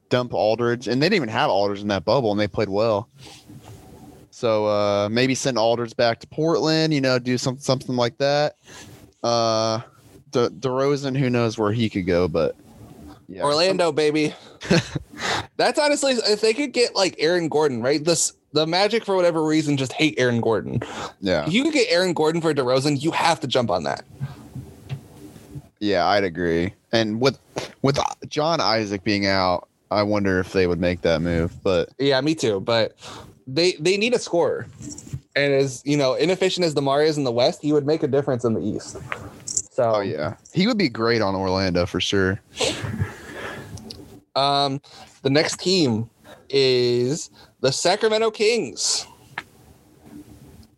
dump 0.09 0.35
Aldridge, 0.35 0.87
and 0.87 1.01
they 1.01 1.07
didn't 1.07 1.17
even 1.17 1.29
have 1.31 1.51
Aldridge 1.51 1.81
in 1.81 1.89
that 1.89 2.05
bubble, 2.05 2.31
and 2.31 2.39
they 2.39 2.49
played 2.49 2.69
well. 2.69 3.09
So 4.31 4.67
uh, 4.67 5.09
maybe 5.09 5.35
send 5.35 5.59
Aldridge 5.59 5.97
back 5.97 6.21
to 6.21 6.27
Portland. 6.27 6.93
You 6.93 7.01
know, 7.01 7.19
do 7.19 7.39
some 7.39 7.59
something 7.59 7.97
like 7.97 8.19
that. 8.19 8.57
Uh, 9.23 9.81
De- 10.31 10.51
DeRozan, 10.51 11.16
who 11.16 11.31
knows 11.31 11.59
where 11.59 11.72
he 11.72 11.89
could 11.89 12.07
go, 12.07 12.29
but 12.29 12.57
yeah, 13.29 13.43
Orlando, 13.43 13.89
um, 13.89 13.95
baby. 13.95 14.35
That's 15.57 15.79
honestly, 15.79 16.12
if 16.12 16.41
they 16.41 16.53
could 16.53 16.72
get 16.72 16.95
like 16.95 17.16
Aaron 17.18 17.49
Gordon, 17.49 17.83
right? 17.83 18.05
This 18.05 18.33
the 18.53 18.66
Magic 18.66 19.05
for 19.05 19.16
whatever 19.16 19.45
reason 19.45 19.77
just 19.77 19.93
hate 19.93 20.14
Aaron 20.18 20.41
Gordon. 20.41 20.83
Yeah, 21.20 21.47
if 21.47 21.53
you 21.53 21.64
could 21.64 21.72
get 21.72 21.91
Aaron 21.91 22.12
Gordon 22.12 22.41
for 22.41 22.55
DeRozan, 22.55 23.03
you 23.03 23.11
have 23.12 23.41
to 23.41 23.47
jump 23.47 23.70
on 23.70 23.85
that. 23.85 24.05
Yeah, 25.81 26.07
I'd 26.07 26.24
agree. 26.24 26.74
And 26.93 27.20
with 27.20 27.39
with 27.83 27.99
John 28.29 28.61
Isaac 28.61 29.05
being 29.05 29.27
out, 29.27 29.68
I 29.91 30.03
wonder 30.03 30.39
if 30.41 30.53
they 30.53 30.66
would 30.66 30.81
make 30.81 31.03
that 31.03 31.20
move. 31.20 31.53
But 31.62 31.91
yeah, 31.99 32.20
me 32.20 32.35
too. 32.35 32.61
But 32.61 32.97
they 33.47 33.72
they 33.72 33.97
need 33.97 34.14
a 34.14 34.18
scorer, 34.18 34.66
and 35.35 35.53
as 35.53 35.83
you 35.85 35.97
know, 35.97 36.14
inefficient 36.14 36.64
as 36.64 36.74
Demar 36.74 37.03
is 37.03 37.18
in 37.18 37.24
the 37.24 37.33
West, 37.33 37.61
he 37.62 37.72
would 37.72 37.87
make 37.87 38.03
a 38.03 38.09
difference 38.09 38.45
in 38.45 38.55
the 38.55 38.61
East. 38.61 38.97
So 39.77 39.97
oh 39.97 40.01
yeah, 40.01 40.37
he 40.55 40.66
would 40.66 40.79
be 40.79 40.89
great 40.89 41.20
on 41.20 41.35
Orlando 41.35 41.85
for 41.85 42.01
sure. 42.01 42.41
Um, 44.35 44.83
the 45.22 45.31
next 45.31 45.61
team 45.61 46.11
is 46.51 47.31
the 47.61 47.72
Sacramento 47.72 48.31
Kings. 48.31 49.07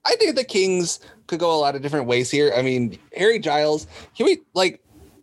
I 0.05 0.15
think 0.15 0.37
the 0.37 0.45
Kings 0.45 1.01
could 1.27 1.41
go 1.41 1.53
a 1.53 1.59
lot 1.59 1.75
of 1.75 1.83
different 1.83 2.07
ways 2.07 2.31
here. 2.31 2.53
I 2.57 2.63
mean, 2.63 2.97
Harry 3.17 3.41
Giles, 3.41 3.89
can 4.17 4.27
we 4.27 4.39
like 4.55 4.81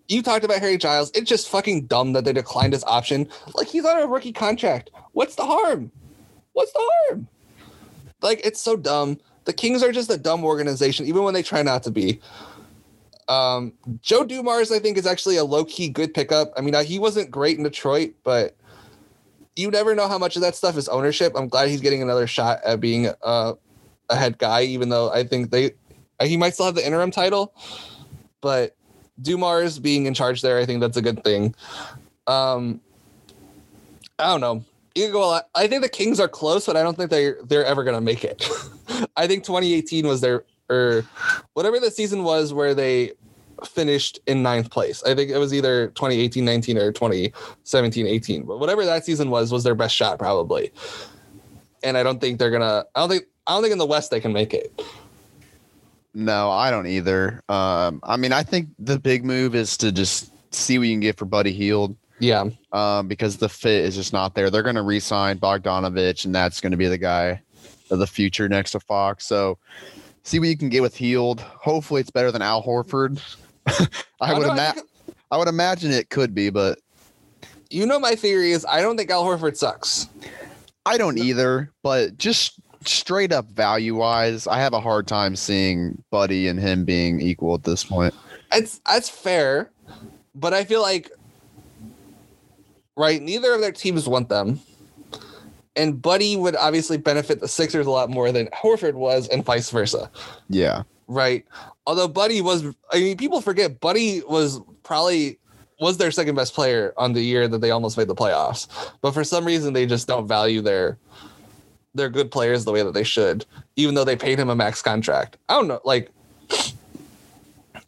you 0.10 0.22
talked 0.22 0.44
about 0.44 0.60
Harry 0.60 0.78
Giles? 0.78 1.12
It's 1.16 1.30
just 1.30 1.48
fucking 1.48 1.86
dumb 1.86 2.12
that 2.12 2.26
they 2.26 2.34
declined 2.34 2.74
his 2.74 2.84
option. 2.84 3.26
Like 3.54 3.68
he's 3.68 3.86
on 3.86 4.02
a 4.02 4.06
rookie 4.06 4.34
contract. 4.34 4.90
What's 5.14 5.36
the 5.36 5.46
harm? 5.46 5.94
What's 6.52 6.74
the 6.74 6.92
harm? 7.08 7.30
Like 8.22 8.42
it's 8.44 8.60
so 8.60 8.76
dumb. 8.76 9.18
The 9.46 9.54
Kings 9.54 9.82
are 9.82 9.94
just 9.94 10.10
a 10.10 10.18
dumb 10.18 10.44
organization, 10.44 11.06
even 11.06 11.24
when 11.24 11.34
they 11.34 11.44
try 11.44 11.62
not 11.62 11.84
to 11.84 11.92
be. 11.92 12.20
Um, 13.28 13.74
Joe 14.02 14.24
Dumars, 14.24 14.72
I 14.72 14.80
think, 14.80 14.98
is 14.98 15.08
actually 15.08 15.38
a 15.38 15.44
low 15.44 15.66
key 15.66 15.90
good 15.90 16.14
pickup. 16.14 16.54
I 16.58 16.62
mean, 16.62 16.76
he 16.86 17.00
wasn't 17.00 17.32
great 17.32 17.58
in 17.58 17.64
Detroit, 17.64 18.14
but 18.24 18.56
you 19.56 19.72
never 19.72 19.96
know 19.96 20.08
how 20.08 20.18
much 20.18 20.36
of 20.36 20.42
that 20.42 20.56
stuff 20.56 20.78
is 20.78 20.88
ownership. 20.90 21.34
I'm 21.36 21.48
glad 21.48 21.70
he's 21.70 21.82
getting 21.82 22.02
another 22.02 22.28
shot 22.28 22.60
at 22.66 22.80
being 22.80 23.08
a, 23.08 23.54
a 24.10 24.16
head 24.16 24.38
guy, 24.38 24.64
even 24.64 24.90
though 24.90 25.12
I 25.12 25.24
think 25.24 25.52
they 25.52 25.72
he 26.22 26.38
might 26.38 26.54
still 26.54 26.66
have 26.66 26.76
the 26.76 26.86
interim 26.86 27.12
title. 27.12 27.54
But 28.42 28.76
Dumars 29.22 29.80
being 29.80 30.06
in 30.06 30.14
charge 30.14 30.42
there, 30.42 30.60
I 30.60 30.66
think 30.66 30.82
that's 30.82 30.98
a 30.98 31.02
good 31.02 31.24
thing. 31.24 31.56
Um, 32.28 32.82
I 34.20 34.28
don't 34.28 34.42
know. 34.42 34.64
You 34.94 35.12
go 35.12 35.24
a 35.24 35.26
lot. 35.26 35.50
I 35.56 35.68
think 35.68 35.82
the 35.82 35.90
Kings 35.90 36.20
are 36.20 36.28
close, 36.28 36.66
but 36.66 36.78
I 36.78 36.84
don't 36.84 36.96
think 36.96 37.10
they're 37.10 37.38
they're 37.44 37.66
ever 37.66 37.84
gonna 37.84 38.02
make 38.02 38.24
it. 38.24 38.48
I 39.18 39.28
think 39.28 39.44
2018 39.44 40.08
was 40.08 40.22
their 40.22 40.46
or 40.70 41.06
whatever 41.54 41.80
the 41.80 41.92
season 41.92 42.24
was 42.24 42.54
where 42.54 42.74
they 42.74 43.12
finished 43.64 44.20
in 44.28 44.44
ninth 44.44 44.70
place. 44.70 45.04
I 45.04 45.16
think 45.16 45.32
it 45.32 45.38
was 45.38 45.54
either 45.54 45.88
2018 45.90 46.44
19 46.44 46.78
or 46.78 46.92
2017 46.92 48.08
18. 48.08 48.44
But 48.44 48.60
whatever 48.60 48.86
that 48.86 49.06
season 49.06 49.30
was, 49.30 49.52
was 49.52 49.64
their 49.64 49.76
best 49.76 49.96
shot 49.96 50.20
probably. 50.20 50.72
And 51.84 51.98
I 51.98 52.04
don't 52.04 52.20
think 52.20 52.40
they're 52.40 52.52
gonna. 52.52 52.86
I 52.96 53.00
don't 53.00 53.10
think. 53.10 53.24
I 53.48 53.54
don't 53.54 53.62
think 53.62 53.74
in 53.74 53.78
the 53.78 53.86
West 53.86 54.10
they 54.12 54.20
can 54.20 54.34
make 54.34 54.54
it. 54.54 54.82
No, 56.16 56.50
I 56.50 56.72
don't 56.72 56.88
either. 56.88 57.42
Um, 57.50 58.00
I 58.04 58.18
mean, 58.18 58.32
I 58.32 58.42
think 58.42 58.70
the 58.80 58.98
big 58.98 59.26
move 59.26 59.54
is 59.54 59.78
to 59.78 59.92
just 59.92 60.32
see 60.54 60.80
what 60.80 60.88
you 60.88 60.94
can 60.94 61.02
get 61.02 61.18
for 61.18 61.26
Buddy 61.26 61.52
Hield. 61.52 61.96
Yeah. 62.20 62.46
Um, 62.72 63.10
because 63.10 63.38
the 63.38 63.50
fit 63.50 63.84
is 63.84 63.96
just 63.96 64.14
not 64.14 64.34
there. 64.34 64.50
They're 64.50 64.64
going 64.64 64.78
to 64.78 64.82
re-sign 64.82 65.38
Bogdanovic, 65.38 66.24
and 66.24 66.34
that's 66.34 66.62
going 66.62 66.72
to 66.72 66.78
be 66.78 66.88
the 66.88 66.98
guy 66.98 67.42
of 67.92 68.00
the 68.00 68.08
future 68.08 68.48
next 68.48 68.72
to 68.72 68.80
Fox. 68.80 69.26
So 69.26 69.58
see 70.26 70.40
what 70.40 70.50
you 70.50 70.58
can 70.58 70.70
get 70.70 70.82
with 70.82 70.98
Hield. 70.98 71.40
Hopefully, 71.40 72.02
it's 72.02 72.10
better 72.10 72.32
than 72.32 72.42
Al 72.42 72.62
Horford. 72.62 73.22
I, 74.20 74.38
would 74.38 74.48
imagine. 74.48 74.84
I 75.32 75.38
would 75.38 75.48
imagine 75.48 75.92
it 75.92 76.10
could 76.10 76.36
be, 76.36 76.50
but 76.50 76.80
you 77.70 77.86
know 77.86 78.00
my 78.00 78.16
theory 78.16 78.52
is 78.52 78.66
I 78.66 78.82
don't 78.82 78.98
think 78.98 79.10
Al 79.10 79.24
Horford 79.24 79.56
sucks. 79.56 80.08
I 80.86 80.98
don't 80.98 81.18
either, 81.18 81.72
but 81.82 82.18
just 82.18 82.60
straight 82.86 83.32
up 83.32 83.46
value 83.46 83.96
wise, 83.96 84.46
I 84.46 84.60
have 84.60 84.74
a 84.74 84.80
hard 84.80 85.08
time 85.08 85.36
seeing 85.36 86.04
Buddy 86.12 86.48
and 86.48 86.60
him 86.60 86.86
being 86.86 87.22
equal 87.22 87.56
at 87.56 87.64
this 87.64 87.84
point. 87.84 88.14
It's 88.52 88.80
that's 88.86 89.10
fair, 89.10 89.72
but 90.36 90.54
I 90.54 90.64
feel 90.66 90.82
like 90.82 91.10
right, 92.96 93.22
neither 93.22 93.54
of 93.54 93.62
their 93.62 93.72
teams 93.72 94.08
want 94.08 94.30
them 94.30 94.60
and 95.76 96.02
Buddy 96.02 96.38
would 96.38 96.56
obviously 96.56 96.98
benefit 96.98 97.40
the 97.40 97.48
Sixers 97.48 97.86
a 97.86 97.92
lot 97.92 98.10
more 98.10 98.32
than 98.32 98.48
Horford 98.48 98.94
was, 98.94 99.28
and 99.28 99.44
vice 99.44 99.70
versa. 99.70 100.10
Yeah. 100.50 100.84
Right. 101.08 101.46
Although 101.86 102.08
Buddy 102.08 102.42
was, 102.42 102.66
I 102.92 103.00
mean, 103.00 103.18
people 103.18 103.42
forget 103.42 103.80
Buddy 103.80 104.22
was 104.28 104.60
probably 104.84 105.38
was 105.80 105.98
their 105.98 106.12
second 106.12 106.36
best 106.36 106.54
player 106.54 106.94
on 106.98 107.14
the 107.14 107.22
year 107.22 107.48
that 107.48 107.60
they 107.60 107.72
almost 107.72 107.98
made 107.98 108.08
the 108.08 108.16
playoffs. 108.16 108.68
But 109.02 109.12
for 109.12 109.24
some 109.24 109.46
reason, 109.46 109.74
they 109.74 109.86
just 109.86 110.08
don't 110.08 110.28
value 110.28 110.62
their 110.62 110.98
their 111.94 112.10
good 112.10 112.32
players 112.32 112.66
the 112.66 112.72
way 112.72 112.84
that 112.84 112.94
they 112.94 113.04
should, 113.04 113.46
even 113.76 113.96
though 113.96 114.04
they 114.04 114.16
paid 114.16 114.40
him 114.40 114.50
a 114.50 114.56
max 114.56 114.82
contract. 114.82 115.38
I 115.50 115.54
don't 115.54 115.68
know, 115.68 115.82
like. 115.84 116.12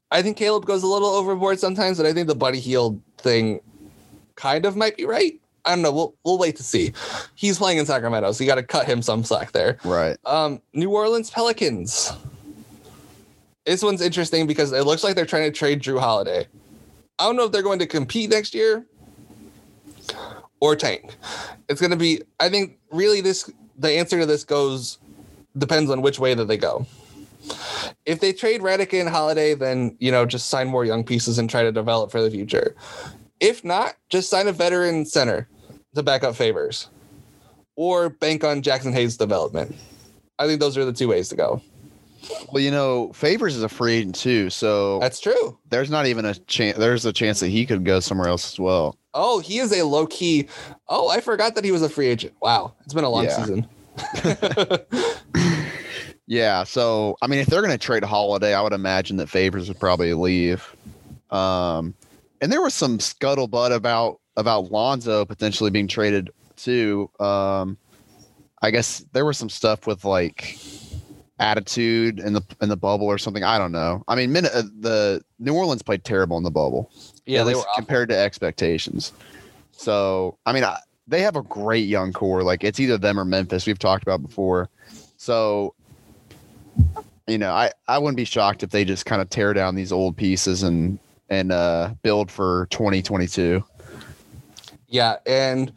I 0.09 0.21
think 0.21 0.37
Caleb 0.37 0.65
goes 0.65 0.83
a 0.83 0.87
little 0.87 1.09
overboard 1.09 1.59
sometimes, 1.59 1.97
but 1.97 2.05
I 2.05 2.13
think 2.13 2.27
the 2.27 2.35
Buddy 2.35 2.61
Hield 2.61 3.01
thing 3.17 3.59
kind 4.35 4.65
of 4.65 4.77
might 4.77 4.95
be 4.95 5.03
right. 5.03 5.37
I 5.67 5.71
don't 5.71 5.81
know. 5.81 5.91
We'll 5.91 6.15
we'll 6.23 6.37
wait 6.37 6.55
to 6.55 6.63
see. 6.63 6.93
He's 7.35 7.57
playing 7.57 7.77
in 7.77 7.85
Sacramento, 7.85 8.31
so 8.31 8.43
you 8.43 8.49
got 8.49 8.55
to 8.55 8.63
cut 8.63 8.85
him 8.85 9.01
some 9.01 9.23
slack 9.25 9.51
there. 9.51 9.77
Right. 9.83 10.17
Um, 10.25 10.61
New 10.73 10.89
Orleans 10.89 11.29
Pelicans. 11.29 12.13
This 13.65 13.83
one's 13.83 14.01
interesting 14.01 14.47
because 14.47 14.71
it 14.71 14.85
looks 14.85 15.03
like 15.03 15.15
they're 15.15 15.25
trying 15.25 15.43
to 15.43 15.51
trade 15.51 15.81
Jrue 15.81 15.99
Holiday. 15.99 16.47
I 17.19 17.25
don't 17.25 17.35
know 17.35 17.43
if 17.43 17.51
they're 17.51 17.61
going 17.61 17.79
to 17.79 17.85
compete 17.85 18.29
next 18.29 18.55
year 18.55 18.85
or 20.61 20.73
tank. 20.77 21.17
It's 21.67 21.81
going 21.81 21.91
to 21.91 21.97
be. 21.97 22.21
I 22.39 22.47
think 22.47 22.79
really 22.91 23.19
this 23.19 23.51
the 23.77 23.91
answer 23.91 24.21
to 24.21 24.25
this 24.25 24.45
goes 24.45 24.99
depends 25.57 25.91
on 25.91 26.01
which 26.01 26.17
way 26.17 26.33
that 26.33 26.45
they 26.45 26.57
go. 26.57 26.87
If 28.05 28.21
they 28.21 28.31
trade 28.31 28.61
Redick 28.61 28.97
and 28.97 29.09
Holiday, 29.09 29.53
then 29.53 29.97
you 29.99 30.11
know 30.11 30.25
just 30.25 30.47
sign 30.47 30.69
more 30.69 30.85
young 30.85 31.03
pieces 31.03 31.37
and 31.37 31.49
try 31.49 31.63
to 31.63 31.73
develop 31.73 32.09
for 32.09 32.21
the 32.21 32.31
future. 32.31 32.73
If 33.41 33.65
not, 33.65 33.95
just 34.07 34.29
sign 34.29 34.47
a 34.47 34.53
veteran 34.53 35.05
center 35.05 35.49
to 35.97 36.03
back 36.03 36.23
up 36.23 36.35
favors 36.35 36.89
or 37.75 38.09
bank 38.09 38.43
on 38.43 38.61
Jaxson 38.61 38.93
Hayes' 38.93 39.17
development. 39.17 39.75
I 40.39 40.47
think 40.47 40.59
those 40.59 40.77
are 40.77 40.85
the 40.85 40.93
two 40.93 41.07
ways 41.07 41.29
to 41.29 41.35
go. 41.35 41.61
Well, 42.51 42.61
you 42.61 42.71
know, 42.71 43.13
Favors 43.13 43.55
is 43.55 43.63
a 43.63 43.69
free 43.69 43.95
agent 43.95 44.15
too, 44.15 44.49
so 44.49 44.99
that's 44.99 45.19
true. 45.19 45.57
There's 45.69 45.89
not 45.89 46.07
even 46.07 46.25
a 46.25 46.33
chance. 46.33 46.77
There's 46.77 47.05
a 47.05 47.13
chance 47.13 47.39
that 47.39 47.49
he 47.49 47.65
could 47.65 47.85
go 47.85 47.99
somewhere 47.99 48.27
else 48.27 48.53
as 48.53 48.59
well. 48.59 48.97
Oh, 49.13 49.39
he 49.39 49.59
is 49.59 49.71
a 49.71 49.83
low 49.83 50.07
key. 50.07 50.47
Oh, 50.89 51.09
I 51.09 51.21
forgot 51.21 51.55
that 51.55 51.63
he 51.63 51.71
was 51.71 51.81
a 51.81 51.89
free 51.89 52.07
agent. 52.07 52.33
Wow, 52.41 52.73
it's 52.83 52.93
been 52.93 53.03
a 53.03 53.09
long 53.09 53.25
yeah. 53.25 53.37
season. 53.37 53.67
yeah, 56.27 56.63
so 56.63 57.15
I 57.21 57.27
mean, 57.27 57.39
if 57.39 57.47
they're 57.47 57.61
going 57.61 57.71
to 57.71 57.77
trade 57.77 58.03
Holiday, 58.03 58.53
I 58.53 58.61
would 58.61 58.73
imagine 58.73 59.17
that 59.17 59.29
Favors 59.29 59.67
would 59.69 59.79
probably 59.79 60.13
leave. 60.13 60.75
Um, 61.29 61.93
and 62.41 62.51
there 62.51 62.61
was 62.61 62.73
some 62.73 62.97
scuttlebutt 62.97 63.73
about 63.73 64.19
about 64.37 64.71
Lonzo 64.71 65.25
potentially 65.25 65.71
being 65.71 65.87
traded 65.87 66.29
too. 66.55 67.09
Um, 67.19 67.77
I 68.61 68.71
guess 68.71 69.05
there 69.11 69.25
was 69.25 69.37
some 69.37 69.49
stuff 69.49 69.85
with 69.85 70.05
like 70.05 70.57
attitude 71.39 72.19
in 72.19 72.33
the 72.33 72.41
in 72.61 72.69
the 72.69 72.77
bubble 72.77 73.07
or 73.07 73.17
something. 73.17 73.43
I 73.43 73.57
don't 73.57 73.71
know. 73.71 74.03
I 74.07 74.15
mean, 74.15 74.31
Min- 74.31 74.45
uh, 74.45 74.63
the 74.79 75.21
New 75.39 75.53
Orleans 75.53 75.81
played 75.81 76.03
terrible 76.03 76.37
in 76.37 76.43
the 76.43 76.51
bubble. 76.51 76.89
Yeah, 77.25 77.43
they 77.43 77.53
were 77.53 77.61
awful. 77.61 77.73
compared 77.75 78.09
to 78.09 78.17
expectations. 78.17 79.11
So, 79.71 80.37
I 80.45 80.53
mean, 80.53 80.63
I, 80.63 80.79
they 81.07 81.21
have 81.21 81.35
a 81.35 81.43
great 81.43 81.87
young 81.87 82.13
core. 82.13 82.43
Like 82.43 82.63
it's 82.63 82.79
either 82.79 82.97
them 82.97 83.19
or 83.19 83.25
Memphis. 83.25 83.67
We've 83.67 83.77
talked 83.77 84.03
about 84.03 84.21
before. 84.21 84.69
So, 85.17 85.73
you 87.27 87.37
know, 87.37 87.51
I 87.51 87.71
I 87.87 87.97
wouldn't 87.97 88.17
be 88.17 88.25
shocked 88.25 88.63
if 88.63 88.69
they 88.69 88.85
just 88.85 89.05
kind 89.05 89.21
of 89.21 89.29
tear 89.29 89.53
down 89.53 89.75
these 89.75 89.91
old 89.91 90.15
pieces 90.15 90.63
and 90.63 90.99
and 91.29 91.51
uh 91.51 91.93
build 92.01 92.31
for 92.31 92.67
2022. 92.71 93.63
Yeah, 94.87 95.17
and 95.25 95.73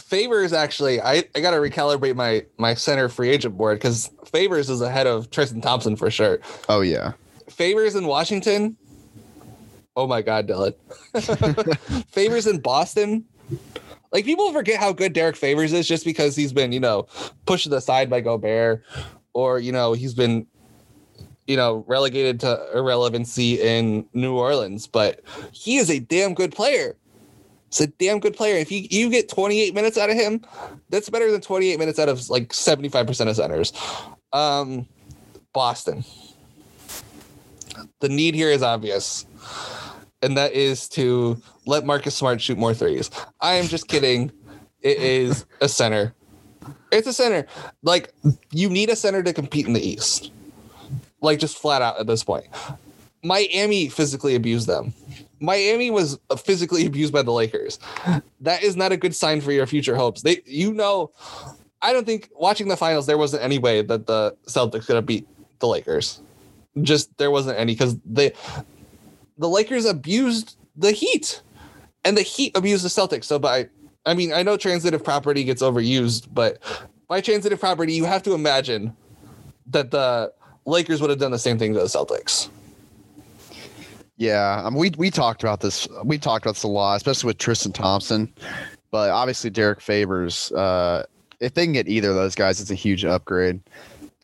Favors 0.00 0.52
actually, 0.52 1.00
I, 1.00 1.24
I 1.34 1.40
got 1.40 1.50
to 1.50 1.56
recalibrate 1.56 2.14
my 2.14 2.44
my 2.58 2.74
center 2.74 3.08
free 3.08 3.30
agent 3.30 3.56
board 3.56 3.78
because 3.78 4.10
Favors 4.26 4.70
is 4.70 4.80
ahead 4.80 5.06
of 5.06 5.30
Tristan 5.30 5.60
Thompson 5.60 5.96
for 5.96 6.10
sure. 6.10 6.38
Oh 6.68 6.80
yeah. 6.80 7.12
Favors 7.48 7.94
in 7.94 8.06
Washington. 8.06 8.76
Oh 9.96 10.06
my 10.06 10.22
God, 10.22 10.48
Dylan. 10.48 10.74
Favors 12.08 12.46
in 12.46 12.60
Boston. 12.60 13.24
Like 14.12 14.24
people 14.24 14.52
forget 14.52 14.80
how 14.80 14.92
good 14.92 15.12
Derrick 15.12 15.36
Favors 15.36 15.72
is 15.72 15.86
just 15.88 16.04
because 16.04 16.36
he's 16.36 16.52
been, 16.52 16.72
you 16.72 16.80
know, 16.80 17.06
pushed 17.46 17.66
aside 17.66 17.76
the 17.76 17.80
side 17.80 18.10
by 18.10 18.20
Gobert, 18.20 18.84
or 19.32 19.58
you 19.58 19.72
know, 19.72 19.92
he's 19.92 20.14
been, 20.14 20.46
you 21.46 21.56
know, 21.56 21.84
relegated 21.88 22.40
to 22.40 22.68
irrelevancy 22.74 23.60
in 23.60 24.06
New 24.12 24.36
Orleans. 24.36 24.86
But 24.86 25.20
he 25.52 25.76
is 25.76 25.90
a 25.90 25.98
damn 25.98 26.34
good 26.34 26.52
player. 26.52 26.96
It's 27.74 27.80
a 27.80 27.88
damn 27.88 28.20
good 28.20 28.36
player. 28.36 28.54
If 28.54 28.70
you, 28.70 28.86
you 28.88 29.10
get 29.10 29.28
28 29.28 29.74
minutes 29.74 29.98
out 29.98 30.08
of 30.08 30.14
him, 30.14 30.42
that's 30.90 31.10
better 31.10 31.32
than 31.32 31.40
28 31.40 31.76
minutes 31.76 31.98
out 31.98 32.08
of 32.08 32.30
like 32.30 32.50
75% 32.50 33.28
of 33.28 33.34
centers. 33.34 33.72
Um, 34.32 34.86
Boston. 35.52 36.04
The 37.98 38.08
need 38.08 38.36
here 38.36 38.50
is 38.50 38.62
obvious, 38.62 39.26
and 40.22 40.36
that 40.36 40.52
is 40.52 40.88
to 40.90 41.42
let 41.66 41.84
Marcus 41.84 42.14
Smart 42.14 42.40
shoot 42.40 42.58
more 42.58 42.74
threes. 42.74 43.10
I 43.40 43.54
am 43.54 43.66
just 43.66 43.88
kidding. 43.88 44.30
It 44.80 44.98
is 44.98 45.44
a 45.60 45.68
center. 45.68 46.14
It's 46.92 47.08
a 47.08 47.12
center. 47.12 47.44
Like 47.82 48.12
you 48.52 48.70
need 48.70 48.88
a 48.88 48.94
center 48.94 49.24
to 49.24 49.32
compete 49.32 49.66
in 49.66 49.72
the 49.72 49.84
East. 49.84 50.30
Like 51.20 51.40
just 51.40 51.58
flat 51.58 51.82
out 51.82 51.98
at 51.98 52.06
this 52.06 52.22
point. 52.22 52.46
Miami 53.24 53.88
physically 53.88 54.36
abused 54.36 54.68
them. 54.68 54.94
Miami 55.40 55.90
was 55.90 56.18
uh, 56.30 56.36
physically 56.36 56.86
abused 56.86 57.12
by 57.12 57.22
the 57.22 57.32
Lakers. 57.32 57.78
That 58.40 58.62
is 58.62 58.76
not 58.76 58.92
a 58.92 58.98
good 58.98 59.14
sign 59.14 59.40
for 59.40 59.52
your 59.52 59.66
future 59.66 59.96
hopes. 59.96 60.20
They, 60.20 60.42
you 60.44 60.74
know, 60.74 61.12
I 61.80 61.94
don't 61.94 62.04
think 62.04 62.28
watching 62.34 62.68
the 62.68 62.76
finals 62.76 63.06
there 63.06 63.16
wasn't 63.16 63.42
any 63.42 63.56
way 63.58 63.80
that 63.80 64.06
the 64.06 64.36
Celtics 64.46 64.84
could 64.84 64.96
have 64.96 65.06
beat 65.06 65.26
the 65.60 65.66
Lakers. 65.66 66.20
Just 66.82 67.16
there 67.16 67.30
wasn't 67.30 67.58
any 67.58 67.72
because 67.72 67.96
they, 68.04 68.32
the 69.38 69.48
Lakers 69.48 69.86
abused 69.86 70.58
the 70.76 70.92
Heat, 70.92 71.40
and 72.04 72.18
the 72.18 72.22
Heat 72.22 72.54
abused 72.54 72.84
the 72.84 72.88
Celtics. 72.88 73.24
So 73.24 73.38
by, 73.38 73.68
I 74.04 74.12
mean, 74.12 74.32
I 74.32 74.42
know 74.42 74.58
transitive 74.58 75.02
property 75.02 75.42
gets 75.42 75.62
overused, 75.62 76.28
but 76.34 76.58
by 77.08 77.22
transitive 77.22 77.60
property, 77.60 77.94
you 77.94 78.04
have 78.04 78.22
to 78.24 78.34
imagine 78.34 78.94
that 79.68 79.90
the 79.90 80.32
Lakers 80.66 81.00
would 81.00 81.10
have 81.10 81.18
done 81.18 81.30
the 81.30 81.38
same 81.38 81.58
thing 81.58 81.72
to 81.72 81.80
the 81.80 81.86
Celtics. 81.86 82.48
Yeah, 84.16 84.62
I 84.64 84.70
mean, 84.70 84.78
we 84.78 84.90
we 84.96 85.10
talked 85.10 85.42
about 85.42 85.60
this. 85.60 85.88
We 86.04 86.18
talked 86.18 86.44
about 86.44 86.54
this 86.54 86.62
a 86.62 86.68
lot, 86.68 86.96
especially 86.96 87.28
with 87.28 87.38
Tristan 87.38 87.72
Thompson. 87.72 88.32
But 88.90 89.10
obviously, 89.10 89.50
Derrick 89.50 89.80
Favors. 89.80 90.52
Uh, 90.52 91.04
if 91.40 91.54
they 91.54 91.64
can 91.64 91.72
get 91.72 91.88
either 91.88 92.10
of 92.10 92.14
those 92.14 92.34
guys, 92.34 92.60
it's 92.60 92.70
a 92.70 92.76
huge 92.76 93.04
upgrade. 93.04 93.60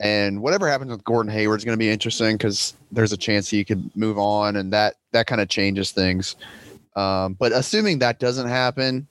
And 0.01 0.41
whatever 0.41 0.69
happens 0.69 0.91
with 0.91 1.05
Gordon 1.05 1.31
Hayward 1.33 1.59
is 1.61 1.65
going 1.65 1.75
to 1.77 1.79
be 1.79 1.91
interesting 1.91 2.37
because 2.37 2.75
there's 2.91 3.13
a 3.13 3.17
chance 3.17 3.51
he 3.51 3.65
could 3.65 3.91
move 3.97 4.17
on, 4.19 4.57
and 4.57 4.73
that 4.73 4.95
that 5.13 5.27
kind 5.27 5.41
of 5.41 5.49
changes 5.49 5.91
things. 5.91 6.37
Um, 6.97 7.35
but 7.35 7.53
assuming 7.53 7.99
that 7.99 8.19
doesn't 8.19 8.49
happen, 8.49 9.09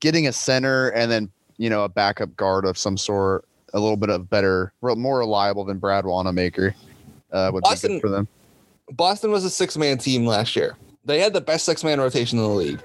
getting 0.00 0.26
a 0.26 0.32
center 0.32 0.88
and 0.90 1.10
then 1.10 1.30
you 1.58 1.68
know 1.68 1.84
a 1.84 1.88
backup 1.88 2.34
guard 2.36 2.64
of 2.64 2.78
some 2.78 2.96
sort, 2.96 3.44
a 3.74 3.80
little 3.80 3.96
bit 3.96 4.10
of 4.10 4.30
better, 4.30 4.72
more 4.82 5.18
reliable 5.18 5.64
than 5.64 5.78
Brad 5.78 6.06
Wanamaker, 6.06 6.74
uh, 7.30 7.50
would 7.52 7.62
be 7.62 7.88
good 7.88 8.00
for 8.00 8.08
them. 8.08 8.26
Boston 8.90 9.30
was 9.30 9.44
a 9.44 9.50
six 9.50 9.76
man 9.76 9.98
team 9.98 10.26
last 10.26 10.56
year. 10.56 10.76
They 11.04 11.20
had 11.20 11.32
the 11.32 11.40
best 11.40 11.64
six 11.64 11.84
man 11.84 12.00
rotation 12.00 12.38
in 12.38 12.44
the 12.44 12.50
league. 12.50 12.82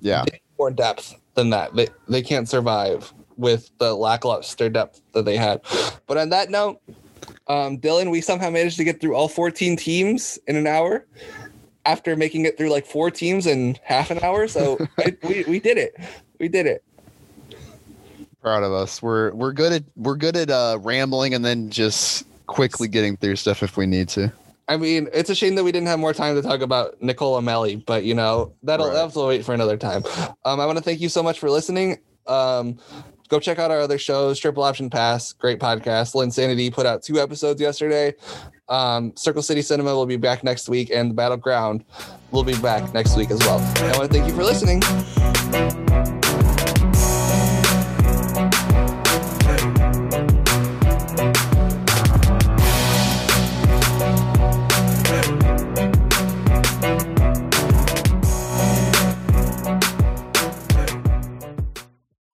Yeah. 0.00 0.24
More 0.58 0.70
depth 0.70 1.14
than 1.34 1.50
that. 1.50 1.74
They 1.74 1.88
they 2.08 2.22
can't 2.22 2.48
survive 2.48 3.12
with 3.36 3.70
the 3.78 3.94
lackluster 3.94 4.68
depth 4.68 5.00
that 5.12 5.24
they 5.24 5.36
had. 5.36 5.62
But 6.06 6.18
on 6.18 6.28
that 6.30 6.50
note, 6.50 6.80
um, 7.48 7.78
Dylan, 7.78 8.10
we 8.10 8.20
somehow 8.20 8.50
managed 8.50 8.76
to 8.76 8.84
get 8.84 9.00
through 9.00 9.14
all 9.14 9.28
14 9.28 9.76
teams 9.76 10.38
in 10.46 10.56
an 10.56 10.66
hour 10.66 11.06
after 11.84 12.14
making 12.16 12.44
it 12.44 12.56
through 12.56 12.70
like 12.70 12.86
four 12.86 13.10
teams 13.10 13.46
in 13.46 13.78
half 13.82 14.10
an 14.10 14.20
hour. 14.22 14.46
So 14.46 14.78
I, 14.98 15.16
we, 15.22 15.44
we 15.48 15.60
did 15.60 15.78
it. 15.78 15.96
We 16.38 16.48
did 16.48 16.66
it. 16.66 16.84
proud 18.40 18.62
of 18.62 18.72
us. 18.72 19.02
We're 19.02 19.32
we're 19.32 19.52
good 19.52 19.72
at 19.72 19.84
we're 19.96 20.16
good 20.16 20.36
at 20.36 20.50
uh, 20.50 20.78
rambling 20.80 21.34
and 21.34 21.44
then 21.44 21.70
just 21.70 22.26
quickly 22.46 22.88
getting 22.88 23.16
through 23.16 23.36
stuff 23.36 23.62
if 23.62 23.76
we 23.76 23.86
need 23.86 24.08
to. 24.10 24.32
I 24.68 24.76
mean, 24.76 25.08
it's 25.12 25.28
a 25.28 25.34
shame 25.34 25.54
that 25.56 25.64
we 25.64 25.72
didn't 25.72 25.88
have 25.88 25.98
more 25.98 26.14
time 26.14 26.34
to 26.36 26.42
talk 26.42 26.60
about 26.60 27.00
Nicola 27.02 27.40
Melli, 27.42 27.84
but 27.84 28.04
you 28.04 28.14
know, 28.14 28.52
that'll, 28.62 28.86
Right. 28.86 28.92
that'll 28.94 29.08
have 29.08 29.14
to 29.14 29.26
wait 29.26 29.44
for 29.44 29.52
another 29.54 29.76
time. 29.76 30.04
Um, 30.44 30.60
I 30.60 30.66
want 30.66 30.78
to 30.78 30.84
thank 30.84 31.00
you 31.00 31.08
so 31.08 31.22
much 31.22 31.38
for 31.38 31.50
listening. 31.50 31.98
Um, 32.26 32.78
go 33.28 33.40
check 33.40 33.58
out 33.58 33.70
our 33.70 33.80
other 33.80 33.98
shows, 33.98 34.38
Triple 34.38 34.62
Option 34.62 34.88
Pass, 34.88 35.32
great 35.32 35.58
podcast. 35.58 36.14
Linsanity 36.14 36.72
put 36.72 36.86
out 36.86 37.02
two 37.02 37.18
episodes 37.20 37.60
yesterday. 37.60 38.14
Um, 38.68 39.12
Circle 39.16 39.42
City 39.42 39.62
Cinema 39.62 39.94
will 39.94 40.06
be 40.06 40.16
back 40.16 40.44
next 40.44 40.68
week, 40.68 40.90
and 40.94 41.10
The 41.10 41.14
Battleground 41.14 41.84
will 42.30 42.44
be 42.44 42.56
back 42.58 42.94
next 42.94 43.16
week 43.16 43.30
as 43.30 43.40
well. 43.40 43.58
I 43.58 43.98
want 43.98 44.10
to 44.12 44.18
thank 44.18 44.28
you 44.28 44.34
for 44.34 44.44
listening. 44.44 46.21